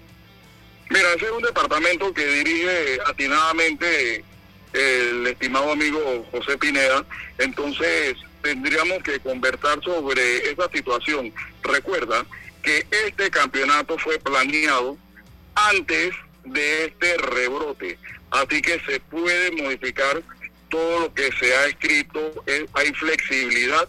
Mira, 0.89 1.13
ese 1.15 1.25
es 1.25 1.31
un 1.31 1.41
departamento 1.41 2.13
que 2.13 2.25
dirige 2.25 2.99
atinadamente 3.05 4.23
el 4.73 5.27
estimado 5.27 5.71
amigo 5.71 6.25
José 6.31 6.57
Pineda, 6.57 7.05
entonces 7.37 8.15
tendríamos 8.41 9.03
que 9.03 9.19
conversar 9.19 9.81
sobre 9.83 10.49
esa 10.49 10.69
situación. 10.69 11.33
Recuerda 11.63 12.25
que 12.61 12.85
este 13.05 13.29
campeonato 13.29 13.97
fue 13.97 14.17
planeado 14.19 14.97
antes 15.55 16.13
de 16.45 16.85
este 16.85 17.17
rebrote, 17.17 17.97
así 18.31 18.61
que 18.61 18.79
se 18.85 18.99
puede 18.99 19.51
modificar 19.51 20.21
todo 20.69 20.99
lo 21.01 21.13
que 21.13 21.31
se 21.39 21.55
ha 21.55 21.65
escrito, 21.65 22.43
hay 22.73 22.93
flexibilidad. 22.93 23.87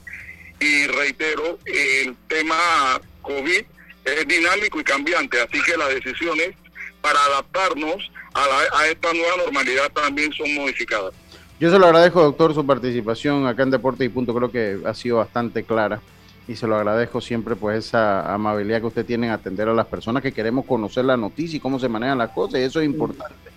Y 0.60 0.86
reitero, 0.86 1.58
el 1.66 2.16
tema 2.26 3.00
COVID 3.22 3.62
es 4.04 4.26
dinámico 4.26 4.80
y 4.80 4.84
cambiante, 4.84 5.40
así 5.40 5.62
que 5.62 5.76
las 5.76 5.90
decisiones 5.90 6.56
para 7.00 7.18
adaptarnos 7.24 8.10
a, 8.34 8.86
esta 8.86 9.12
nueva 9.12 9.36
normalidad 9.44 9.90
también 9.92 10.32
son 10.32 10.54
modificadas. 10.54 11.12
Yo 11.60 11.70
se 11.70 11.78
lo 11.78 11.86
agradezco, 11.86 12.22
doctor, 12.22 12.54
su 12.54 12.64
participación 12.64 13.46
acá 13.46 13.64
en 13.64 13.70
Deportes 13.70 14.06
y 14.06 14.08
Punto. 14.08 14.34
Creo 14.34 14.50
que 14.50 14.78
ha 14.84 14.94
sido 14.94 15.16
bastante 15.16 15.64
clara 15.64 16.00
y 16.46 16.54
se 16.54 16.66
lo 16.66 16.76
agradezco 16.76 17.20
siempre, 17.20 17.56
pues, 17.56 17.86
esa 17.86 18.32
amabilidad 18.32 18.80
que 18.80 18.86
usted 18.86 19.04
tiene 19.04 19.26
en 19.26 19.32
atender 19.32 19.68
a 19.68 19.74
las 19.74 19.86
personas 19.86 20.22
que 20.22 20.32
queremos 20.32 20.64
conocer 20.64 21.04
la 21.04 21.16
noticia 21.16 21.56
y 21.56 21.60
cómo 21.60 21.78
se 21.78 21.88
manejan 21.88 22.16
las 22.16 22.30
cosas, 22.30 22.60
y 22.60 22.62
eso 22.62 22.80
es 22.80 22.86
importante, 22.86 23.50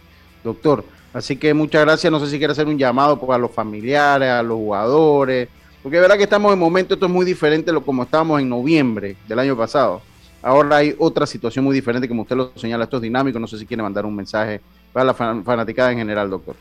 doctor. 0.43 0.83
Así 1.13 1.37
que 1.37 1.53
muchas 1.53 1.83
gracias. 1.83 2.11
No 2.11 2.19
sé 2.19 2.27
si 2.27 2.37
quiere 2.37 2.51
hacer 2.51 2.67
un 2.67 2.77
llamado 2.77 3.19
pues, 3.19 3.31
a 3.31 3.37
los 3.37 3.51
familiares, 3.51 4.29
a 4.29 4.43
los 4.43 4.57
jugadores, 4.57 5.47
porque 5.81 5.97
es 5.97 6.01
verdad 6.01 6.17
que 6.17 6.23
estamos 6.23 6.53
en 6.53 6.59
momento, 6.59 6.93
esto 6.93 7.05
es 7.05 7.11
muy 7.11 7.25
diferente 7.25 7.67
de 7.67 7.73
lo 7.73 7.81
como 7.81 8.03
estábamos 8.03 8.39
en 8.39 8.49
noviembre 8.49 9.15
del 9.27 9.39
año 9.39 9.57
pasado. 9.57 10.01
Ahora 10.41 10.77
hay 10.77 10.95
otra 10.97 11.27
situación 11.27 11.63
muy 11.63 11.75
diferente, 11.75 12.07
como 12.07 12.23
usted 12.23 12.35
lo 12.35 12.51
señala, 12.55 12.85
esto 12.85 12.97
es 12.97 13.03
dinámico, 13.03 13.39
no 13.39 13.47
sé 13.47 13.57
si 13.57 13.65
quiere 13.65 13.83
mandar 13.83 14.05
un 14.05 14.15
mensaje 14.15 14.61
para 14.91 15.05
la 15.05 15.13
fanaticada 15.13 15.91
en 15.91 15.99
general, 15.99 16.29
doctor. 16.29 16.55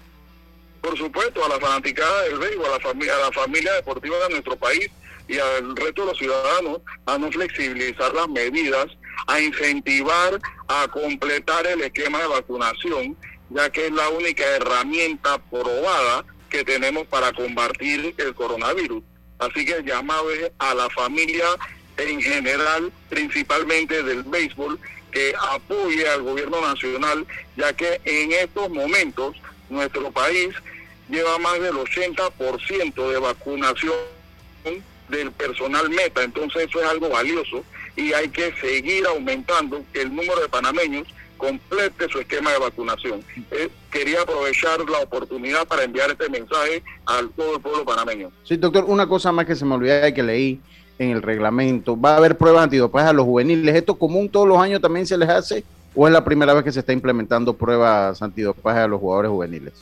Por 0.82 0.96
supuesto, 0.96 1.44
a 1.44 1.48
la 1.48 1.58
fanaticada 1.58 2.22
del 2.24 2.38
béisbol, 2.38 2.66
a 2.66 2.70
la, 2.70 2.80
familia, 2.80 3.14
a 3.16 3.20
la 3.20 3.32
familia 3.32 3.72
deportiva 3.74 4.16
de 4.18 4.30
nuestro 4.30 4.56
país 4.56 4.90
y 5.28 5.38
al 5.38 5.76
resto 5.76 6.02
de 6.02 6.08
los 6.08 6.18
ciudadanos 6.18 6.80
a 7.06 7.18
no 7.18 7.30
flexibilizar 7.30 8.14
las 8.14 8.28
medidas, 8.28 8.86
a 9.26 9.40
incentivar 9.40 10.40
a 10.68 10.88
completar 10.88 11.66
el 11.66 11.82
esquema 11.82 12.18
de 12.18 12.28
vacunación, 12.28 13.16
ya 13.50 13.70
que 13.70 13.86
es 13.86 13.92
la 13.92 14.08
única 14.08 14.44
herramienta 14.44 15.38
probada 15.38 16.24
que 16.48 16.64
tenemos 16.64 17.06
para 17.06 17.32
combatir 17.32 18.14
el 18.16 18.34
coronavirus. 18.34 19.02
Así 19.38 19.64
que 19.64 19.72
el 19.72 19.84
llamado 19.84 20.30
es 20.30 20.50
a 20.58 20.74
la 20.74 20.88
familia 20.90 21.44
en 21.96 22.20
general, 22.20 22.92
principalmente 23.08 24.02
del 24.02 24.22
béisbol, 24.22 24.78
que 25.10 25.34
apoye 25.52 26.08
al 26.08 26.22
gobierno 26.22 26.60
nacional, 26.60 27.26
ya 27.56 27.72
que 27.72 28.00
en 28.04 28.32
estos 28.32 28.70
momentos 28.70 29.36
nuestro 29.68 30.10
país 30.10 30.50
lleva 31.08 31.38
más 31.38 31.60
del 31.60 31.74
80% 31.74 33.10
de 33.10 33.18
vacunación 33.18 33.94
del 35.08 35.32
personal 35.32 35.90
meta, 35.90 36.22
entonces 36.22 36.68
eso 36.68 36.80
es 36.80 36.86
algo 36.86 37.08
valioso 37.08 37.64
y 37.96 38.12
hay 38.12 38.28
que 38.28 38.54
seguir 38.60 39.04
aumentando 39.06 39.84
el 39.94 40.14
número 40.14 40.40
de 40.40 40.48
panameños 40.48 41.08
complete 41.40 42.06
su 42.10 42.20
esquema 42.20 42.52
de 42.52 42.58
vacunación. 42.58 43.24
Eh, 43.50 43.70
quería 43.90 44.22
aprovechar 44.22 44.78
la 44.88 44.98
oportunidad 44.98 45.66
para 45.66 45.84
enviar 45.84 46.10
este 46.10 46.28
mensaje 46.28 46.82
al 47.06 47.30
todo 47.30 47.56
el 47.56 47.62
pueblo 47.62 47.84
panameño. 47.84 48.30
Sí, 48.44 48.56
doctor, 48.56 48.84
una 48.86 49.08
cosa 49.08 49.32
más 49.32 49.46
que 49.46 49.56
se 49.56 49.64
me 49.64 49.74
olvidó 49.74 50.06
y 50.06 50.14
que 50.14 50.22
leí 50.22 50.60
en 51.00 51.10
el 51.12 51.22
reglamento. 51.22 51.98
¿Va 51.98 52.12
a 52.12 52.16
haber 52.18 52.36
pruebas 52.36 52.64
antidopaje 52.64 53.08
a 53.08 53.12
los 53.14 53.24
juveniles? 53.24 53.74
¿Esto 53.74 53.94
común 53.94 54.28
todos 54.28 54.46
los 54.46 54.58
años 54.58 54.82
también 54.82 55.06
se 55.06 55.16
les 55.16 55.30
hace? 55.30 55.64
¿O 55.94 56.06
es 56.06 56.12
la 56.12 56.22
primera 56.22 56.52
vez 56.52 56.62
que 56.62 56.72
se 56.72 56.80
está 56.80 56.92
implementando 56.92 57.54
pruebas 57.54 58.20
antidopaje 58.20 58.80
a 58.80 58.86
los 58.86 59.00
jugadores 59.00 59.30
juveniles? 59.30 59.72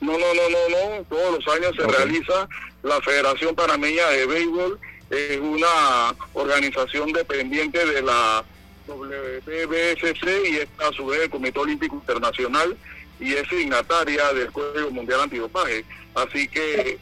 No, 0.00 0.12
no, 0.12 0.18
no, 0.18 0.48
no, 0.48 0.96
no. 0.96 1.04
Todos 1.04 1.34
los 1.34 1.54
años 1.54 1.76
se 1.76 1.86
realiza. 1.86 2.48
La 2.82 2.98
Federación 3.02 3.54
Panameña 3.54 4.08
de 4.08 4.26
Béisbol 4.26 4.78
es 5.10 5.38
una 5.38 6.14
organización 6.32 7.12
dependiente 7.12 7.84
de 7.84 8.00
la 8.00 8.42
WBSC 8.88 10.26
y 10.48 10.56
es 10.56 10.68
a 10.78 10.90
su 10.92 11.06
vez 11.06 11.24
el 11.24 11.30
Comité 11.30 11.58
Olímpico 11.60 11.96
Internacional 11.96 12.74
y 13.20 13.34
es 13.34 13.46
signataria 13.48 14.32
del 14.32 14.50
Código 14.52 14.90
Mundial 14.90 15.20
Antidopaje. 15.20 15.84
Así 16.14 16.48
que 16.48 16.98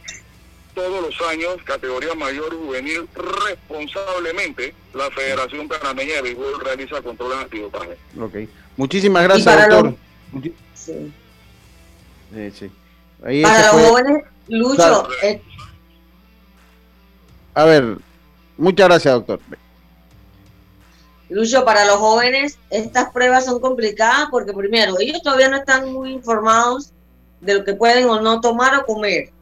todos 0.75 1.03
los 1.03 1.29
años, 1.29 1.57
categoría 1.65 2.15
mayor 2.15 2.55
juvenil, 2.55 3.09
responsablemente, 3.47 4.75
la 4.93 5.11
Federación 5.11 5.69
Panameña 5.69 6.17
de 6.17 6.23
Béisbol 6.23 6.61
realiza 6.61 7.01
controles 7.01 7.39
antidopaje. 7.39 7.97
Ok. 8.21 8.49
Muchísimas 8.77 9.23
gracias, 9.23 9.69
doctor. 9.69 9.95
Sí. 10.75 11.13
sí. 12.53 12.71
para 13.43 13.73
los 13.73 13.89
jóvenes, 13.89 14.25
Lucho. 14.49 15.09
A 17.55 17.65
ver, 17.65 17.99
muchas 18.57 18.89
gracias, 18.89 19.15
doctor. 19.15 19.41
Lucho, 21.29 21.65
para 21.65 21.85
los 21.85 21.97
jóvenes 21.97 22.59
estas 22.71 23.11
pruebas 23.11 23.47
son 23.47 23.61
complicadas 23.61 24.29
porque 24.31 24.53
primero, 24.53 24.97
ellos 24.99 25.23
todavía 25.23 25.49
no 25.49 25.57
están 25.57 25.93
muy 25.93 26.13
informados 26.13 26.93
de 27.41 27.55
lo 27.55 27.65
que 27.65 27.75
pueden 27.75 28.09
o 28.09 28.21
no 28.21 28.41
tomar 28.41 28.77
o 28.77 28.87
comer 28.87 29.34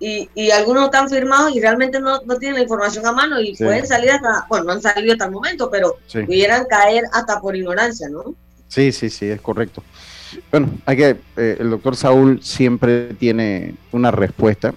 y, 0.00 0.28
y 0.34 0.50
algunos 0.50 0.86
están 0.86 1.08
firmados 1.08 1.54
y 1.54 1.60
realmente 1.60 2.00
no, 2.00 2.20
no, 2.24 2.36
tienen 2.36 2.56
la 2.56 2.62
información 2.62 3.06
a 3.06 3.12
mano 3.12 3.40
y 3.40 3.56
pueden 3.56 3.86
salir 3.86 4.10
hasta, 4.10 4.46
bueno, 4.48 4.64
no 4.66 4.72
han 4.72 4.82
salido 4.82 5.12
hasta 5.12 5.26
el 5.26 5.30
momento, 5.30 5.70
pero 5.70 5.96
pudieran 6.26 6.64
caer 6.66 7.04
hasta 7.12 7.40
por 7.40 7.56
ignorancia, 7.56 8.08
¿no? 8.08 8.34
Sí, 8.68 8.92
sí, 8.92 9.08
sí, 9.08 9.26
es 9.26 9.40
correcto. 9.40 9.82
Bueno, 10.50 10.70
hay 10.84 10.96
que, 10.96 11.16
eh, 11.36 11.56
el 11.60 11.70
doctor 11.70 11.96
Saúl 11.96 12.42
siempre 12.42 13.14
tiene 13.14 13.74
una 13.92 14.10
respuesta. 14.10 14.74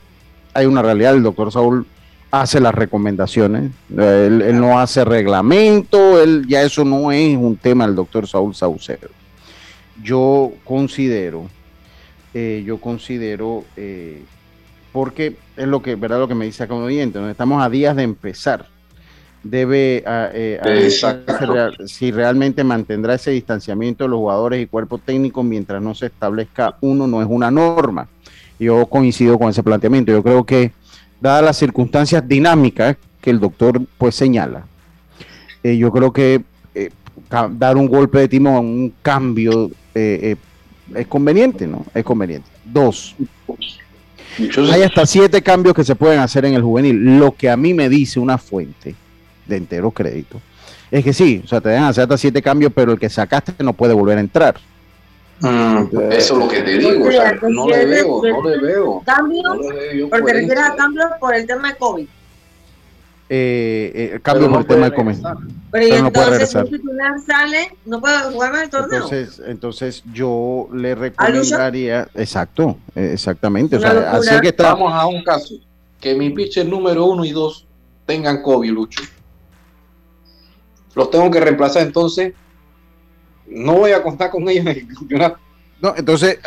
Hay 0.53 0.65
una 0.65 0.81
realidad, 0.81 1.15
el 1.15 1.23
doctor 1.23 1.51
Saúl 1.51 1.85
hace 2.31 2.59
las 2.59 2.75
recomendaciones, 2.75 3.71
él, 3.97 4.59
no 4.59 4.79
hace 4.79 5.05
reglamento, 5.05 6.21
él 6.21 6.45
ya 6.47 6.61
eso 6.61 6.83
no 6.83 7.11
es 7.11 7.37
un 7.37 7.55
tema 7.57 7.85
del 7.85 7.95
doctor 7.95 8.27
Saúl 8.27 8.53
Saucedo. 8.53 9.09
Yo 10.03 10.51
considero, 10.63 11.47
eh, 12.33 12.63
yo 12.65 12.79
considero, 12.79 13.63
eh, 13.75 14.23
porque 14.91 15.37
es 15.55 15.67
lo 15.67 15.81
que, 15.81 15.95
¿verdad? 15.95 16.19
Lo 16.19 16.27
que 16.27 16.35
me 16.35 16.45
dice 16.45 16.63
acá 16.63 16.73
un 16.73 16.83
oyente, 16.83 17.19
estamos 17.29 17.63
a 17.63 17.69
días 17.69 17.95
de 17.95 18.03
empezar 18.03 18.67
debe 19.49 20.03
eh, 20.05 20.89
si 21.85 22.11
realmente 22.11 22.63
mantendrá 22.63 23.15
ese 23.15 23.31
distanciamiento 23.31 24.03
de 24.03 24.09
los 24.09 24.17
jugadores 24.17 24.61
y 24.61 24.67
cuerpo 24.67 24.97
técnico 24.97 25.43
mientras 25.43 25.81
no 25.81 25.95
se 25.95 26.07
establezca 26.07 26.77
uno, 26.81 27.07
no 27.07 27.21
es 27.21 27.27
una 27.29 27.51
norma. 27.51 28.07
Yo 28.59 28.85
coincido 28.87 29.37
con 29.37 29.49
ese 29.49 29.63
planteamiento. 29.63 30.11
Yo 30.11 30.23
creo 30.23 30.43
que, 30.43 30.71
dadas 31.21 31.43
las 31.43 31.57
circunstancias 31.57 32.27
dinámicas 32.27 32.97
que 33.21 33.29
el 33.29 33.39
doctor 33.39 33.81
pues 33.97 34.15
señala, 34.15 34.65
eh, 35.63 35.77
yo 35.77 35.91
creo 35.91 36.11
que 36.13 36.43
eh, 36.75 36.91
dar 37.51 37.77
un 37.77 37.87
golpe 37.87 38.19
de 38.19 38.27
timón, 38.27 38.65
un 38.65 38.93
cambio, 39.01 39.71
es 39.93 40.37
conveniente, 41.07 41.67
¿no? 41.67 41.85
Es 41.93 42.03
conveniente. 42.03 42.47
Dos. 42.63 43.15
Hay 44.71 44.83
hasta 44.83 45.05
siete 45.05 45.41
cambios 45.41 45.75
que 45.75 45.83
se 45.83 45.95
pueden 45.95 46.19
hacer 46.19 46.45
en 46.45 46.53
el 46.53 46.61
juvenil. 46.61 47.17
Lo 47.17 47.31
que 47.31 47.49
a 47.49 47.57
mí 47.57 47.73
me 47.73 47.89
dice 47.89 48.19
una 48.19 48.37
fuente 48.37 48.95
de 49.45 49.55
entero 49.55 49.91
crédito, 49.91 50.39
es 50.91 51.03
que 51.03 51.13
sí, 51.13 51.41
o 51.43 51.47
sea, 51.47 51.61
te 51.61 51.69
dejan 51.69 51.85
hacer 51.85 52.03
hasta 52.03 52.17
siete 52.17 52.41
cambios, 52.41 52.71
pero 52.73 52.91
el 52.93 52.99
que 52.99 53.09
sacaste 53.09 53.53
no 53.63 53.73
puede 53.73 53.93
volver 53.93 54.17
a 54.17 54.21
entrar. 54.21 54.55
Mm, 55.39 55.85
eso 56.11 56.33
es 56.33 56.39
lo 56.39 56.47
que 56.47 56.61
te 56.61 56.77
digo, 56.77 57.07
o 57.07 57.11
sea, 57.11 57.37
no 57.47 57.67
le 57.67 57.85
veo, 57.85 58.21
no 58.23 58.49
le 58.49 58.57
veo. 58.57 59.03
¿Cambio? 59.05 59.43
porque 60.09 60.33
refieres 60.33 60.63
a 60.63 60.75
cambios 60.75 61.07
por 61.19 61.35
el 61.35 61.45
tema 61.45 61.69
de 61.69 61.77
COVID. 61.77 62.07
Eh, 63.29 64.11
eh, 64.13 64.19
cambio 64.21 64.49
por 64.49 64.61
el 64.61 64.67
tema 64.67 64.89
de 64.89 64.95
COVID. 64.95 65.15
Pero, 65.71 65.85
y 65.87 66.01
no 66.01 66.07
entonces 66.07 66.55
un 66.55 66.69
titular 66.69 67.19
sale, 67.19 67.77
no 67.85 67.99
puede 67.99 68.19
jugar 68.31 68.53
más 68.53 68.63
el 68.63 68.69
torneo. 68.69 69.03
Entonces, 69.03 69.41
entonces 69.45 70.03
yo 70.13 70.69
le 70.73 70.95
recomendaría, 70.95 72.07
exacto, 72.15 72.77
exactamente. 72.95 73.75
O 73.75 73.79
sea, 73.79 74.11
así 74.11 74.39
que 74.41 74.47
estamos 74.49 74.93
a 74.93 75.05
un 75.07 75.23
caso, 75.23 75.55
que 75.99 76.15
mi 76.15 76.29
pitcher 76.29 76.65
número 76.65 77.05
uno 77.05 77.25
y 77.25 77.31
dos 77.31 77.67
tengan 78.05 78.41
COVID, 78.41 78.71
Lucho 78.71 79.03
los 80.97 81.11
tengo 81.11 81.29
que 81.29 81.39
reemplazar, 81.39 81.83
entonces 81.83 82.33
no 83.47 83.73
voy 83.73 83.91
a 83.91 84.01
contar 84.01 84.31
con 84.31 84.49
ellos 84.49 84.65
en 84.65 84.67
el 84.69 84.87
campeonato. 84.87 85.37
No, 85.79 85.93
entonces 85.95 86.39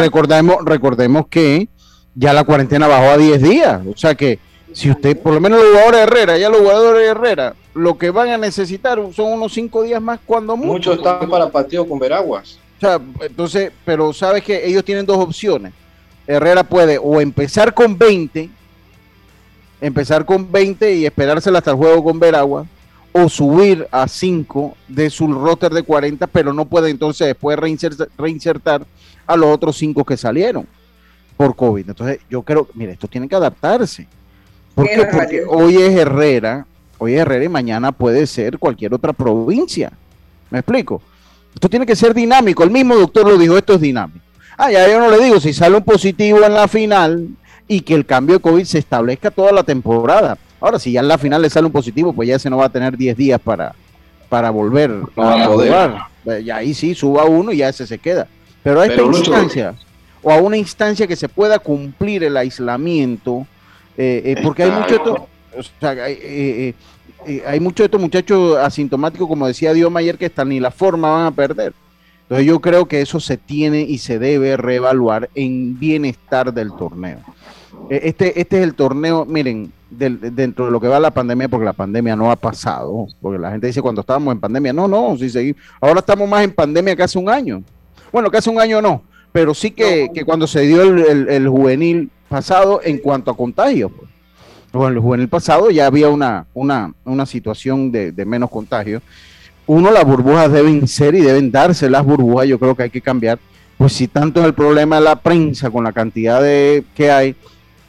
recordemos, 0.00 0.56
recordemos 0.64 1.26
que 1.28 1.68
ya 2.14 2.32
la 2.32 2.44
cuarentena 2.44 2.88
bajó 2.88 3.10
a 3.10 3.18
10 3.18 3.42
días, 3.42 3.82
o 3.86 3.96
sea 3.96 4.14
que 4.14 4.38
si 4.72 4.90
usted, 4.90 5.18
por 5.18 5.34
lo 5.34 5.40
menos 5.40 5.60
los 5.60 5.70
jugadores 5.70 5.98
de 5.98 6.02
Herrera, 6.02 6.38
ya 6.38 6.48
los 6.48 6.60
jugadores 6.60 7.02
de 7.02 7.08
Herrera, 7.08 7.54
lo 7.74 7.96
que 7.96 8.10
van 8.10 8.28
a 8.30 8.38
necesitar 8.38 8.98
son 9.14 9.32
unos 9.32 9.52
5 9.52 9.82
días 9.82 10.02
más 10.02 10.20
cuando 10.24 10.56
mucho. 10.56 10.72
Muchos 10.72 10.96
están 10.96 11.28
para 11.28 11.50
partido 11.50 11.86
con 11.88 11.98
Veraguas. 11.98 12.58
O 12.78 12.80
sea, 12.80 13.00
entonces, 13.20 13.72
pero 13.84 14.12
sabes 14.12 14.42
que 14.42 14.66
ellos 14.66 14.84
tienen 14.84 15.06
dos 15.06 15.18
opciones. 15.18 15.72
Herrera 16.26 16.64
puede 16.64 16.98
o 16.98 17.20
empezar 17.20 17.74
con 17.74 17.96
20, 17.96 18.50
empezar 19.80 20.24
con 20.24 20.50
20 20.50 20.94
y 20.94 21.06
esperársela 21.06 21.58
hasta 21.58 21.72
el 21.72 21.76
juego 21.76 22.02
con 22.04 22.18
Veraguas, 22.18 22.66
o 23.12 23.28
subir 23.28 23.86
a 23.90 24.08
5 24.08 24.76
de 24.88 25.10
su 25.10 25.32
roster 25.32 25.72
de 25.72 25.82
40, 25.82 26.26
pero 26.28 26.52
no 26.52 26.64
puede 26.64 26.90
entonces 26.90 27.26
después 27.26 27.58
reinsertar, 27.58 28.86
a 29.26 29.36
los 29.36 29.54
otros 29.54 29.76
5 29.76 30.04
que 30.04 30.16
salieron 30.16 30.66
por 31.36 31.54
COVID. 31.54 31.88
Entonces 31.88 32.20
yo 32.28 32.42
creo, 32.42 32.68
mire, 32.74 32.92
esto 32.92 33.06
tiene 33.06 33.28
que 33.28 33.36
adaptarse. 33.36 34.08
Porque 34.74 35.44
hoy 35.48 35.76
es 35.76 35.96
Herrera, 35.96 36.66
hoy 36.98 37.14
es 37.14 37.20
Herrera 37.20 37.44
y 37.44 37.48
mañana 37.48 37.92
puede 37.92 38.26
ser 38.26 38.58
cualquier 38.58 38.94
otra 38.94 39.12
provincia. 39.12 39.92
¿Me 40.50 40.58
explico? 40.58 41.02
Esto 41.54 41.68
tiene 41.68 41.86
que 41.86 41.96
ser 41.96 42.14
dinámico. 42.14 42.64
El 42.64 42.70
mismo 42.70 42.94
doctor 42.94 43.26
lo 43.26 43.36
dijo, 43.36 43.56
esto 43.56 43.74
es 43.74 43.80
dinámico. 43.80 44.24
Ah, 44.56 44.70
ya 44.70 44.88
yo 44.88 44.98
no 44.98 45.10
le 45.10 45.22
digo, 45.22 45.40
si 45.40 45.52
sale 45.52 45.76
un 45.76 45.82
positivo 45.82 46.42
en 46.44 46.54
la 46.54 46.68
final 46.68 47.28
y 47.68 47.80
que 47.80 47.94
el 47.94 48.06
cambio 48.06 48.36
de 48.36 48.42
COVID 48.42 48.64
se 48.64 48.78
establezca 48.78 49.30
toda 49.30 49.52
la 49.52 49.62
temporada. 49.62 50.36
Ahora, 50.60 50.78
si 50.78 50.92
ya 50.92 51.00
en 51.00 51.08
la 51.08 51.18
final 51.18 51.42
le 51.42 51.50
sale 51.50 51.66
un 51.66 51.72
positivo, 51.72 52.12
pues 52.12 52.28
ya 52.28 52.38
se 52.38 52.48
no 52.48 52.58
va 52.58 52.66
a 52.66 52.68
tener 52.68 52.96
10 52.96 53.16
días 53.16 53.40
para, 53.40 53.74
para 54.28 54.50
volver 54.50 54.90
a, 55.16 55.46
jugar. 55.46 56.06
Y 56.40 56.50
ahí 56.50 56.72
sí, 56.74 56.94
suba 56.94 57.24
uno 57.24 57.50
y 57.52 57.58
ya 57.58 57.68
ese 57.68 57.86
se 57.86 57.98
queda. 57.98 58.28
Pero 58.62 58.80
a 58.80 58.86
esta 58.86 59.02
instancia, 59.02 59.74
o 60.22 60.30
a 60.30 60.36
una 60.36 60.56
instancia 60.56 61.06
que 61.06 61.16
se 61.16 61.28
pueda 61.28 61.58
cumplir 61.58 62.22
el 62.22 62.36
aislamiento, 62.36 63.46
eh, 63.96 64.22
eh, 64.24 64.40
porque 64.42 64.64
hay 64.64 64.70
mucho 64.70 64.94
esto, 64.94 65.28
o 65.56 65.62
sea, 65.80 65.90
hay, 65.90 66.18
eh, 66.20 66.74
hay 67.46 67.60
muchos 67.60 67.78
de 67.78 67.84
estos 67.84 68.00
muchachos 68.00 68.56
asintomáticos, 68.58 69.28
como 69.28 69.46
decía 69.46 69.72
Dios 69.72 69.92
ayer, 69.94 70.18
que 70.18 70.26
están 70.26 70.48
ni 70.48 70.60
la 70.60 70.70
forma 70.70 71.10
van 71.10 71.26
a 71.26 71.30
perder. 71.30 71.72
Entonces 72.22 72.46
yo 72.46 72.60
creo 72.60 72.86
que 72.86 73.00
eso 73.00 73.20
se 73.20 73.36
tiene 73.36 73.82
y 73.82 73.98
se 73.98 74.18
debe 74.18 74.56
reevaluar 74.56 75.28
en 75.34 75.78
bienestar 75.78 76.52
del 76.52 76.72
torneo. 76.72 77.18
Este, 77.90 78.40
este 78.40 78.58
es 78.58 78.62
el 78.62 78.74
torneo, 78.74 79.26
miren, 79.26 79.72
dentro 79.90 80.66
de 80.66 80.70
lo 80.70 80.80
que 80.80 80.88
va 80.88 80.98
la 80.98 81.10
pandemia, 81.10 81.48
porque 81.48 81.66
la 81.66 81.72
pandemia 81.72 82.16
no 82.16 82.30
ha 82.30 82.36
pasado, 82.36 83.06
porque 83.20 83.38
la 83.38 83.50
gente 83.50 83.66
dice 83.66 83.82
cuando 83.82 84.00
estábamos 84.00 84.32
en 84.32 84.40
pandemia, 84.40 84.72
no, 84.72 84.88
no, 84.88 85.16
sí 85.18 85.28
seguimos. 85.28 85.60
Ahora 85.80 86.00
estamos 86.00 86.28
más 86.28 86.42
en 86.44 86.52
pandemia 86.52 86.96
que 86.96 87.02
hace 87.02 87.18
un 87.18 87.28
año. 87.28 87.62
Bueno, 88.10 88.30
que 88.30 88.38
hace 88.38 88.50
un 88.50 88.60
año 88.60 88.80
no, 88.80 89.02
pero 89.32 89.54
sí 89.54 89.70
que, 89.70 90.10
cuando 90.24 90.46
se 90.46 90.60
dio 90.62 90.82
el, 90.82 91.48
juvenil 91.48 92.10
pasado 92.32 92.80
en 92.82 92.98
cuanto 92.98 93.30
a 93.30 93.36
contagios. 93.36 93.92
Pues. 93.94 94.10
Bueno, 94.72 94.96
el 94.96 95.00
juvenil 95.00 95.28
pasado 95.28 95.70
ya 95.70 95.86
había 95.86 96.08
una, 96.08 96.46
una, 96.54 96.94
una 97.04 97.26
situación 97.26 97.92
de, 97.92 98.24
menos 98.24 98.48
contagio. 98.48 99.02
Uno, 99.66 99.90
las 99.90 100.04
burbujas 100.04 100.50
deben 100.50 100.88
ser 100.88 101.14
y 101.14 101.20
deben 101.20 101.52
darse 101.52 101.90
las 101.90 102.04
burbujas, 102.04 102.48
yo 102.48 102.58
creo 102.58 102.74
que 102.74 102.84
hay 102.84 102.90
que 102.90 103.02
cambiar. 103.02 103.38
Pues 103.76 103.92
si 103.92 104.08
tanto 104.08 104.40
es 104.40 104.46
el 104.46 104.54
problema 104.54 104.96
de 104.96 105.02
la 105.02 105.16
prensa 105.16 105.70
con 105.70 105.84
la 105.84 105.92
cantidad 105.92 106.42
de 106.42 106.84
que 106.94 107.10
hay, 107.10 107.36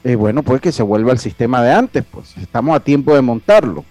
eh, 0.03 0.15
bueno, 0.15 0.43
pues 0.43 0.59
que 0.59 0.73
se 0.73 0.83
vuelva 0.83 1.13
al 1.13 1.19
sistema 1.19 1.63
de 1.63 1.71
antes, 1.71 2.03
pues 2.11 2.35
estamos 2.37 2.75
a 2.75 2.81
tiempo 2.81 3.15
de 3.15 3.21
montarlo. 3.21 3.85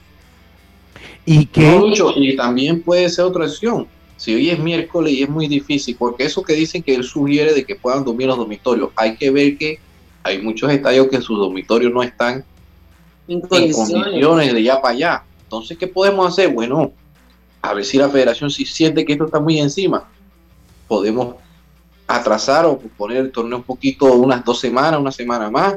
Y 1.25 1.47
que... 1.47 1.81
y 2.17 2.37
también 2.37 2.83
puede 2.83 3.09
ser 3.09 3.25
otra 3.25 3.47
opción. 3.47 3.87
Si 4.19 4.35
hoy 4.35 4.51
es 4.51 4.59
miércoles 4.59 5.15
y 5.15 5.23
es 5.23 5.29
muy 5.29 5.49
difícil, 5.49 5.97
porque 5.99 6.25
eso 6.25 6.43
que 6.43 6.53
dicen 6.53 6.83
que 6.83 6.95
él 6.95 7.05
sugiere 7.05 7.55
de 7.55 7.65
que 7.65 7.75
puedan 7.75 8.05
dormir 8.05 8.27
los 8.27 8.37
dormitorios, 8.37 8.91
hay 8.97 9.17
que 9.17 9.31
ver 9.31 9.57
que 9.57 9.79
hay 10.23 10.41
muchos 10.41 10.71
estadios 10.71 11.09
que 11.09 11.21
sus 11.21 11.39
dormitorios 11.39 11.93
no 11.93 12.03
están 12.03 12.45
en 13.29 13.41
condiciones 13.41 14.55
de 14.55 14.63
ya 14.63 14.81
para 14.81 14.95
allá. 14.95 15.25
Entonces, 15.45 15.77
¿qué 15.77 15.87
podemos 15.87 16.27
hacer? 16.27 16.49
Bueno, 16.49 16.93
a 17.61 17.75
ver 17.75 17.85
si 17.85 17.99
la 17.99 18.09
federación 18.09 18.51
si 18.51 18.65
siente 18.65 19.05
que 19.05 19.13
esto 19.13 19.27
está 19.27 19.41
muy 19.41 19.59
encima, 19.59 20.09
podemos 20.89 21.37
atrasar 22.07 22.67
o 22.67 22.79
poner 22.79 23.19
el 23.19 23.33
torneo 23.33 23.59
un 23.59 23.65
poquito, 23.65 24.13
unas 24.15 24.45
dos 24.45 24.61
semanas, 24.61 25.01
una 25.01 25.13
semana 25.13 25.51
más, 25.51 25.77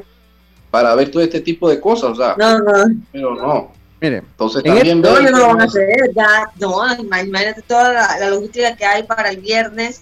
para 0.71 0.93
ver 0.95 1.09
todo 1.11 1.23
este 1.23 1.39
tipo 1.39 1.69
de 1.69 1.79
cosas, 1.79 2.11
o 2.11 2.15
sea, 2.15 2.35
no, 2.37 2.59
no. 2.59 2.73
pero 3.11 3.35
no. 3.35 3.71
Mire, 4.01 4.17
entonces 4.17 4.61
también 4.61 5.01
no, 5.01 5.21
no 5.21 5.29
lo 5.29 5.47
van 5.47 5.61
a 5.61 5.63
hacer, 5.63 5.87
ya, 6.13 6.49
no, 6.59 6.95
imagínate 6.97 7.61
toda 7.61 7.93
la, 7.93 8.29
logística 8.29 8.75
que 8.75 8.85
hay 8.85 9.03
para 9.03 9.29
el 9.29 9.37
viernes, 9.37 10.01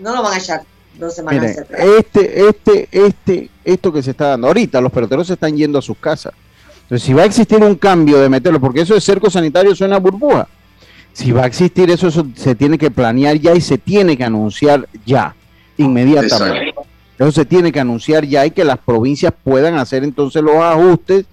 no 0.00 0.14
lo 0.14 0.22
van 0.22 0.34
a 0.34 0.38
echar 0.38 0.62
dos 0.98 1.14
semanas. 1.14 1.42
Mire, 1.42 1.98
este, 1.98 2.48
este, 2.48 2.88
este, 2.90 3.50
esto 3.64 3.92
que 3.92 4.02
se 4.02 4.12
está 4.12 4.28
dando 4.28 4.48
ahorita, 4.48 4.80
los 4.80 4.92
peloteros 4.92 5.26
se 5.26 5.34
están 5.34 5.56
yendo 5.56 5.78
a 5.78 5.82
sus 5.82 5.96
casas. 5.98 6.32
Entonces, 6.82 7.06
si 7.06 7.14
va 7.14 7.22
a 7.22 7.26
existir 7.26 7.58
un 7.58 7.76
cambio 7.76 8.18
de 8.18 8.28
meterlo, 8.28 8.60
porque 8.60 8.82
eso 8.82 8.94
de 8.94 9.00
cerco 9.00 9.30
sanitario 9.30 9.74
suena 9.74 9.98
burbuja. 9.98 10.46
Si 11.12 11.30
va 11.32 11.44
a 11.44 11.46
existir 11.46 11.90
eso, 11.90 12.08
eso 12.08 12.26
se 12.34 12.54
tiene 12.54 12.76
que 12.76 12.90
planear 12.90 13.36
ya 13.36 13.54
y 13.54 13.60
se 13.60 13.78
tiene 13.78 14.16
que 14.16 14.24
anunciar 14.24 14.88
ya, 15.06 15.34
inmediatamente. 15.76 16.74
Eso 17.18 17.30
se 17.30 17.44
tiene 17.44 17.70
que 17.70 17.80
anunciar 17.80 18.24
ya 18.26 18.44
y 18.44 18.50
que 18.50 18.64
las 18.64 18.78
provincias 18.78 19.32
puedan 19.44 19.76
hacer 19.76 20.02
entonces 20.02 20.42
los 20.42 20.56
ajustes 20.56 21.26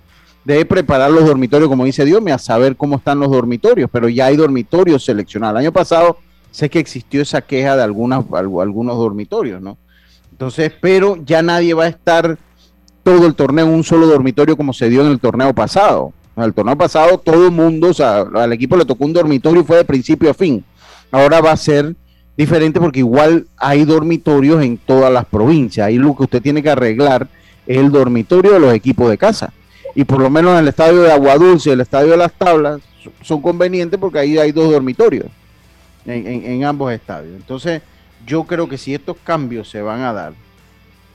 de 0.46 0.66
preparar 0.66 1.12
los 1.12 1.26
dormitorios, 1.26 1.70
como 1.70 1.86
dice 1.86 2.06
Dios, 2.06 2.22
a 2.28 2.38
saber 2.38 2.76
cómo 2.76 2.98
están 2.98 3.20
los 3.20 3.32
dormitorios, 3.32 3.90
pero 3.92 4.08
ya 4.08 4.28
hay 4.28 4.38
dormitorios 4.38 5.04
seleccionados. 5.04 5.56
El 5.56 5.66
año 5.66 5.72
pasado 5.72 6.18
sé 6.52 6.70
que 6.70 6.80
existió 6.80 7.22
esa 7.22 7.42
queja 7.42 7.76
de 7.76 7.84
algunas, 7.84 8.26
algunos 8.32 8.98
dormitorios, 8.98 9.62
¿no? 9.62 9.78
Entonces, 10.32 10.72
pero 10.80 11.18
ya 11.26 11.42
nadie 11.42 11.74
va 11.74 11.86
a 11.86 11.88
estar 11.88 12.38
todo 13.04 13.26
el 13.26 13.36
torneo 13.36 13.66
en 13.66 13.74
un 13.74 13.84
solo 13.84 14.08
dormitorio 14.08 14.58
como 14.58 14.74
se 14.74 14.90
dio 14.90 15.02
en 15.02 15.08
el 15.08 15.20
torneo 15.20 15.54
pasado. 15.54 16.14
En 16.36 16.44
el 16.44 16.54
torneo 16.54 16.78
pasado 16.78 17.18
todo 17.18 17.46
el 17.46 17.52
mundo, 17.52 17.90
o 17.90 17.94
sea, 17.94 18.22
al 18.22 18.54
equipo 18.54 18.76
le 18.76 18.86
tocó 18.86 19.06
un 19.06 19.14
dormitorio 19.14 19.62
y 19.62 19.66
fue 19.66 19.78
de 19.78 19.86
principio 19.86 20.30
a 20.30 20.34
fin. 20.34 20.64
Ahora 21.12 21.42
va 21.42 21.52
a 21.52 21.58
ser 21.58 21.96
diferente 22.38 22.80
porque 22.80 23.00
igual 23.00 23.48
hay 23.58 23.86
dormitorios 23.86 24.64
en 24.64 24.78
todas 24.78 25.12
las 25.12 25.26
provincias. 25.26 25.88
Ahí 25.88 25.98
lo 25.98 26.16
que 26.16 26.24
usted 26.24 26.42
tiene 26.42 26.64
que 26.64 26.70
arreglar 26.70 27.28
es 27.68 27.78
el 27.78 27.92
dormitorio 27.92 28.54
de 28.54 28.60
los 28.60 28.74
equipos 28.74 29.10
de 29.10 29.18
casa. 29.18 29.54
Y 29.94 30.06
por 30.06 30.20
lo 30.22 30.30
menos 30.30 30.54
en 30.54 30.60
el 30.60 30.68
estadio 30.70 31.02
de 31.02 31.12
Aguadulce 31.12 31.70
y 31.70 31.74
el 31.74 31.82
estadio 31.82 32.12
de 32.12 32.18
Las 32.18 32.32
Tablas 32.34 32.82
son 33.22 33.42
convenientes 33.42 34.00
porque 34.00 34.20
ahí 34.20 34.38
hay 34.38 34.52
dos 34.52 34.72
dormitorios 34.72 35.28
en, 36.06 36.64
ambos 36.64 36.92
estadios. 36.92 37.36
Entonces, 37.36 37.82
yo 38.26 38.44
creo 38.44 38.68
que 38.68 38.78
si 38.78 38.94
estos 38.94 39.18
cambios 39.24 39.70
se 39.70 39.82
van 39.82 40.02
a 40.02 40.14
dar, 40.14 40.34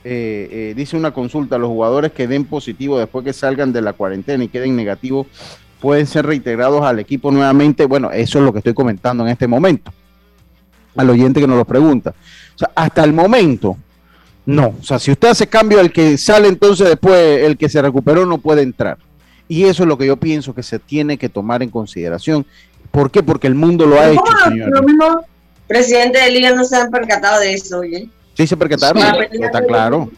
eh, 0.03 0.49
eh, 0.51 0.73
dice 0.75 0.95
una 0.95 1.11
consulta, 1.11 1.57
los 1.57 1.69
jugadores 1.69 2.11
que 2.11 2.27
den 2.27 2.45
positivo 2.45 2.97
después 2.97 3.25
que 3.25 3.33
salgan 3.33 3.73
de 3.73 3.81
la 3.81 3.93
cuarentena 3.93 4.43
y 4.43 4.47
queden 4.47 4.75
negativos 4.75 5.27
pueden 5.81 6.07
ser 6.07 6.25
reintegrados 6.25 6.81
al 6.83 6.99
equipo 6.99 7.31
nuevamente. 7.31 7.85
Bueno, 7.85 8.11
eso 8.11 8.39
es 8.39 8.45
lo 8.45 8.51
que 8.51 8.59
estoy 8.59 8.73
comentando 8.73 9.23
en 9.23 9.29
este 9.29 9.47
momento. 9.47 9.91
Al 10.95 11.09
oyente 11.09 11.39
que 11.39 11.47
nos 11.47 11.57
lo 11.57 11.65
pregunta. 11.65 12.11
O 12.55 12.57
sea, 12.57 12.71
hasta 12.75 13.03
el 13.03 13.13
momento, 13.13 13.77
no. 14.45 14.75
O 14.79 14.83
sea, 14.83 14.97
si 14.97 15.11
usted 15.11 15.29
hace 15.29 15.47
cambio, 15.47 15.79
el 15.79 15.91
que 15.91 16.17
sale 16.17 16.47
entonces 16.47 16.87
después, 16.87 17.43
el 17.43 17.57
que 17.57 17.69
se 17.69 17.81
recuperó 17.81 18.25
no 18.25 18.37
puede 18.37 18.63
entrar. 18.63 18.97
Y 19.47 19.63
eso 19.63 19.83
es 19.83 19.89
lo 19.89 19.97
que 19.97 20.07
yo 20.07 20.17
pienso 20.17 20.53
que 20.53 20.63
se 20.63 20.79
tiene 20.79 21.17
que 21.17 21.29
tomar 21.29 21.63
en 21.63 21.69
consideración. 21.69 22.45
¿Por 22.97 23.11
qué? 23.11 23.21
Porque 23.21 23.45
el 23.45 23.53
mundo 23.53 23.85
lo 23.85 24.01
ha 24.01 24.09
hecho, 24.09 24.23
señor. 24.45 24.71
Lo 24.71 24.81
mismo, 24.81 25.21
presidente 25.67 26.17
de 26.17 26.31
liga 26.31 26.49
no 26.49 26.63
se 26.63 26.77
han 26.77 26.89
percatado 26.89 27.41
de 27.41 27.53
eso, 27.53 27.77
oye. 27.81 28.09
Sí, 28.33 28.47
se 28.47 28.57
percataron, 28.57 29.03
está 29.31 29.63
claro. 29.63 30.09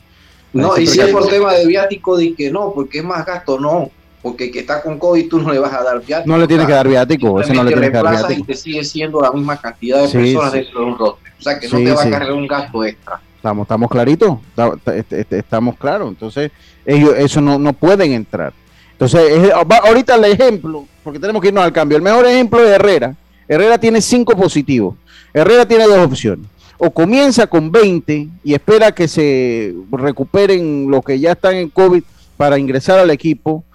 No, 0.53 0.77
y 0.77 0.87
si 0.87 1.01
es 1.01 1.09
por 1.09 1.27
tema 1.27 1.53
de 1.55 1.65
viático, 1.65 2.15
di 2.15 2.33
que 2.35 2.49
no, 2.49 2.71
porque 2.73 2.99
es 2.99 3.03
más 3.03 3.25
gasto, 3.25 3.59
no. 3.59 3.91
Porque 4.21 4.45
el 4.45 4.51
que 4.51 4.59
está 4.61 4.81
con 4.81 4.97
COVID 4.97 5.27
tú 5.27 5.41
no 5.41 5.51
le 5.51 5.59
vas 5.59 5.73
a 5.73 5.83
dar 5.83 6.01
viático. 6.01 6.31
No 6.33 6.37
le 6.37 6.47
tienes 6.47 6.67
que 6.67 6.71
dar 6.71 6.87
viático, 6.87 7.41
eso 7.41 7.53
no 7.53 7.65
le 7.65 7.71
tienes 7.71 7.89
que 7.89 7.97
dar 7.97 8.11
viático. 8.11 8.39
Y 8.39 8.43
te 8.43 8.55
sigue 8.55 8.83
siendo 8.85 9.19
la 9.19 9.33
misma 9.33 9.57
cantidad 9.57 10.01
de 10.01 10.07
personas 10.07 10.53
dentro 10.53 10.79
de 10.79 10.85
un 10.85 10.97
roster. 10.97 11.33
O 11.37 11.41
sea 11.41 11.59
que 11.59 11.67
no 11.67 11.77
te 11.79 11.91
va 11.91 12.03
a 12.03 12.09
cargar 12.09 12.31
un 12.31 12.47
gasto 12.47 12.85
extra. 12.85 13.19
Estamos, 13.35 13.65
estamos 13.65 13.89
claritos, 13.89 14.37
este, 14.85 15.19
este, 15.19 15.39
estamos 15.39 15.75
claros. 15.77 16.07
Entonces, 16.07 16.49
ellos 16.85 17.13
eso 17.17 17.41
no, 17.41 17.59
no 17.59 17.73
pueden 17.73 18.13
entrar. 18.13 18.53
Entonces, 18.93 19.51
ahorita 19.53 20.15
el 20.15 20.23
ejemplo, 20.23 20.85
porque 21.03 21.19
tenemos 21.19 21.41
que 21.41 21.49
irnos 21.49 21.63
al 21.63 21.73
cambio. 21.73 21.97
El 21.97 22.03
mejor 22.03 22.25
ejemplo 22.25 22.63
es 22.63 22.71
Herrera. 22.71 23.15
Herrera 23.47 23.77
tiene 23.77 24.01
cinco 24.01 24.35
positivos. 24.35 24.95
Herrera 25.33 25.67
tiene 25.67 25.85
dos 25.85 25.99
opciones. 25.99 26.45
O 26.77 26.91
comienza 26.91 27.47
con 27.47 27.71
20 27.71 28.27
y 28.43 28.53
espera 28.53 28.93
que 28.93 29.07
se 29.07 29.75
recuperen 29.91 30.89
los 30.89 31.03
que 31.03 31.19
ya 31.19 31.33
están 31.33 31.55
en 31.55 31.69
COVID 31.69 32.03
para 32.37 32.57
ingresar 32.57 32.99
al 32.99 33.09
equipo, 33.09 33.65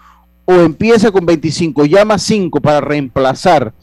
o 0.47 0.55
empieza 0.55 1.11
con 1.11 1.27
25, 1.27 1.85
llama 1.85 2.19
5 2.19 2.61
para 2.61 2.81
reemplazar 2.81 3.75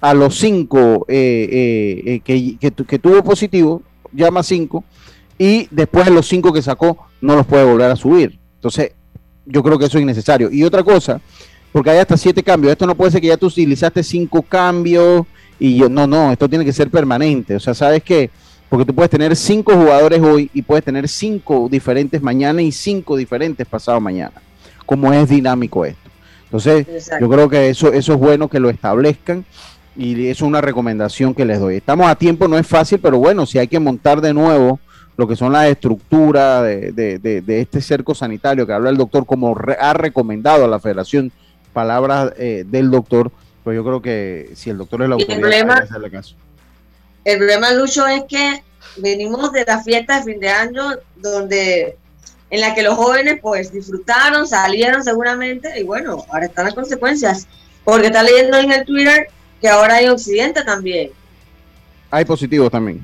a 0.00 0.14
los 0.14 0.38
5 0.38 1.06
eh, 1.08 1.48
eh, 1.50 2.02
eh, 2.06 2.20
que, 2.20 2.56
que, 2.86 2.98
tuvo 2.98 3.22
positivo, 3.22 3.82
llama 4.12 4.42
5, 4.42 4.82
y 5.38 5.68
después 5.70 6.08
los 6.08 6.26
5 6.26 6.52
que 6.52 6.62
sacó 6.62 6.96
no 7.20 7.36
los 7.36 7.46
puede 7.46 7.64
volver 7.64 7.90
a 7.90 7.96
subir. 7.96 8.38
Entonces, 8.54 8.92
yo 9.46 9.62
creo 9.62 9.78
que 9.78 9.86
eso 9.86 9.98
es 9.98 10.02
innecesario. 10.02 10.50
Y 10.50 10.64
otra 10.64 10.82
cosa, 10.82 11.20
porque 11.72 11.90
hay 11.90 11.98
hasta 11.98 12.16
7 12.16 12.42
cambios, 12.42 12.72
esto 12.72 12.86
no 12.86 12.94
puede 12.94 13.12
ser 13.12 13.20
que 13.20 13.28
ya 13.28 13.36
tú 13.36 13.46
utilizaste 13.46 14.02
5 14.02 14.42
cambios 14.42 15.26
y 15.58 15.76
yo, 15.76 15.88
no, 15.88 16.06
no, 16.06 16.32
esto 16.32 16.48
tiene 16.48 16.64
que 16.64 16.72
ser 16.72 16.90
permanente. 16.90 17.54
O 17.54 17.60
sea, 17.60 17.74
¿sabes 17.74 18.02
qué? 18.02 18.30
Porque 18.68 18.84
tú 18.84 18.94
puedes 18.94 19.10
tener 19.10 19.36
5 19.36 19.72
jugadores 19.72 20.20
hoy 20.20 20.50
y 20.54 20.62
puedes 20.62 20.84
tener 20.84 21.08
5 21.08 21.68
diferentes 21.70 22.22
mañana 22.22 22.62
y 22.62 22.72
5 22.72 23.16
diferentes 23.16 23.66
pasado 23.66 24.00
mañana. 24.00 24.42
Como 24.86 25.12
es 25.12 25.28
dinámico 25.28 25.84
esto. 25.84 26.10
Entonces, 26.44 27.10
yo 27.20 27.28
creo 27.28 27.48
que 27.48 27.68
eso, 27.68 27.92
eso 27.92 28.14
es 28.14 28.18
bueno 28.18 28.48
que 28.48 28.58
lo 28.58 28.70
establezcan 28.70 29.44
y 29.96 30.26
eso 30.26 30.44
es 30.44 30.48
una 30.48 30.60
recomendación 30.60 31.34
que 31.34 31.44
les 31.44 31.60
doy. 31.60 31.76
Estamos 31.76 32.08
a 32.08 32.16
tiempo, 32.16 32.48
no 32.48 32.58
es 32.58 32.66
fácil, 32.66 32.98
pero 32.98 33.18
bueno, 33.18 33.46
si 33.46 33.58
hay 33.58 33.68
que 33.68 33.78
montar 33.78 34.20
de 34.20 34.34
nuevo 34.34 34.80
lo 35.16 35.28
que 35.28 35.36
son 35.36 35.52
las 35.52 35.68
estructuras 35.68 36.62
de, 36.64 37.42
este 37.46 37.80
cerco 37.82 38.14
sanitario 38.14 38.66
que 38.66 38.72
habla 38.72 38.90
el 38.90 38.96
doctor, 38.96 39.26
como 39.26 39.54
ha 39.78 39.92
recomendado 39.92 40.64
a 40.64 40.68
la 40.68 40.80
federación, 40.80 41.30
palabras 41.72 42.32
eh, 42.36 42.64
del 42.66 42.90
doctor, 42.90 43.30
pues 43.64 43.76
yo 43.76 43.84
creo 43.84 44.02
que 44.02 44.50
si 44.54 44.70
el 44.70 44.78
doctor 44.78 45.02
es 45.02 45.08
la 45.08 45.14
autoridad, 45.14 45.36
el 45.36 45.40
problema, 45.40 45.74
hacerle 45.74 46.10
caso. 46.10 46.34
El 47.24 47.38
problema, 47.38 47.72
Lucho, 47.72 48.06
es 48.06 48.24
que 48.28 48.62
venimos 48.96 49.52
de 49.52 49.64
la 49.64 49.82
fiesta 49.82 50.18
de 50.18 50.24
fin 50.24 50.40
de 50.40 50.48
año 50.48 50.82
donde 51.16 51.96
en 52.50 52.60
la 52.60 52.74
que 52.74 52.82
los 52.82 52.94
jóvenes 52.94 53.38
pues 53.40 53.72
disfrutaron, 53.72 54.46
salieron 54.46 55.04
seguramente 55.04 55.78
y 55.78 55.84
bueno, 55.84 56.24
ahora 56.30 56.46
están 56.46 56.64
las 56.64 56.74
consecuencias. 56.74 57.46
Porque 57.84 58.08
está 58.08 58.22
leyendo 58.22 58.58
en 58.58 58.72
el 58.72 58.84
Twitter 58.84 59.28
que 59.60 59.68
ahora 59.68 59.96
hay 59.96 60.08
Occidente 60.08 60.62
también. 60.64 61.10
Hay 62.10 62.24
positivos 62.24 62.70
también. 62.70 63.00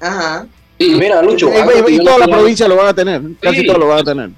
Ajá. 0.00 0.46
Y 0.78 0.94
mira, 0.94 1.22
Lucho. 1.22 1.48
Y, 1.88 1.98
toda 2.04 2.18
la 2.18 2.26
provincia 2.26 2.68
lo 2.68 2.76
van 2.76 2.88
a 2.88 2.94
tener, 2.94 3.22
casi 3.40 3.66
todos 3.66 3.78
lo 3.78 3.88
van 3.88 3.98
a 4.00 4.04
tener. 4.04 4.30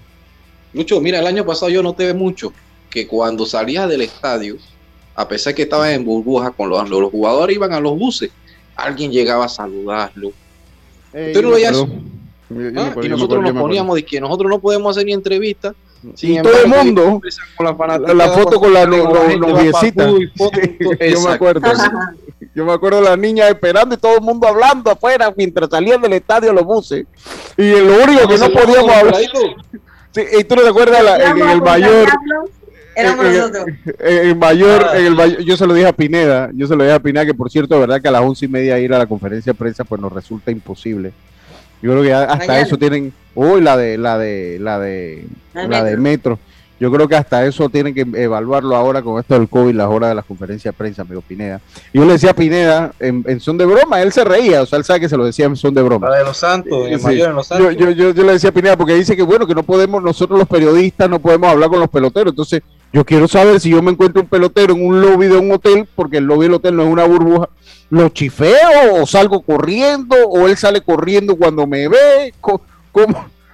Lucho, 0.72 1.00
mira, 1.00 1.18
el 1.18 1.26
año 1.26 1.44
pasado 1.44 1.70
yo 1.70 1.82
noté 1.82 2.12
mucho 2.14 2.52
que 2.96 3.06
cuando 3.06 3.44
salías 3.44 3.86
del 3.90 4.00
estadio, 4.00 4.56
a 5.14 5.28
pesar 5.28 5.54
que 5.54 5.64
estabas 5.64 5.90
en 5.90 6.02
burbuja 6.02 6.50
con 6.50 6.70
los, 6.70 6.88
los 6.88 7.10
jugadores, 7.10 7.54
iban 7.54 7.74
a 7.74 7.78
los 7.78 7.98
buses, 7.98 8.30
alguien 8.74 9.12
llegaba 9.12 9.44
a 9.44 9.48
saludarlo. 9.50 10.28
Usted 11.12 11.42
no 11.42 11.50
lo 11.50 11.58
Ah, 12.48 12.94
y 13.02 13.08
nosotros 13.08 13.42
nos 13.42 13.52
poníamos 13.52 13.96
de 13.96 14.04
que 14.04 14.18
nosotros 14.18 14.48
no 14.48 14.60
podemos 14.60 14.96
hacer 14.96 15.04
ni 15.04 15.12
entrevistas. 15.12 15.74
y 16.22 16.40
todo 16.40 16.58
el 16.58 16.68
mundo, 16.68 17.20
la, 17.58 18.28
foto 18.30 18.60
con 18.60 18.72
la 18.72 18.86
noviecita. 18.86 20.08
yo 20.08 21.20
me 21.20 21.30
acuerdo. 21.30 21.68
Yo 22.54 22.64
me 22.64 22.72
acuerdo 22.72 23.00
de 23.02 23.04
la 23.10 23.16
niña 23.18 23.48
esperando 23.48 23.94
y 23.94 23.98
todo 23.98 24.14
el 24.14 24.22
mundo 24.22 24.48
hablando 24.48 24.90
afuera 24.90 25.34
mientras 25.36 25.68
salían 25.68 26.00
del 26.00 26.14
estadio 26.14 26.54
los 26.54 26.64
buses. 26.64 27.04
Y 27.58 27.70
lo 27.72 28.02
único 28.04 28.26
que 28.26 28.38
no 28.38 28.50
podíamos 28.50 28.90
hablar. 28.90 29.20
y 29.20 30.44
tú 30.44 30.56
no 30.56 30.62
te 30.62 30.68
acuerdas 30.68 31.20
el 31.20 31.60
mayor. 31.60 32.08
En, 32.96 33.06
el 33.06 34.36
mayor, 34.36 34.86
en 34.94 35.06
el 35.06 35.14
mayor, 35.14 35.40
yo 35.42 35.56
se 35.56 35.66
lo 35.66 35.74
dije 35.74 35.86
a 35.86 35.92
Pineda, 35.92 36.50
yo 36.54 36.66
se 36.66 36.74
lo 36.74 36.82
dije 36.82 36.94
a 36.94 37.00
Pineda 37.00 37.26
que 37.26 37.34
por 37.34 37.50
cierto, 37.50 37.78
verdad 37.78 38.00
que 38.00 38.08
a 38.08 38.10
las 38.10 38.22
once 38.22 38.46
y 38.46 38.48
media 38.48 38.78
ir 38.78 38.94
a 38.94 38.98
la 38.98 39.06
conferencia 39.06 39.52
de 39.52 39.58
prensa 39.58 39.84
pues 39.84 40.00
nos 40.00 40.10
resulta 40.10 40.50
imposible. 40.50 41.12
Yo 41.82 41.90
creo 41.92 42.02
que 42.02 42.14
hasta 42.14 42.58
eso 42.58 42.78
tienen, 42.78 43.12
uy, 43.34 43.60
la 43.60 43.76
de 43.76 43.98
la 43.98 44.16
de 44.16 44.58
la 44.58 44.78
de 44.78 45.26
la 45.52 45.84
de 45.84 45.96
metro. 45.98 46.38
Yo 46.78 46.92
creo 46.92 47.08
que 47.08 47.16
hasta 47.16 47.46
eso 47.46 47.70
tienen 47.70 47.94
que 47.94 48.06
evaluarlo 48.22 48.76
ahora 48.76 49.00
con 49.00 49.18
esto 49.18 49.34
del 49.34 49.48
COVID, 49.48 49.74
las 49.74 49.88
horas 49.88 50.10
de 50.10 50.14
las 50.14 50.26
conferencias 50.26 50.74
de 50.74 50.76
prensa, 50.76 51.02
amigo 51.02 51.22
Pineda. 51.22 51.60
Y 51.92 51.98
yo 51.98 52.04
le 52.04 52.12
decía 52.12 52.30
a 52.30 52.34
Pineda, 52.34 52.92
en, 52.98 53.40
son 53.40 53.56
de 53.56 53.64
broma, 53.64 54.02
él 54.02 54.12
se 54.12 54.24
reía, 54.24 54.60
o 54.60 54.66
sea, 54.66 54.78
él 54.78 54.84
sabe 54.84 55.00
que 55.00 55.08
se 55.08 55.16
lo 55.16 55.24
decía 55.24 55.46
en 55.46 55.56
son 55.56 55.72
de 55.72 55.80
broma. 55.80 56.10
La 56.10 56.18
de 56.18 56.24
los 56.24 56.36
santos, 56.36 56.86
en 56.86 57.02
mayor 57.02 57.30
en 57.30 57.36
los 57.36 57.46
santos. 57.46 57.74
Yo, 57.76 57.90
yo, 57.90 58.10
yo, 58.10 58.22
le 58.24 58.32
decía 58.32 58.50
a 58.50 58.52
Pineda, 58.52 58.76
porque 58.76 58.94
dice 58.94 59.16
que 59.16 59.22
bueno, 59.22 59.46
que 59.46 59.54
no 59.54 59.62
podemos, 59.62 60.02
nosotros 60.02 60.38
los 60.38 60.48
periodistas 60.48 61.08
no 61.08 61.18
podemos 61.18 61.48
hablar 61.48 61.70
con 61.70 61.80
los 61.80 61.88
peloteros. 61.88 62.32
Entonces, 62.32 62.62
yo 62.96 63.04
quiero 63.04 63.28
saber 63.28 63.60
si 63.60 63.68
yo 63.68 63.82
me 63.82 63.90
encuentro 63.90 64.22
un 64.22 64.28
pelotero 64.28 64.72
en 64.72 64.82
un 64.82 65.02
lobby 65.02 65.26
de 65.26 65.36
un 65.36 65.52
hotel, 65.52 65.86
porque 65.94 66.16
el 66.16 66.24
lobby 66.24 66.46
del 66.46 66.54
hotel 66.54 66.76
no 66.76 66.84
es 66.84 66.88
una 66.88 67.04
burbuja, 67.04 67.50
¿lo 67.90 68.08
chifeo 68.08 68.94
o 68.94 69.04
salgo 69.04 69.42
corriendo 69.42 70.16
o 70.26 70.48
él 70.48 70.56
sale 70.56 70.80
corriendo 70.80 71.36
cuando 71.36 71.66
me 71.66 71.88
ve? 71.88 72.32
¿Cómo, 72.40 72.62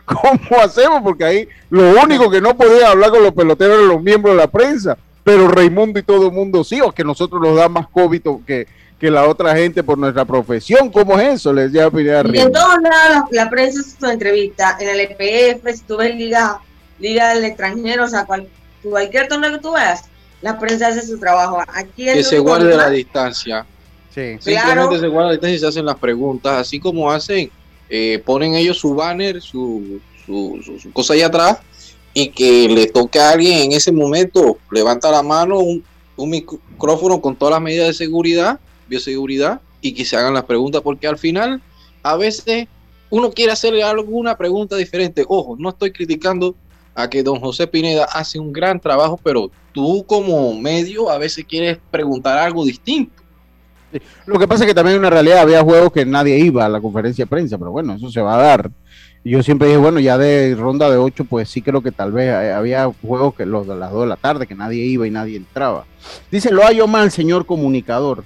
cómo, 0.04 0.60
hacemos? 0.62 1.02
Porque 1.02 1.24
ahí 1.24 1.48
lo 1.70 2.00
único 2.00 2.30
que 2.30 2.40
no 2.40 2.56
podía 2.56 2.90
hablar 2.90 3.10
con 3.10 3.24
los 3.24 3.32
peloteros 3.32 3.78
eran 3.78 3.88
los 3.88 4.00
miembros 4.00 4.36
de 4.36 4.42
la 4.42 4.46
prensa, 4.46 4.96
pero 5.24 5.48
Raimundo 5.48 5.98
y 5.98 6.04
todo 6.04 6.28
el 6.28 6.32
mundo 6.32 6.62
sí, 6.62 6.80
o 6.80 6.92
que 6.92 7.02
nosotros 7.02 7.42
nos 7.42 7.56
da 7.56 7.68
más 7.68 7.88
COVID 7.88 8.22
que, 8.46 8.68
que 9.00 9.10
la 9.10 9.26
otra 9.26 9.56
gente 9.56 9.82
por 9.82 9.98
nuestra 9.98 10.24
profesión. 10.24 10.88
¿Cómo 10.88 11.18
es 11.18 11.34
eso? 11.40 11.52
Les 11.52 11.72
decía 11.72 11.90
Y 12.32 12.38
en 12.38 12.52
todos 12.52 12.76
lados 12.80 13.28
la, 13.32 13.50
prensa 13.50 13.80
es 13.80 13.96
su 13.98 14.06
entrevista, 14.06 14.76
en 14.78 14.88
el 14.88 15.00
EPF, 15.00 15.68
si 15.74 15.82
tú 15.82 15.96
ves 15.96 16.14
Liga, 16.14 16.60
Liga 17.00 17.34
del 17.34 17.44
extranjero, 17.44 18.04
o 18.04 18.08
sea, 18.08 18.24
cualquier 18.24 18.61
torneo 19.28 19.52
que 19.52 19.58
tú 19.58 19.72
veas, 19.72 20.04
la 20.40 20.58
prensa 20.58 20.88
hace 20.88 21.06
su 21.06 21.18
trabajo. 21.18 21.60
Aquí 21.68 22.04
que 22.04 22.22
se 22.24 22.38
guarde 22.38 22.76
la 22.76 22.90
distancia. 22.90 23.66
Sí. 24.14 24.36
Simplemente 24.40 24.98
se 24.98 25.08
guarda 25.08 25.50
y 25.50 25.58
se 25.58 25.66
hacen 25.66 25.86
las 25.86 25.96
preguntas, 25.96 26.58
así 26.58 26.78
como 26.78 27.10
hacen, 27.10 27.50
eh, 27.88 28.22
ponen 28.24 28.54
ellos 28.54 28.78
su 28.78 28.94
banner, 28.94 29.40
su, 29.40 30.00
su, 30.26 30.92
cosa 30.92 31.14
ahí 31.14 31.22
atrás, 31.22 31.58
y 32.12 32.28
que 32.28 32.68
le 32.68 32.88
toque 32.88 33.18
a 33.18 33.30
alguien 33.30 33.60
en 33.60 33.72
ese 33.72 33.90
momento, 33.90 34.58
levanta 34.70 35.10
la 35.10 35.22
mano, 35.22 35.60
un, 35.60 35.82
un 36.16 36.30
micrófono 36.30 37.22
con 37.22 37.36
todas 37.36 37.52
las 37.52 37.62
medidas 37.62 37.86
de 37.86 37.94
seguridad, 37.94 38.60
bioseguridad, 38.86 39.62
y 39.80 39.94
que 39.94 40.04
se 40.04 40.16
hagan 40.16 40.34
las 40.34 40.44
preguntas, 40.44 40.82
porque 40.82 41.06
al 41.06 41.16
final, 41.16 41.62
a 42.02 42.16
veces 42.16 42.68
uno 43.10 43.30
quiere 43.30 43.52
hacerle 43.52 43.82
alguna 43.82 44.36
pregunta 44.36 44.76
diferente. 44.76 45.24
Ojo, 45.28 45.56
no 45.58 45.70
estoy 45.70 45.92
criticando 45.92 46.54
a 46.94 47.08
que 47.08 47.22
don 47.22 47.40
José 47.40 47.66
Pineda 47.66 48.04
hace 48.04 48.38
un 48.38 48.52
gran 48.52 48.78
trabajo, 48.78 49.18
pero 49.22 49.50
tú 49.72 50.04
como 50.06 50.54
medio 50.54 51.10
a 51.10 51.18
veces 51.18 51.44
quieres 51.44 51.78
preguntar 51.90 52.38
algo 52.38 52.64
distinto. 52.64 53.22
Lo 54.26 54.38
que 54.38 54.48
pasa 54.48 54.64
es 54.64 54.68
que 54.68 54.74
también 54.74 54.94
en 54.94 55.00
una 55.00 55.10
realidad 55.10 55.40
había 55.40 55.62
juegos 55.62 55.92
que 55.92 56.06
nadie 56.06 56.38
iba 56.38 56.64
a 56.64 56.68
la 56.68 56.80
conferencia 56.80 57.24
de 57.24 57.28
prensa, 57.28 57.58
pero 57.58 57.70
bueno, 57.70 57.94
eso 57.94 58.10
se 58.10 58.20
va 58.20 58.34
a 58.34 58.42
dar. 58.42 58.70
Y 59.24 59.30
yo 59.30 59.42
siempre 59.42 59.68
dije, 59.68 59.78
bueno, 59.78 60.00
ya 60.00 60.18
de 60.18 60.54
ronda 60.56 60.90
de 60.90 60.96
ocho, 60.96 61.24
pues 61.24 61.48
sí 61.48 61.62
creo 61.62 61.82
que 61.82 61.92
tal 61.92 62.10
vez 62.10 62.34
había 62.34 62.90
juegos 63.02 63.34
que 63.34 63.46
los 63.46 63.66
de 63.66 63.76
las 63.76 63.92
dos 63.92 64.02
de 64.02 64.08
la 64.08 64.16
tarde, 64.16 64.46
que 64.46 64.54
nadie 64.54 64.84
iba 64.84 65.06
y 65.06 65.10
nadie 65.10 65.36
entraba. 65.36 65.84
Dice, 66.30 66.50
lo 66.50 66.62
hallo 66.62 66.86
mal, 66.88 67.10
señor 67.10 67.46
comunicador. 67.46 68.24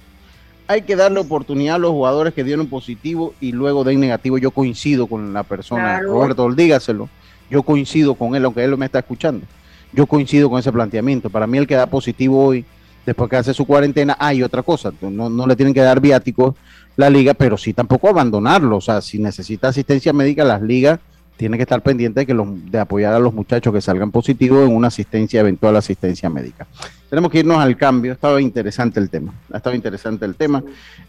Hay 0.67 0.81
que 0.81 0.95
darle 0.95 1.19
oportunidad 1.19 1.75
a 1.75 1.79
los 1.79 1.91
jugadores 1.91 2.33
que 2.33 2.43
dieron 2.43 2.67
positivo 2.67 3.33
y 3.39 3.51
luego 3.51 3.83
den 3.83 3.99
negativo. 3.99 4.37
Yo 4.37 4.51
coincido 4.51 5.07
con 5.07 5.33
la 5.33 5.43
persona, 5.43 5.99
Roberto, 6.01 6.51
dígaselo. 6.51 7.09
Yo 7.49 7.63
coincido 7.63 8.15
con 8.15 8.35
él, 8.35 8.45
aunque 8.45 8.63
él 8.63 8.77
me 8.77 8.85
está 8.85 8.99
escuchando. 8.99 9.45
Yo 9.93 10.05
coincido 10.05 10.49
con 10.49 10.59
ese 10.59 10.71
planteamiento. 10.71 11.29
Para 11.29 11.47
mí 11.47 11.57
el 11.57 11.67
que 11.67 11.75
da 11.75 11.87
positivo 11.87 12.45
hoy 12.45 12.65
después 13.07 13.29
que 13.29 13.37
hace 13.37 13.53
su 13.53 13.65
cuarentena, 13.65 14.17
hay 14.19 14.43
otra 14.43 14.61
cosa, 14.63 14.91
no, 15.01 15.29
no 15.29 15.47
le 15.47 15.55
tienen 15.55 15.73
que 15.73 15.79
dar 15.79 16.01
viáticos 16.01 16.55
la 16.97 17.09
liga, 17.09 17.33
pero 17.33 17.57
sí 17.57 17.71
tampoco 17.73 18.09
abandonarlo, 18.09 18.77
o 18.77 18.81
sea, 18.81 18.99
si 19.01 19.17
necesita 19.17 19.69
asistencia 19.69 20.11
médica, 20.11 20.43
las 20.43 20.61
ligas 20.61 20.99
tienen 21.37 21.57
que 21.57 21.61
estar 21.61 21.81
pendientes 21.81 22.25
de, 22.27 22.33
que 22.33 22.45
de 22.69 22.79
apoyar 22.79 23.13
a 23.13 23.19
los 23.19 23.33
muchachos 23.33 23.71
que 23.71 23.79
salgan 23.79 24.11
positivos 24.11 24.67
en 24.67 24.75
una 24.75 24.89
asistencia, 24.89 25.39
eventual 25.39 25.77
asistencia 25.77 26.29
médica. 26.29 26.67
Tenemos 27.09 27.31
que 27.31 27.39
irnos 27.39 27.59
al 27.59 27.77
cambio, 27.77 28.11
ha 28.11 28.15
estado 28.15 28.39
interesante 28.39 28.99
el 28.99 29.09
tema, 29.09 29.33
ha 29.53 29.57
estado 29.57 29.75
interesante 29.75 30.25
el 30.25 30.35
tema. 30.35 30.61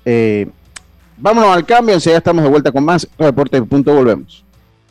Eh, 0.05 0.49
vámonos 1.17 1.57
al 1.57 1.67
cambio, 1.67 1.95
enseguida 1.95 2.19
estamos 2.19 2.45
de 2.45 2.51
vuelta 2.51 2.71
con 2.71 2.85
más 2.85 3.09
Deporte 3.19 3.61
Punto, 3.63 3.93
volvemos. 3.93 4.45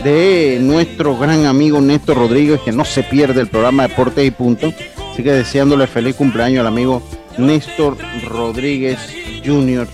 de 0.04 0.58
nuestro 0.60 1.18
gran 1.18 1.46
amigo 1.46 1.80
Néstor 1.80 2.16
Rodríguez, 2.16 2.60
que 2.60 2.70
no 2.70 2.84
se 2.84 3.02
pierde 3.02 3.40
el 3.40 3.48
programa 3.48 3.88
Deportes 3.88 4.24
y 4.24 4.30
Punto. 4.30 4.72
Así 5.12 5.24
que 5.24 5.32
deseándole 5.32 5.88
feliz 5.88 6.14
cumpleaños 6.14 6.60
al 6.60 6.68
amigo 6.68 7.02
Néstor 7.38 7.96
Rodríguez 8.28 8.98
Jr., 9.44 9.88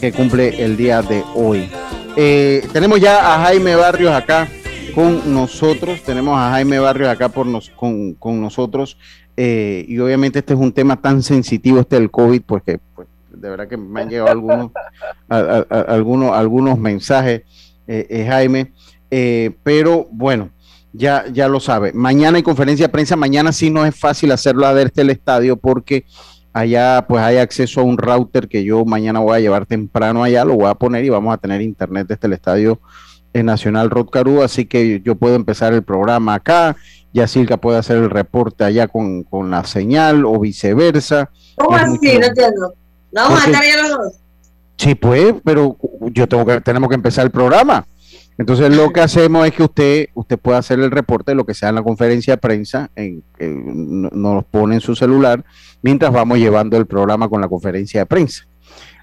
que 0.00 0.12
cumple 0.12 0.64
el 0.64 0.76
día 0.78 1.02
de 1.02 1.22
hoy. 1.34 1.68
Eh, 2.16 2.66
tenemos 2.72 2.98
ya 2.98 3.34
a 3.34 3.44
Jaime 3.44 3.76
Barrios 3.76 4.12
acá 4.12 4.48
con 4.94 5.34
nosotros, 5.34 6.02
tenemos 6.02 6.38
a 6.38 6.50
Jaime 6.50 6.78
Barrios 6.78 7.10
acá 7.10 7.28
por 7.28 7.46
nos, 7.46 7.70
con, 7.70 8.16
nosotros, 8.40 8.96
eh, 9.36 9.84
y 9.86 9.98
obviamente 9.98 10.38
este 10.38 10.54
es 10.54 10.58
un 10.58 10.72
tema 10.72 11.00
tan 11.00 11.22
sensitivo, 11.22 11.80
este 11.80 11.96
del 11.96 12.10
COVID, 12.10 12.42
porque 12.46 12.80
pues, 12.94 13.06
de 13.38 13.50
verdad 13.50 13.68
que 13.68 13.76
me 13.76 14.00
han 14.00 14.08
llegado 14.08 14.30
algunos, 14.30 14.70
algunos, 15.28 16.32
algunos 16.32 16.78
mensajes, 16.78 17.42
eh, 17.86 18.26
Jaime. 18.28 18.72
Eh, 19.10 19.52
pero 19.62 20.06
bueno, 20.10 20.50
ya, 20.92 21.24
ya 21.32 21.48
lo 21.48 21.60
sabe. 21.60 21.92
Mañana 21.92 22.36
hay 22.36 22.42
conferencia 22.42 22.86
de 22.86 22.92
prensa, 22.92 23.16
mañana 23.16 23.52
sí 23.52 23.70
no 23.70 23.84
es 23.84 23.94
fácil 23.94 24.32
hacerlo 24.32 24.72
desde 24.74 25.02
el 25.02 25.10
estadio 25.10 25.56
porque 25.56 26.04
allá 26.52 27.04
pues 27.08 27.22
hay 27.22 27.38
acceso 27.38 27.80
a 27.80 27.84
un 27.84 27.96
router 27.96 28.48
que 28.48 28.64
yo 28.64 28.84
mañana 28.84 29.20
voy 29.20 29.36
a 29.36 29.40
llevar 29.40 29.66
temprano 29.66 30.24
allá, 30.24 30.44
lo 30.44 30.54
voy 30.54 30.68
a 30.68 30.74
poner 30.74 31.04
y 31.04 31.08
vamos 31.08 31.32
a 31.32 31.38
tener 31.38 31.62
internet 31.62 32.06
desde 32.08 32.26
el 32.26 32.32
estadio 32.34 32.80
Nacional 33.42 33.90
Rotcarú, 33.90 34.42
así 34.42 34.66
que 34.66 35.00
yo 35.04 35.14
puedo 35.14 35.34
empezar 35.34 35.72
el 35.72 35.82
programa 35.82 36.34
acá, 36.34 36.76
Yacirca 37.12 37.56
puede 37.56 37.78
hacer 37.78 37.98
el 37.98 38.10
reporte 38.10 38.64
allá 38.64 38.88
con, 38.88 39.24
la 39.50 39.64
señal 39.64 40.24
o 40.24 40.38
viceversa. 40.38 41.30
¿Cómo 41.56 41.76
así? 41.76 42.18
No 42.18 42.26
entiendo. 42.26 42.74
Vamos 43.12 43.42
a 43.42 43.50
estar 43.50 43.64
los 43.82 43.90
dos? 43.90 44.12
Sí, 44.76 44.94
pues, 44.94 45.34
pero 45.44 45.76
yo 46.12 46.28
tengo 46.28 46.46
que, 46.46 46.60
tenemos 46.60 46.88
que 46.88 46.94
empezar 46.94 47.24
el 47.24 47.30
programa. 47.30 47.86
Entonces 48.38 48.74
lo 48.74 48.92
que 48.92 49.00
hacemos 49.00 49.44
es 49.46 49.52
que 49.52 49.64
usted, 49.64 50.08
usted 50.14 50.38
puede 50.38 50.58
hacer 50.58 50.78
el 50.78 50.92
reporte 50.92 51.32
de 51.32 51.34
lo 51.34 51.44
que 51.44 51.54
sea 51.54 51.70
en 51.70 51.74
la 51.74 51.82
conferencia 51.82 52.34
de 52.34 52.38
prensa, 52.38 52.88
en, 52.94 53.24
nos 54.12 54.44
pone 54.44 54.76
en 54.76 54.80
su 54.80 54.94
celular, 54.94 55.44
mientras 55.82 56.12
vamos 56.12 56.38
llevando 56.38 56.76
el 56.76 56.86
programa 56.86 57.28
con 57.28 57.40
la 57.40 57.48
conferencia 57.48 58.00
de 58.00 58.06
prensa. 58.06 58.46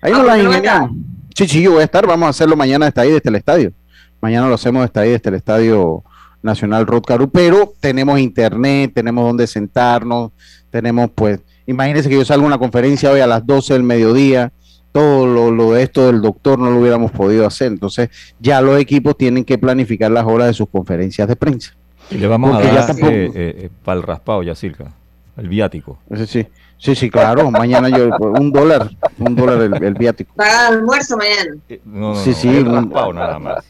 Ahí 0.01 0.13
nos 0.13 0.25
la 0.25 0.39
ingeniamos. 0.39 0.91
Sí, 1.35 1.49
sí, 1.49 1.61
yo 1.61 1.73
voy 1.73 1.81
a 1.81 1.83
estar, 1.83 2.07
vamos 2.07 2.27
a 2.27 2.29
hacerlo 2.29 2.55
mañana 2.55 2.85
desde 2.85 3.01
ahí, 3.01 3.11
desde 3.11 3.29
el 3.29 3.35
estadio. 3.35 3.73
Mañana 4.21 4.47
lo 4.47 4.55
hacemos 4.55 4.87
desde 4.87 5.01
ahí, 5.01 5.09
desde 5.11 5.29
el 5.29 5.35
estadio 5.35 6.03
Nacional 6.41 6.87
Rotcaru, 6.87 7.29
pero 7.29 7.73
tenemos 7.81 8.17
internet, 8.19 8.91
tenemos 8.95 9.25
donde 9.25 9.47
sentarnos, 9.47 10.31
tenemos 10.69 11.09
pues, 11.13 11.41
imagínense 11.65 12.09
que 12.09 12.15
yo 12.15 12.25
salgo 12.25 12.45
a 12.45 12.47
una 12.47 12.57
conferencia 12.57 13.11
hoy 13.11 13.19
a 13.19 13.27
las 13.27 13.45
12 13.45 13.73
del 13.73 13.83
mediodía, 13.83 14.51
todo 14.95 15.51
lo, 15.51 15.73
de 15.73 15.83
esto 15.83 16.07
del 16.07 16.21
doctor 16.21 16.57
no 16.57 16.71
lo 16.71 16.79
hubiéramos 16.79 17.11
podido 17.11 17.45
hacer. 17.45 17.67
Entonces, 17.67 18.09
ya 18.39 18.61
los 18.61 18.79
equipos 18.79 19.17
tienen 19.17 19.43
que 19.43 19.57
planificar 19.57 20.09
las 20.09 20.25
horas 20.25 20.47
de 20.47 20.53
sus 20.53 20.69
conferencias 20.69 21.27
de 21.27 21.35
prensa. 21.35 21.73
Y 22.09 22.15
le 22.15 22.27
vamos 22.27 22.55
a 22.55 22.61
dar 22.61 22.91
eh, 22.91 23.31
eh, 23.35 23.69
para 23.83 23.97
el 23.97 24.03
raspado, 24.03 24.41
ya 24.41 24.55
circa, 24.55 24.93
el 25.35 25.49
viático. 25.49 25.99
Sí, 26.27 26.47
sí, 26.77 26.95
sí, 26.95 27.09
claro. 27.09 27.51
mañana 27.51 27.89
yo, 27.89 28.09
un 28.19 28.53
dólar, 28.53 28.89
un 29.19 29.35
dólar 29.35 29.83
el, 29.83 29.93
viático. 29.95 30.33
Para 30.35 30.69
el 30.69 30.75
almuerzo 30.75 31.17
mañana. 31.17 31.57
Eh, 31.67 31.81
no, 31.83 32.13
no, 32.13 32.15
sí, 32.15 32.33
sí, 32.33 32.47
el 32.47 32.65
raspado 32.65 33.11
nada 33.11 33.37
más. 33.37 33.65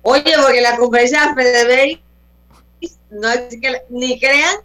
Oye, 0.00 0.32
porque 0.42 0.62
la 0.62 0.76
conferencia 0.78 1.34
de 1.34 1.98
FDB 2.00 2.90
no 3.10 3.28
es 3.28 3.40
que 3.60 3.82
ni 3.90 4.18
crean 4.18 4.56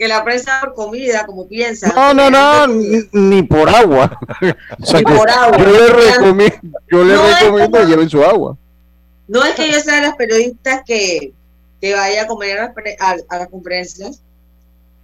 que 0.00 0.08
la 0.08 0.24
prensa 0.24 0.60
por 0.62 0.72
comida, 0.72 1.26
como 1.26 1.46
piensa. 1.46 1.92
No, 1.94 2.14
no, 2.14 2.30
no, 2.30 2.66
ni, 3.12 3.42
por 3.42 3.68
agua. 3.68 4.18
ni 4.94 5.02
por 5.02 5.28
agua. 5.28 5.58
Yo 5.58 5.66
le 5.66 5.88
recomiendo, 5.88 6.80
yo 6.90 7.04
le 7.04 7.34
recomiendo 7.34 7.78
que 7.78 7.84
lleven 7.84 8.08
su 8.08 8.24
agua. 8.24 8.56
No 9.28 9.44
es 9.44 9.54
que 9.54 9.70
yo 9.70 9.78
sea 9.78 9.96
de 9.96 10.06
los 10.06 10.16
periodistas 10.16 10.84
que, 10.86 11.34
que 11.82 11.92
vaya 11.92 12.22
a 12.22 12.26
comer 12.26 12.72
a, 12.98 13.38
las 13.38 13.48
conferencias, 13.48 14.22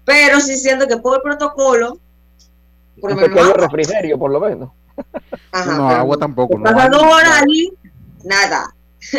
pero 0.06 0.40
sí 0.40 0.56
siento 0.56 0.88
que 0.88 0.96
por 0.96 1.22
protocolo, 1.22 1.98
por 2.98 3.10
lo 3.10 3.16
menos 3.16 3.52
refrigerio, 3.52 4.18
por 4.18 4.30
lo 4.30 4.40
menos. 4.40 4.70
no, 5.52 5.90
agua 5.90 6.16
tampoco. 6.16 6.58
No, 6.58 6.70
horas 6.70 7.42
allí, 7.42 7.70
nada. 8.24 8.74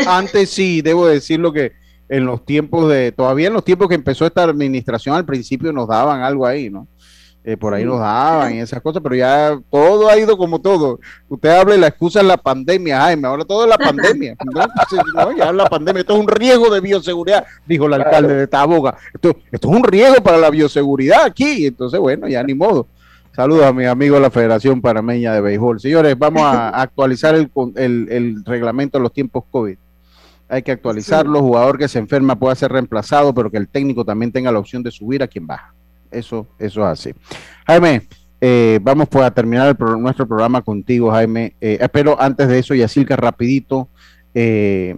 Antes 0.07 0.49
sí, 0.49 0.81
debo 0.81 1.05
decirlo 1.05 1.53
que 1.53 1.73
en 2.09 2.25
los 2.25 2.45
tiempos 2.45 2.89
de, 2.89 3.11
todavía 3.11 3.47
en 3.47 3.53
los 3.53 3.63
tiempos 3.63 3.87
que 3.87 3.95
empezó 3.95 4.25
esta 4.25 4.43
administración, 4.43 5.15
al 5.15 5.25
principio 5.25 5.73
nos 5.73 5.87
daban 5.87 6.21
algo 6.21 6.45
ahí, 6.45 6.69
¿no? 6.69 6.87
Eh, 7.43 7.55
por 7.55 7.73
ahí 7.73 7.85
nos 7.85 7.99
daban 7.99 8.55
y 8.55 8.59
esas 8.59 8.81
cosas, 8.81 9.01
pero 9.01 9.15
ya 9.15 9.57
todo 9.71 10.09
ha 10.09 10.17
ido 10.17 10.37
como 10.37 10.59
todo. 10.59 10.99
Usted 11.29 11.49
habla 11.49 11.77
y 11.77 11.79
la 11.79 11.87
excusa 11.87 12.19
es 12.19 12.25
la 12.25 12.35
pandemia, 12.35 12.99
Jaime, 12.99 13.25
ahora 13.25 13.45
todo 13.45 13.63
es 13.63 13.69
la 13.69 13.77
pandemia. 13.77 14.35
¿no? 15.15 15.31
Ya 15.31 15.53
la 15.53 15.65
pandemia, 15.65 16.01
esto 16.01 16.15
es 16.15 16.19
un 16.19 16.27
riesgo 16.27 16.69
de 16.69 16.81
bioseguridad, 16.81 17.45
dijo 17.65 17.85
el 17.85 17.93
alcalde 17.93 18.35
de 18.35 18.47
Taboga. 18.47 18.97
Esto, 19.13 19.37
esto 19.49 19.69
es 19.69 19.77
un 19.77 19.83
riesgo 19.85 20.21
para 20.21 20.37
la 20.37 20.49
bioseguridad 20.49 21.23
aquí, 21.23 21.67
entonces 21.67 21.97
bueno, 22.01 22.27
ya 22.27 22.43
ni 22.43 22.53
modo. 22.53 22.87
Saludos 23.33 23.65
a 23.65 23.71
mi 23.71 23.85
amigo 23.85 24.15
de 24.15 24.21
la 24.23 24.31
Federación 24.31 24.81
Panameña 24.81 25.31
de 25.31 25.39
Béisbol. 25.39 25.79
Señores, 25.79 26.19
vamos 26.19 26.41
a 26.41 26.69
actualizar 26.69 27.33
el, 27.33 27.49
el, 27.77 28.43
reglamento 28.43 28.97
de 28.97 29.03
los 29.03 29.13
tiempos 29.13 29.45
COVID. 29.51 29.77
Hay 30.49 30.63
que 30.63 30.71
actualizarlo. 30.71 31.41
Jugador 31.41 31.77
que 31.77 31.87
se 31.87 31.99
enferma 31.99 32.37
puede 32.37 32.55
ser 32.55 32.71
reemplazado, 32.71 33.33
pero 33.33 33.51
que 33.51 33.57
el 33.57 33.67
técnico 33.67 34.05
también 34.05 34.31
tenga 34.31 34.51
la 34.51 34.59
opción 34.59 34.83
de 34.83 34.91
subir 34.91 35.21
a 35.23 35.27
quien 35.27 35.45
baja. 35.45 35.73
Eso, 36.11 36.47
eso 36.57 36.81
es 36.81 36.87
así. 36.87 37.13
Jaime, 37.65 38.07
eh, 38.39 38.79
vamos 38.81 39.07
pues 39.09 39.25
a 39.25 39.31
terminar 39.31 39.77
nuestro 39.79 40.27
programa 40.27 40.61
contigo, 40.61 41.11
Jaime. 41.11 41.55
Eh, 41.59 41.77
espero 41.81 42.19
antes 42.19 42.47
de 42.47 42.59
eso, 42.59 42.75
Yacilca, 42.75 43.15
rapidito, 43.15 43.89
eh, 44.33 44.95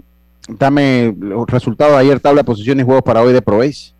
dame 0.48 1.16
los 1.18 1.48
resultados 1.48 1.94
de 1.94 2.00
ayer, 2.00 2.20
tabla 2.20 2.42
de 2.42 2.46
posiciones 2.46 2.84
y 2.84 2.86
juegos 2.86 3.04
para 3.04 3.22
hoy 3.22 3.34
de 3.34 3.42
Proveis. 3.42 3.94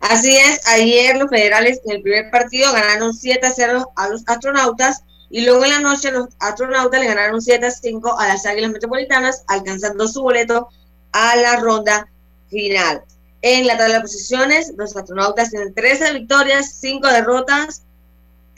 Así 0.00 0.34
es, 0.34 0.66
ayer 0.66 1.18
los 1.18 1.28
federales 1.28 1.80
en 1.84 1.96
el 1.96 2.02
primer 2.02 2.30
partido 2.30 2.72
ganaron 2.72 3.12
7 3.12 3.46
a 3.46 3.50
0 3.50 3.92
a 3.96 4.08
los 4.08 4.26
astronautas 4.26 5.04
y 5.28 5.44
luego 5.44 5.62
en 5.64 5.70
la 5.70 5.80
noche 5.80 6.10
los 6.10 6.28
astronautas 6.38 7.00
le 7.00 7.06
ganaron 7.06 7.42
7 7.42 7.66
a 7.66 7.70
5 7.70 8.18
a 8.18 8.28
las 8.28 8.46
Águilas 8.46 8.70
Metropolitanas, 8.70 9.44
alcanzando 9.46 10.08
su 10.08 10.22
boleto 10.22 10.68
a 11.12 11.36
la 11.36 11.56
ronda 11.56 12.08
final. 12.48 13.02
En 13.42 13.66
la 13.66 13.78
tabla 13.78 13.94
de 13.96 14.00
posiciones, 14.02 14.72
los 14.76 14.96
astronautas 14.96 15.50
tienen 15.50 15.72
13 15.72 16.12
victorias, 16.12 16.76
5 16.80 17.06
derrotas, 17.08 17.82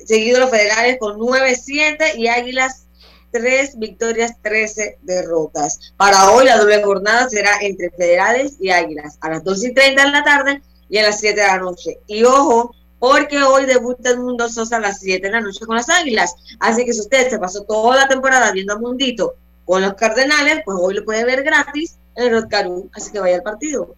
seguido 0.04 0.40
los 0.40 0.50
federales 0.50 0.96
con 0.98 1.18
9-7 1.18 2.16
y 2.16 2.26
Águilas 2.26 2.86
3 3.32 3.78
victorias, 3.78 4.32
13 4.42 4.98
derrotas. 5.02 5.92
Para 5.96 6.30
hoy 6.30 6.44
la 6.44 6.58
doble 6.58 6.82
jornada 6.82 7.28
será 7.28 7.58
entre 7.60 7.90
federales 7.90 8.56
y 8.60 8.70
Águilas 8.70 9.16
a 9.20 9.30
las 9.30 9.42
2 9.42 9.64
y 9.64 9.74
30 9.74 10.04
de 10.04 10.10
la 10.10 10.24
tarde 10.24 10.62
y 10.88 10.98
a 10.98 11.02
las 11.02 11.18
7 11.18 11.40
de 11.40 11.46
la 11.46 11.58
noche. 11.58 11.98
Y 12.06 12.24
ojo, 12.24 12.74
porque 12.98 13.42
hoy 13.42 13.64
debuta 13.64 14.10
el 14.10 14.20
Mundo 14.20 14.48
Sosa 14.48 14.76
a 14.76 14.80
las 14.80 15.00
7 15.00 15.26
de 15.26 15.32
la 15.32 15.40
noche 15.40 15.64
con 15.66 15.76
las 15.76 15.88
Águilas. 15.88 16.34
Así 16.60 16.84
que 16.84 16.92
si 16.92 17.00
usted 17.00 17.30
se 17.30 17.38
pasó 17.38 17.64
toda 17.64 17.96
la 17.96 18.08
temporada 18.08 18.52
viendo 18.52 18.74
a 18.74 18.78
Mundito 18.78 19.34
con 19.64 19.82
los 19.82 19.94
Cardenales, 19.94 20.62
pues 20.64 20.76
hoy 20.80 20.94
lo 20.94 21.04
puede 21.04 21.24
ver 21.24 21.42
gratis 21.42 21.96
en 22.16 22.24
el 22.24 22.32
Rod 22.32 22.52
así 22.94 23.12
que 23.12 23.20
vaya 23.20 23.36
al 23.36 23.42
partido. 23.42 23.94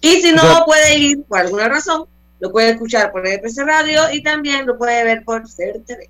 Y 0.00 0.20
si 0.20 0.32
no 0.32 0.42
puede 0.66 0.98
ir 0.98 1.22
por 1.24 1.40
alguna 1.40 1.68
razón, 1.68 2.06
lo 2.40 2.50
puede 2.50 2.70
escuchar 2.70 3.12
por 3.12 3.26
EPC 3.26 3.58
Radio 3.64 4.02
y 4.12 4.22
también 4.22 4.66
lo 4.66 4.76
puede 4.76 5.04
ver 5.04 5.24
por 5.24 5.48
CERTV. 5.48 6.08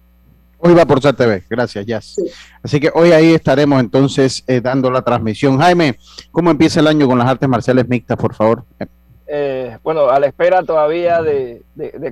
Hoy 0.64 0.74
va 0.74 0.86
por 0.86 1.02
CERTV, 1.02 1.42
gracias, 1.50 1.84
Jazz. 1.84 2.16
Así 2.62 2.80
que 2.80 2.90
hoy 2.94 3.12
ahí 3.12 3.34
estaremos 3.34 3.80
entonces 3.80 4.44
eh, 4.46 4.60
dando 4.60 4.90
la 4.90 5.02
transmisión. 5.02 5.58
Jaime, 5.58 5.98
¿cómo 6.30 6.50
empieza 6.50 6.80
el 6.80 6.86
año 6.86 7.06
con 7.06 7.18
las 7.18 7.28
artes 7.28 7.48
marciales 7.48 7.88
mixtas, 7.88 8.16
por 8.16 8.34
favor? 8.34 8.64
Eh, 9.26 9.78
bueno, 9.82 10.08
a 10.08 10.20
la 10.20 10.26
espera 10.26 10.62
todavía 10.62 11.22
de, 11.22 11.62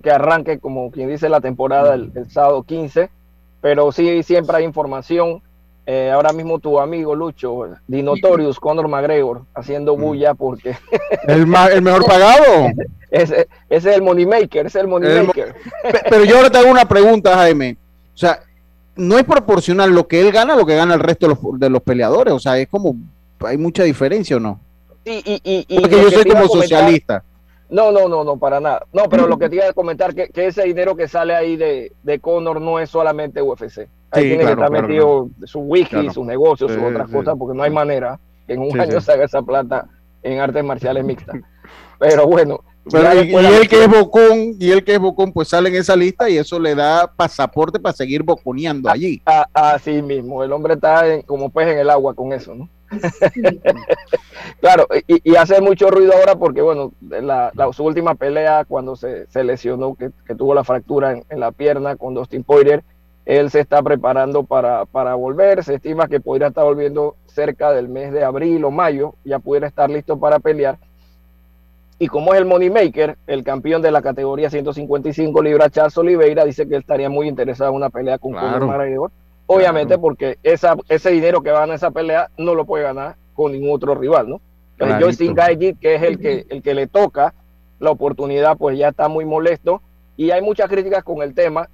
que 0.02 0.10
arranque, 0.10 0.58
como 0.58 0.90
quien 0.90 1.08
dice, 1.08 1.28
la 1.28 1.40
temporada 1.40 1.94
el, 1.94 2.12
sábado 2.30 2.62
15, 2.62 3.08
pero 3.60 3.92
sí 3.92 4.22
siempre 4.22 4.56
hay 4.56 4.64
información. 4.64 5.42
Eh, 5.92 6.08
ahora 6.08 6.32
mismo 6.32 6.60
tu 6.60 6.78
amigo 6.78 7.16
Lucho, 7.16 7.66
Dinotorius, 7.88 8.60
Conor 8.60 8.86
McGregor, 8.86 9.42
haciendo 9.52 9.96
mm. 9.96 10.00
bulla 10.00 10.34
porque... 10.34 10.76
¿El, 11.26 11.52
el 11.72 11.82
mejor 11.82 12.06
pagado? 12.06 12.68
ese, 13.10 13.48
es 13.68 13.84
el 13.86 14.00
money 14.00 14.24
maker, 14.24 14.66
es 14.66 14.76
el 14.76 14.86
money 14.86 15.26
maker. 15.26 15.56
Pero 16.08 16.24
yo 16.24 16.36
ahora 16.36 16.48
te 16.48 16.58
hago 16.58 16.70
una 16.70 16.84
pregunta, 16.84 17.34
Jaime. 17.34 17.76
O 18.14 18.16
sea, 18.16 18.38
no 18.94 19.18
es 19.18 19.24
proporcional 19.24 19.90
lo 19.90 20.06
que 20.06 20.20
él 20.20 20.30
gana 20.30 20.54
a 20.54 20.56
lo 20.56 20.64
que 20.64 20.76
gana 20.76 20.94
el 20.94 21.00
resto 21.00 21.26
de 21.26 21.34
los, 21.34 21.58
de 21.58 21.70
los 21.70 21.82
peleadores. 21.82 22.34
O 22.34 22.38
sea, 22.38 22.56
es 22.56 22.68
como, 22.68 22.94
hay 23.40 23.58
mucha 23.58 23.82
diferencia 23.82 24.36
o 24.36 24.40
no. 24.40 24.60
Y, 25.04 25.80
Porque 25.80 26.02
yo 26.02 26.10
soy 26.12 26.24
como 26.24 26.46
socialista. 26.46 27.24
No, 27.68 27.90
no, 27.90 28.08
no, 28.08 28.22
no, 28.22 28.36
para 28.36 28.60
nada. 28.60 28.86
No, 28.92 29.08
pero 29.08 29.26
lo 29.26 29.40
que 29.40 29.48
te 29.48 29.56
iba 29.56 29.66
a 29.66 29.72
comentar 29.72 30.14
que, 30.14 30.28
que 30.28 30.46
ese 30.46 30.62
dinero 30.62 30.94
que 30.94 31.08
sale 31.08 31.34
ahí 31.34 31.56
de, 31.56 31.90
de 32.04 32.20
Conor 32.20 32.60
no 32.60 32.78
es 32.78 32.90
solamente 32.90 33.42
UFC. 33.42 33.88
Ahí 34.12 34.24
tiene 34.24 34.44
que 34.44 34.52
estar 34.52 34.70
metido 34.70 35.28
su 35.44 35.60
wiki, 35.60 36.10
sus 36.10 36.26
negocios, 36.26 36.72
sus 36.72 36.82
otras 36.82 37.08
cosas, 37.10 37.34
porque 37.38 37.56
no 37.56 37.62
hay 37.62 37.70
manera 37.70 38.18
que 38.46 38.54
en 38.54 38.62
un 38.62 38.80
año 38.80 39.00
se 39.00 39.12
haga 39.12 39.24
esa 39.24 39.42
plata 39.42 39.86
en 40.22 40.40
artes 40.40 40.64
marciales 40.64 41.04
mixtas. 41.04 41.36
Pero 41.98 42.26
bueno. 42.26 42.60
y, 42.92 43.34
el 43.34 43.68
que 43.68 43.84
es 43.84 43.88
bocón, 43.88 44.56
y 44.58 44.70
el 44.70 44.82
que 44.82 44.94
es 44.94 44.98
bocón, 44.98 45.32
pues 45.32 45.48
sale 45.48 45.68
en 45.68 45.76
esa 45.76 45.94
lista 45.94 46.28
y 46.28 46.38
eso 46.38 46.58
le 46.58 46.74
da 46.74 47.06
pasaporte 47.06 47.78
para 47.78 47.94
seguir 47.94 48.22
boconeando 48.22 48.90
allí. 48.90 49.22
Así 49.52 50.02
mismo, 50.02 50.42
el 50.42 50.52
hombre 50.52 50.74
está 50.74 51.04
como 51.26 51.50
pez 51.50 51.68
en 51.68 51.78
el 51.78 51.90
agua 51.90 52.14
con 52.14 52.32
eso, 52.32 52.54
¿no? 52.54 52.68
claro, 54.60 54.88
y, 55.06 55.36
hace 55.36 55.60
mucho 55.60 55.90
ruido 55.90 56.12
ahora 56.12 56.34
porque, 56.34 56.60
bueno, 56.60 56.92
la, 57.00 57.52
su 57.72 57.84
última 57.84 58.14
pelea 58.14 58.64
cuando 58.64 58.96
se, 58.96 59.26
lesionó, 59.44 59.94
que, 59.94 60.10
tuvo 60.34 60.54
la 60.54 60.64
fractura 60.64 61.12
en, 61.12 61.40
la 61.40 61.52
pierna 61.52 61.96
con 61.96 62.14
Dustin 62.14 62.42
Poirier, 62.42 62.82
él 63.30 63.48
se 63.48 63.60
está 63.60 63.80
preparando 63.80 64.42
para, 64.42 64.86
para 64.86 65.14
volver, 65.14 65.62
se 65.62 65.76
estima 65.76 66.08
que 66.08 66.18
podría 66.18 66.48
estar 66.48 66.64
volviendo 66.64 67.14
cerca 67.26 67.70
del 67.70 67.88
mes 67.88 68.12
de 68.12 68.24
abril 68.24 68.64
o 68.64 68.72
mayo, 68.72 69.14
ya 69.24 69.38
pudiera 69.38 69.68
estar 69.68 69.88
listo 69.88 70.18
para 70.18 70.40
pelear. 70.40 70.78
Y 72.00 72.08
como 72.08 72.34
es 72.34 72.40
el 72.40 72.46
Money 72.46 72.70
Maker, 72.70 73.16
el 73.28 73.44
campeón 73.44 73.82
de 73.82 73.92
la 73.92 74.02
categoría 74.02 74.50
155 74.50 75.42
libras, 75.42 75.70
Charles 75.70 75.96
Oliveira, 75.96 76.44
dice 76.44 76.66
que 76.66 76.74
él 76.74 76.80
estaría 76.80 77.08
muy 77.08 77.28
interesado 77.28 77.70
en 77.70 77.76
una 77.76 77.88
pelea 77.88 78.18
con 78.18 78.32
claro. 78.32 78.66
Conor 78.66 79.12
Obviamente 79.46 79.96
porque 79.96 80.38
esa, 80.42 80.76
ese 80.88 81.10
dinero 81.10 81.40
que 81.40 81.52
va 81.52 81.64
en 81.64 81.72
esa 81.72 81.92
pelea 81.92 82.30
no 82.36 82.56
lo 82.56 82.64
puede 82.64 82.82
ganar 82.82 83.14
con 83.34 83.52
ningún 83.52 83.76
otro 83.76 83.94
rival, 83.94 84.28
¿no? 84.28 84.40
Pero 84.76 85.06
Justin 85.06 85.34
Gaethje, 85.34 85.76
que 85.80 85.94
es 85.94 86.02
el 86.02 86.18
que, 86.18 86.46
el 86.48 86.62
que 86.62 86.74
le 86.74 86.88
toca 86.88 87.32
la 87.78 87.90
oportunidad, 87.90 88.56
pues 88.56 88.76
ya 88.76 88.88
está 88.88 89.06
muy 89.06 89.24
molesto. 89.24 89.82
Y 90.20 90.32
hay 90.32 90.42
muchas 90.42 90.68
críticas 90.68 91.02
con 91.02 91.22
el 91.22 91.32
tema. 91.32 91.66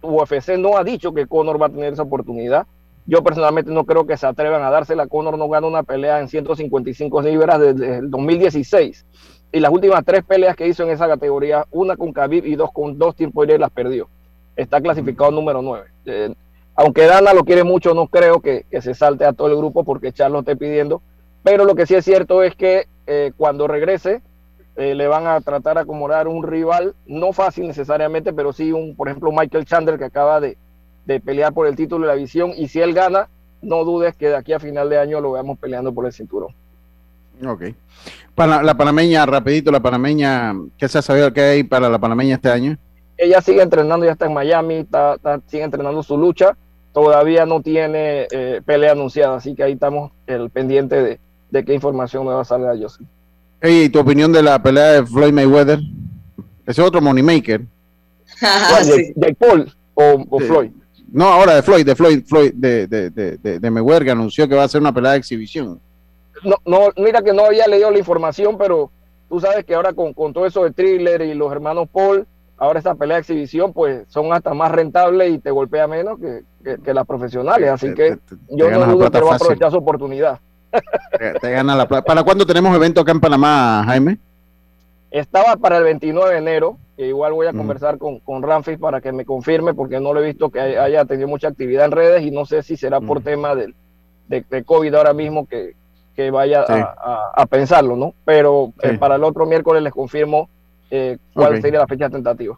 UFC 0.00 0.58
no 0.58 0.76
ha 0.76 0.82
dicho 0.82 1.14
que 1.14 1.28
Conor 1.28 1.62
va 1.62 1.66
a 1.66 1.68
tener 1.68 1.92
esa 1.92 2.02
oportunidad. 2.02 2.66
Yo 3.06 3.22
personalmente 3.22 3.70
no 3.70 3.84
creo 3.84 4.08
que 4.08 4.16
se 4.16 4.26
atrevan 4.26 4.64
a 4.64 4.70
dársela. 4.70 5.06
Conor 5.06 5.38
no 5.38 5.48
gana 5.48 5.68
una 5.68 5.84
pelea 5.84 6.18
en 6.18 6.26
155 6.26 7.22
libras 7.22 7.60
desde 7.60 7.98
el 7.98 8.10
2016. 8.10 9.06
Y 9.52 9.60
las 9.60 9.70
últimas 9.70 10.04
tres 10.04 10.24
peleas 10.24 10.56
que 10.56 10.66
hizo 10.66 10.82
en 10.82 10.90
esa 10.90 11.06
categoría, 11.06 11.64
una 11.70 11.96
con 11.96 12.12
Khabib 12.12 12.44
y 12.44 12.56
dos 12.56 12.72
con 12.72 12.98
dos 12.98 13.14
tiempos 13.14 13.46
las 13.46 13.70
perdió. 13.70 14.08
Está 14.56 14.80
clasificado 14.80 15.30
número 15.30 15.62
9 15.62 16.34
aunque 16.74 17.06
Dana 17.06 17.34
lo 17.34 17.44
quiere 17.44 17.62
mucho, 17.62 17.94
no 17.94 18.08
creo 18.08 18.40
que, 18.40 18.64
se 18.80 18.94
salte 18.94 19.26
a 19.26 19.32
todo 19.32 19.46
el 19.46 19.56
grupo 19.56 19.84
porque 19.84 20.10
Charles 20.10 20.32
lo 20.32 20.38
esté 20.40 20.56
pidiendo. 20.56 21.02
Pero 21.44 21.64
lo 21.66 21.76
que 21.76 21.86
sí 21.86 21.94
es 21.94 22.04
cierto 22.04 22.42
es 22.42 22.56
que 22.56 22.88
eh, 23.06 23.30
cuando 23.36 23.68
regrese, 23.68 24.22
eh, 24.76 24.94
le 24.94 25.06
van 25.06 25.26
a 25.26 25.40
tratar 25.40 25.76
de 25.76 25.82
acomodar 25.82 26.28
un 26.28 26.42
rival, 26.42 26.94
no 27.06 27.32
fácil 27.32 27.66
necesariamente, 27.66 28.32
pero 28.32 28.52
sí 28.52 28.72
un, 28.72 28.94
por 28.96 29.08
ejemplo, 29.08 29.30
Michael 29.32 29.64
Chandler 29.64 29.98
que 29.98 30.04
acaba 30.04 30.40
de, 30.40 30.56
pelear 31.24 31.52
por 31.52 31.66
el 31.66 31.76
título 31.76 32.06
de 32.06 32.12
la 32.12 32.18
visión. 32.18 32.52
Y 32.56 32.68
si 32.68 32.80
él 32.80 32.94
gana, 32.94 33.28
no 33.60 33.84
dudes 33.84 34.16
que 34.16 34.28
de 34.28 34.36
aquí 34.36 34.52
a 34.52 34.60
final 34.60 34.88
de 34.88 34.98
año 34.98 35.20
lo 35.20 35.32
veamos 35.32 35.58
peleando 35.58 35.92
por 35.92 36.06
el 36.06 36.12
cinturón. 36.12 36.54
Ok. 37.46 37.64
Para 38.34 38.62
la 38.62 38.74
panameña, 38.74 39.26
rapidito, 39.26 39.70
la 39.70 39.80
panameña, 39.80 40.54
¿qué 40.78 40.88
se 40.88 40.98
ha 40.98 41.02
sabido 41.02 41.32
que 41.32 41.40
hay 41.40 41.62
para 41.64 41.88
la 41.88 41.98
panameña 41.98 42.36
este 42.36 42.50
año? 42.50 42.78
ella 43.22 43.40
sigue 43.40 43.62
entrenando, 43.62 44.04
ya 44.04 44.12
está 44.12 44.26
en 44.26 44.34
Miami, 44.34 44.74
está, 44.78 45.16
sigue 45.46 45.62
entrenando 45.62 46.02
su 46.02 46.16
lucha. 46.16 46.56
Todavía 46.92 47.46
no 47.46 47.62
tiene 47.62 48.26
eh, 48.30 48.60
pelea 48.64 48.92
anunciada, 48.92 49.36
así 49.36 49.54
que 49.54 49.62
ahí 49.62 49.72
estamos 49.72 50.10
el 50.26 50.50
pendiente 50.50 51.18
de, 51.50 51.64
qué 51.64 51.72
información 51.72 52.26
me 52.26 52.32
va 52.32 52.42
a 52.42 52.44
salir 52.44 52.66
Joseph. 53.62 53.84
¿Y 53.84 53.88
tu 53.88 54.00
opinión 54.00 54.32
de 54.32 54.42
la 54.42 54.62
pelea 54.62 54.92
de 54.92 55.06
Floyd 55.06 55.32
Mayweather? 55.32 55.80
Ese 56.66 56.80
es 56.80 56.86
otro 56.86 57.00
moneymaker. 57.00 57.62
¿De, 59.14 59.36
Paul 59.38 59.72
o, 59.94 60.40
Floyd? 60.40 60.70
No, 61.12 61.26
ahora 61.26 61.56
de 61.56 61.62
Floyd, 61.62 61.84
de 61.84 61.94
Floyd, 61.94 62.24
Floyd 62.26 62.52
de, 62.54 62.86
de, 62.86 63.10
de, 63.10 63.58
de, 63.58 63.70
Mayweather, 63.70 64.04
que 64.04 64.10
anunció 64.10 64.48
que 64.48 64.54
va 64.54 64.62
a 64.62 64.64
hacer 64.64 64.80
una 64.80 64.92
pelea 64.92 65.12
de 65.12 65.18
exhibición. 65.18 65.80
No, 66.42 66.56
no, 66.64 66.88
mira 66.96 67.22
que 67.22 67.32
no 67.32 67.44
había 67.44 67.66
leído 67.66 67.90
la 67.90 67.98
información, 67.98 68.58
pero 68.58 68.90
tú 69.28 69.40
sabes 69.40 69.64
que 69.64 69.74
ahora 69.74 69.92
con, 69.92 70.12
con 70.12 70.32
todo 70.32 70.46
eso 70.46 70.64
de 70.64 70.72
thriller 70.72 71.22
y 71.22 71.34
los 71.34 71.52
hermanos 71.52 71.88
Paul, 71.92 72.26
ahora 72.56 72.78
esta 72.78 72.94
pelea 72.94 73.16
de 73.16 73.20
exhibición 73.20 73.72
pues 73.72 74.04
son 74.08 74.32
hasta 74.32 74.54
más 74.54 74.72
rentables 74.72 75.32
y 75.32 75.38
te 75.38 75.50
golpea 75.50 75.86
menos 75.86 76.18
que, 76.18 76.92
las 76.92 77.06
profesionales, 77.06 77.70
así 77.70 77.92
que 77.94 78.18
yo 78.50 78.70
no 78.70 78.86
dudo 78.86 79.10
que 79.10 79.20
va 79.20 79.32
a 79.32 79.36
aprovechar 79.36 79.70
su 79.70 79.78
oportunidad. 79.78 80.40
Te, 81.40 81.50
gana 81.50 81.76
la 81.76 81.86
¿Para 81.86 82.22
cuándo 82.22 82.46
tenemos 82.46 82.74
evento 82.74 83.00
acá 83.00 83.12
en 83.12 83.20
Panamá, 83.20 83.82
Jaime? 83.86 84.18
Estaba 85.10 85.56
para 85.56 85.76
el 85.76 85.84
29 85.84 86.32
de 86.32 86.38
enero, 86.38 86.78
igual 86.96 87.34
voy 87.34 87.46
a 87.46 87.52
conversar 87.52 87.98
con, 87.98 88.18
con 88.20 88.42
Ramfis 88.42 88.78
para 88.78 89.00
que 89.02 89.12
me 89.12 89.26
confirme, 89.26 89.74
porque 89.74 90.00
no 90.00 90.14
lo 90.14 90.22
he 90.22 90.26
visto 90.26 90.50
que 90.50 90.58
haya 90.58 91.04
tenido 91.04 91.28
mucha 91.28 91.48
actividad 91.48 91.84
en 91.84 91.90
redes 91.90 92.22
y 92.22 92.30
no 92.30 92.46
sé 92.46 92.62
si 92.62 92.78
será 92.78 93.00
por 93.00 93.22
tema 93.22 93.54
de, 93.54 93.74
de, 94.28 94.64
COVID 94.64 94.94
ahora 94.94 95.12
mismo 95.12 95.46
que, 95.46 95.74
que 96.16 96.30
vaya 96.30 96.64
a, 96.66 97.46
pensarlo, 97.46 97.94
¿no? 97.94 98.14
Pero 98.24 98.72
eh, 98.82 98.96
para 98.98 99.16
el 99.16 99.24
otro 99.24 99.44
miércoles 99.44 99.82
les 99.82 99.92
confirmo 99.92 100.48
eh, 100.90 101.18
cuál 101.34 101.60
sería 101.60 101.80
la 101.80 101.86
fecha 101.86 102.08
tentativa. 102.08 102.56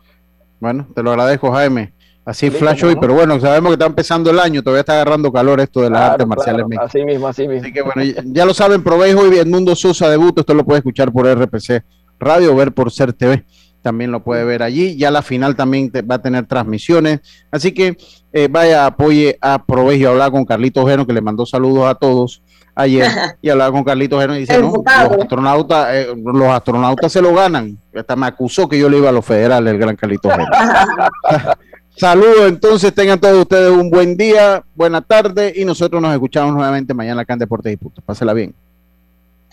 Bueno, 0.61 0.87
te 0.95 1.03
lo 1.03 1.11
agradezco, 1.11 1.51
Jaime. 1.51 1.93
Así 2.25 2.49
flash 2.49 2.83
hoy, 2.85 2.97
pero 2.99 3.13
bueno, 3.13 3.39
sabemos 3.39 3.71
que 3.71 3.75
está 3.75 3.85
empezando 3.85 4.31
el 4.31 4.39
año, 4.39 4.63
todavía 4.63 4.81
está 4.81 4.95
agarrando 4.95 5.31
calor 5.31 5.61
esto 5.61 5.83
de 5.83 5.91
las 5.91 6.13
artes 6.13 6.27
marciales. 6.27 6.65
así 6.81 7.05
mismo, 7.05 7.29
así 7.29 7.47
mismo. 7.47 7.63
Así 7.63 7.73
que 7.73 7.83
bueno, 7.83 8.03
ya, 8.03 8.47
lo 8.47 8.55
saben, 8.55 8.83
probéis 8.83 9.15
hoy 9.15 9.37
Edmundo 9.37 9.77
Sosa 9.77 10.09
debut, 10.09 10.39
esto 10.39 10.55
lo 10.55 10.65
puede 10.65 10.79
escuchar 10.79 11.13
por 11.13 11.27
RPC 11.27 11.85
Radio, 12.19 12.57
ver 12.57 12.73
por 12.73 12.91
Ser 12.91 13.13
TV, 13.13 13.45
también 13.83 14.11
lo 14.11 14.25
puede 14.25 14.43
ver 14.45 14.63
allí. 14.63 14.97
Ya 14.97 15.11
la 15.11 15.21
final 15.21 15.55
también 15.55 15.93
va 16.11 16.15
a 16.15 16.23
tener 16.23 16.47
transmisiones, 16.47 17.21
así 17.51 17.73
que 17.73 17.99
eh, 18.33 18.49
vaya, 18.51 18.87
apoye 18.87 19.37
a 19.43 19.63
Provejo 19.63 20.01
y 20.01 20.05
hablar 20.07 20.31
con 20.31 20.47
Carlitos 20.47 20.89
Geno, 20.89 21.07
que 21.07 21.13
le 21.13 21.21
mandó 21.21 21.45
saludos 21.45 21.87
a 21.87 21.95
todos 21.95 22.43
ayer, 22.75 23.07
y 23.43 23.51
hablaba 23.51 23.71
con 23.71 23.85
Carlitos 23.85 24.19
Geno 24.23 24.35
y 24.35 24.41
dice, 24.41 24.59
no, 24.59 24.73
los 24.73 25.21
astronautas, 25.21 25.89
eh, 25.93 26.07
los 26.17 26.49
astronautas 26.49 27.13
se 27.13 27.21
lo 27.21 27.35
ganan. 27.35 27.79
Hasta 27.95 28.17
me 28.17 28.27
acusó 28.27 28.67
que 28.67 28.79
yo 28.79 28.89
le 28.89 28.97
iba 28.97 29.11
a 29.11 29.13
los 29.13 29.27
federales, 29.27 29.75
el 29.75 29.79
gran 29.79 29.95
Carlitos 29.95 30.33
Geno. 30.33 30.47
Saludos, 31.97 32.49
entonces 32.49 32.93
tengan 32.93 33.21
todos 33.21 33.43
ustedes 33.43 33.71
un 33.71 33.89
buen 33.89 34.17
día, 34.17 34.65
buena 34.75 35.01
tarde 35.01 35.53
y 35.55 35.65
nosotros 35.65 36.03
nos 36.03 36.13
escuchamos 36.13 36.53
nuevamente 36.53 36.93
mañana 36.93 37.23
acá 37.23 37.35
en 37.35 37.39
Deportes 37.39 37.73
y 37.73 37.77
Puntos. 37.77 38.03
Pásela 38.05 38.33
bien. 38.33 38.53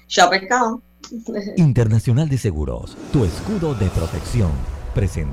Chao, 0.08 0.30
pescado. 0.30 0.82
Internacional 1.58 2.30
de 2.30 2.38
Seguros, 2.38 2.98
tu 3.14 3.26
escudo 3.26 3.76
de 3.76 3.88
protección. 3.90 4.52
Presente. 4.96 5.30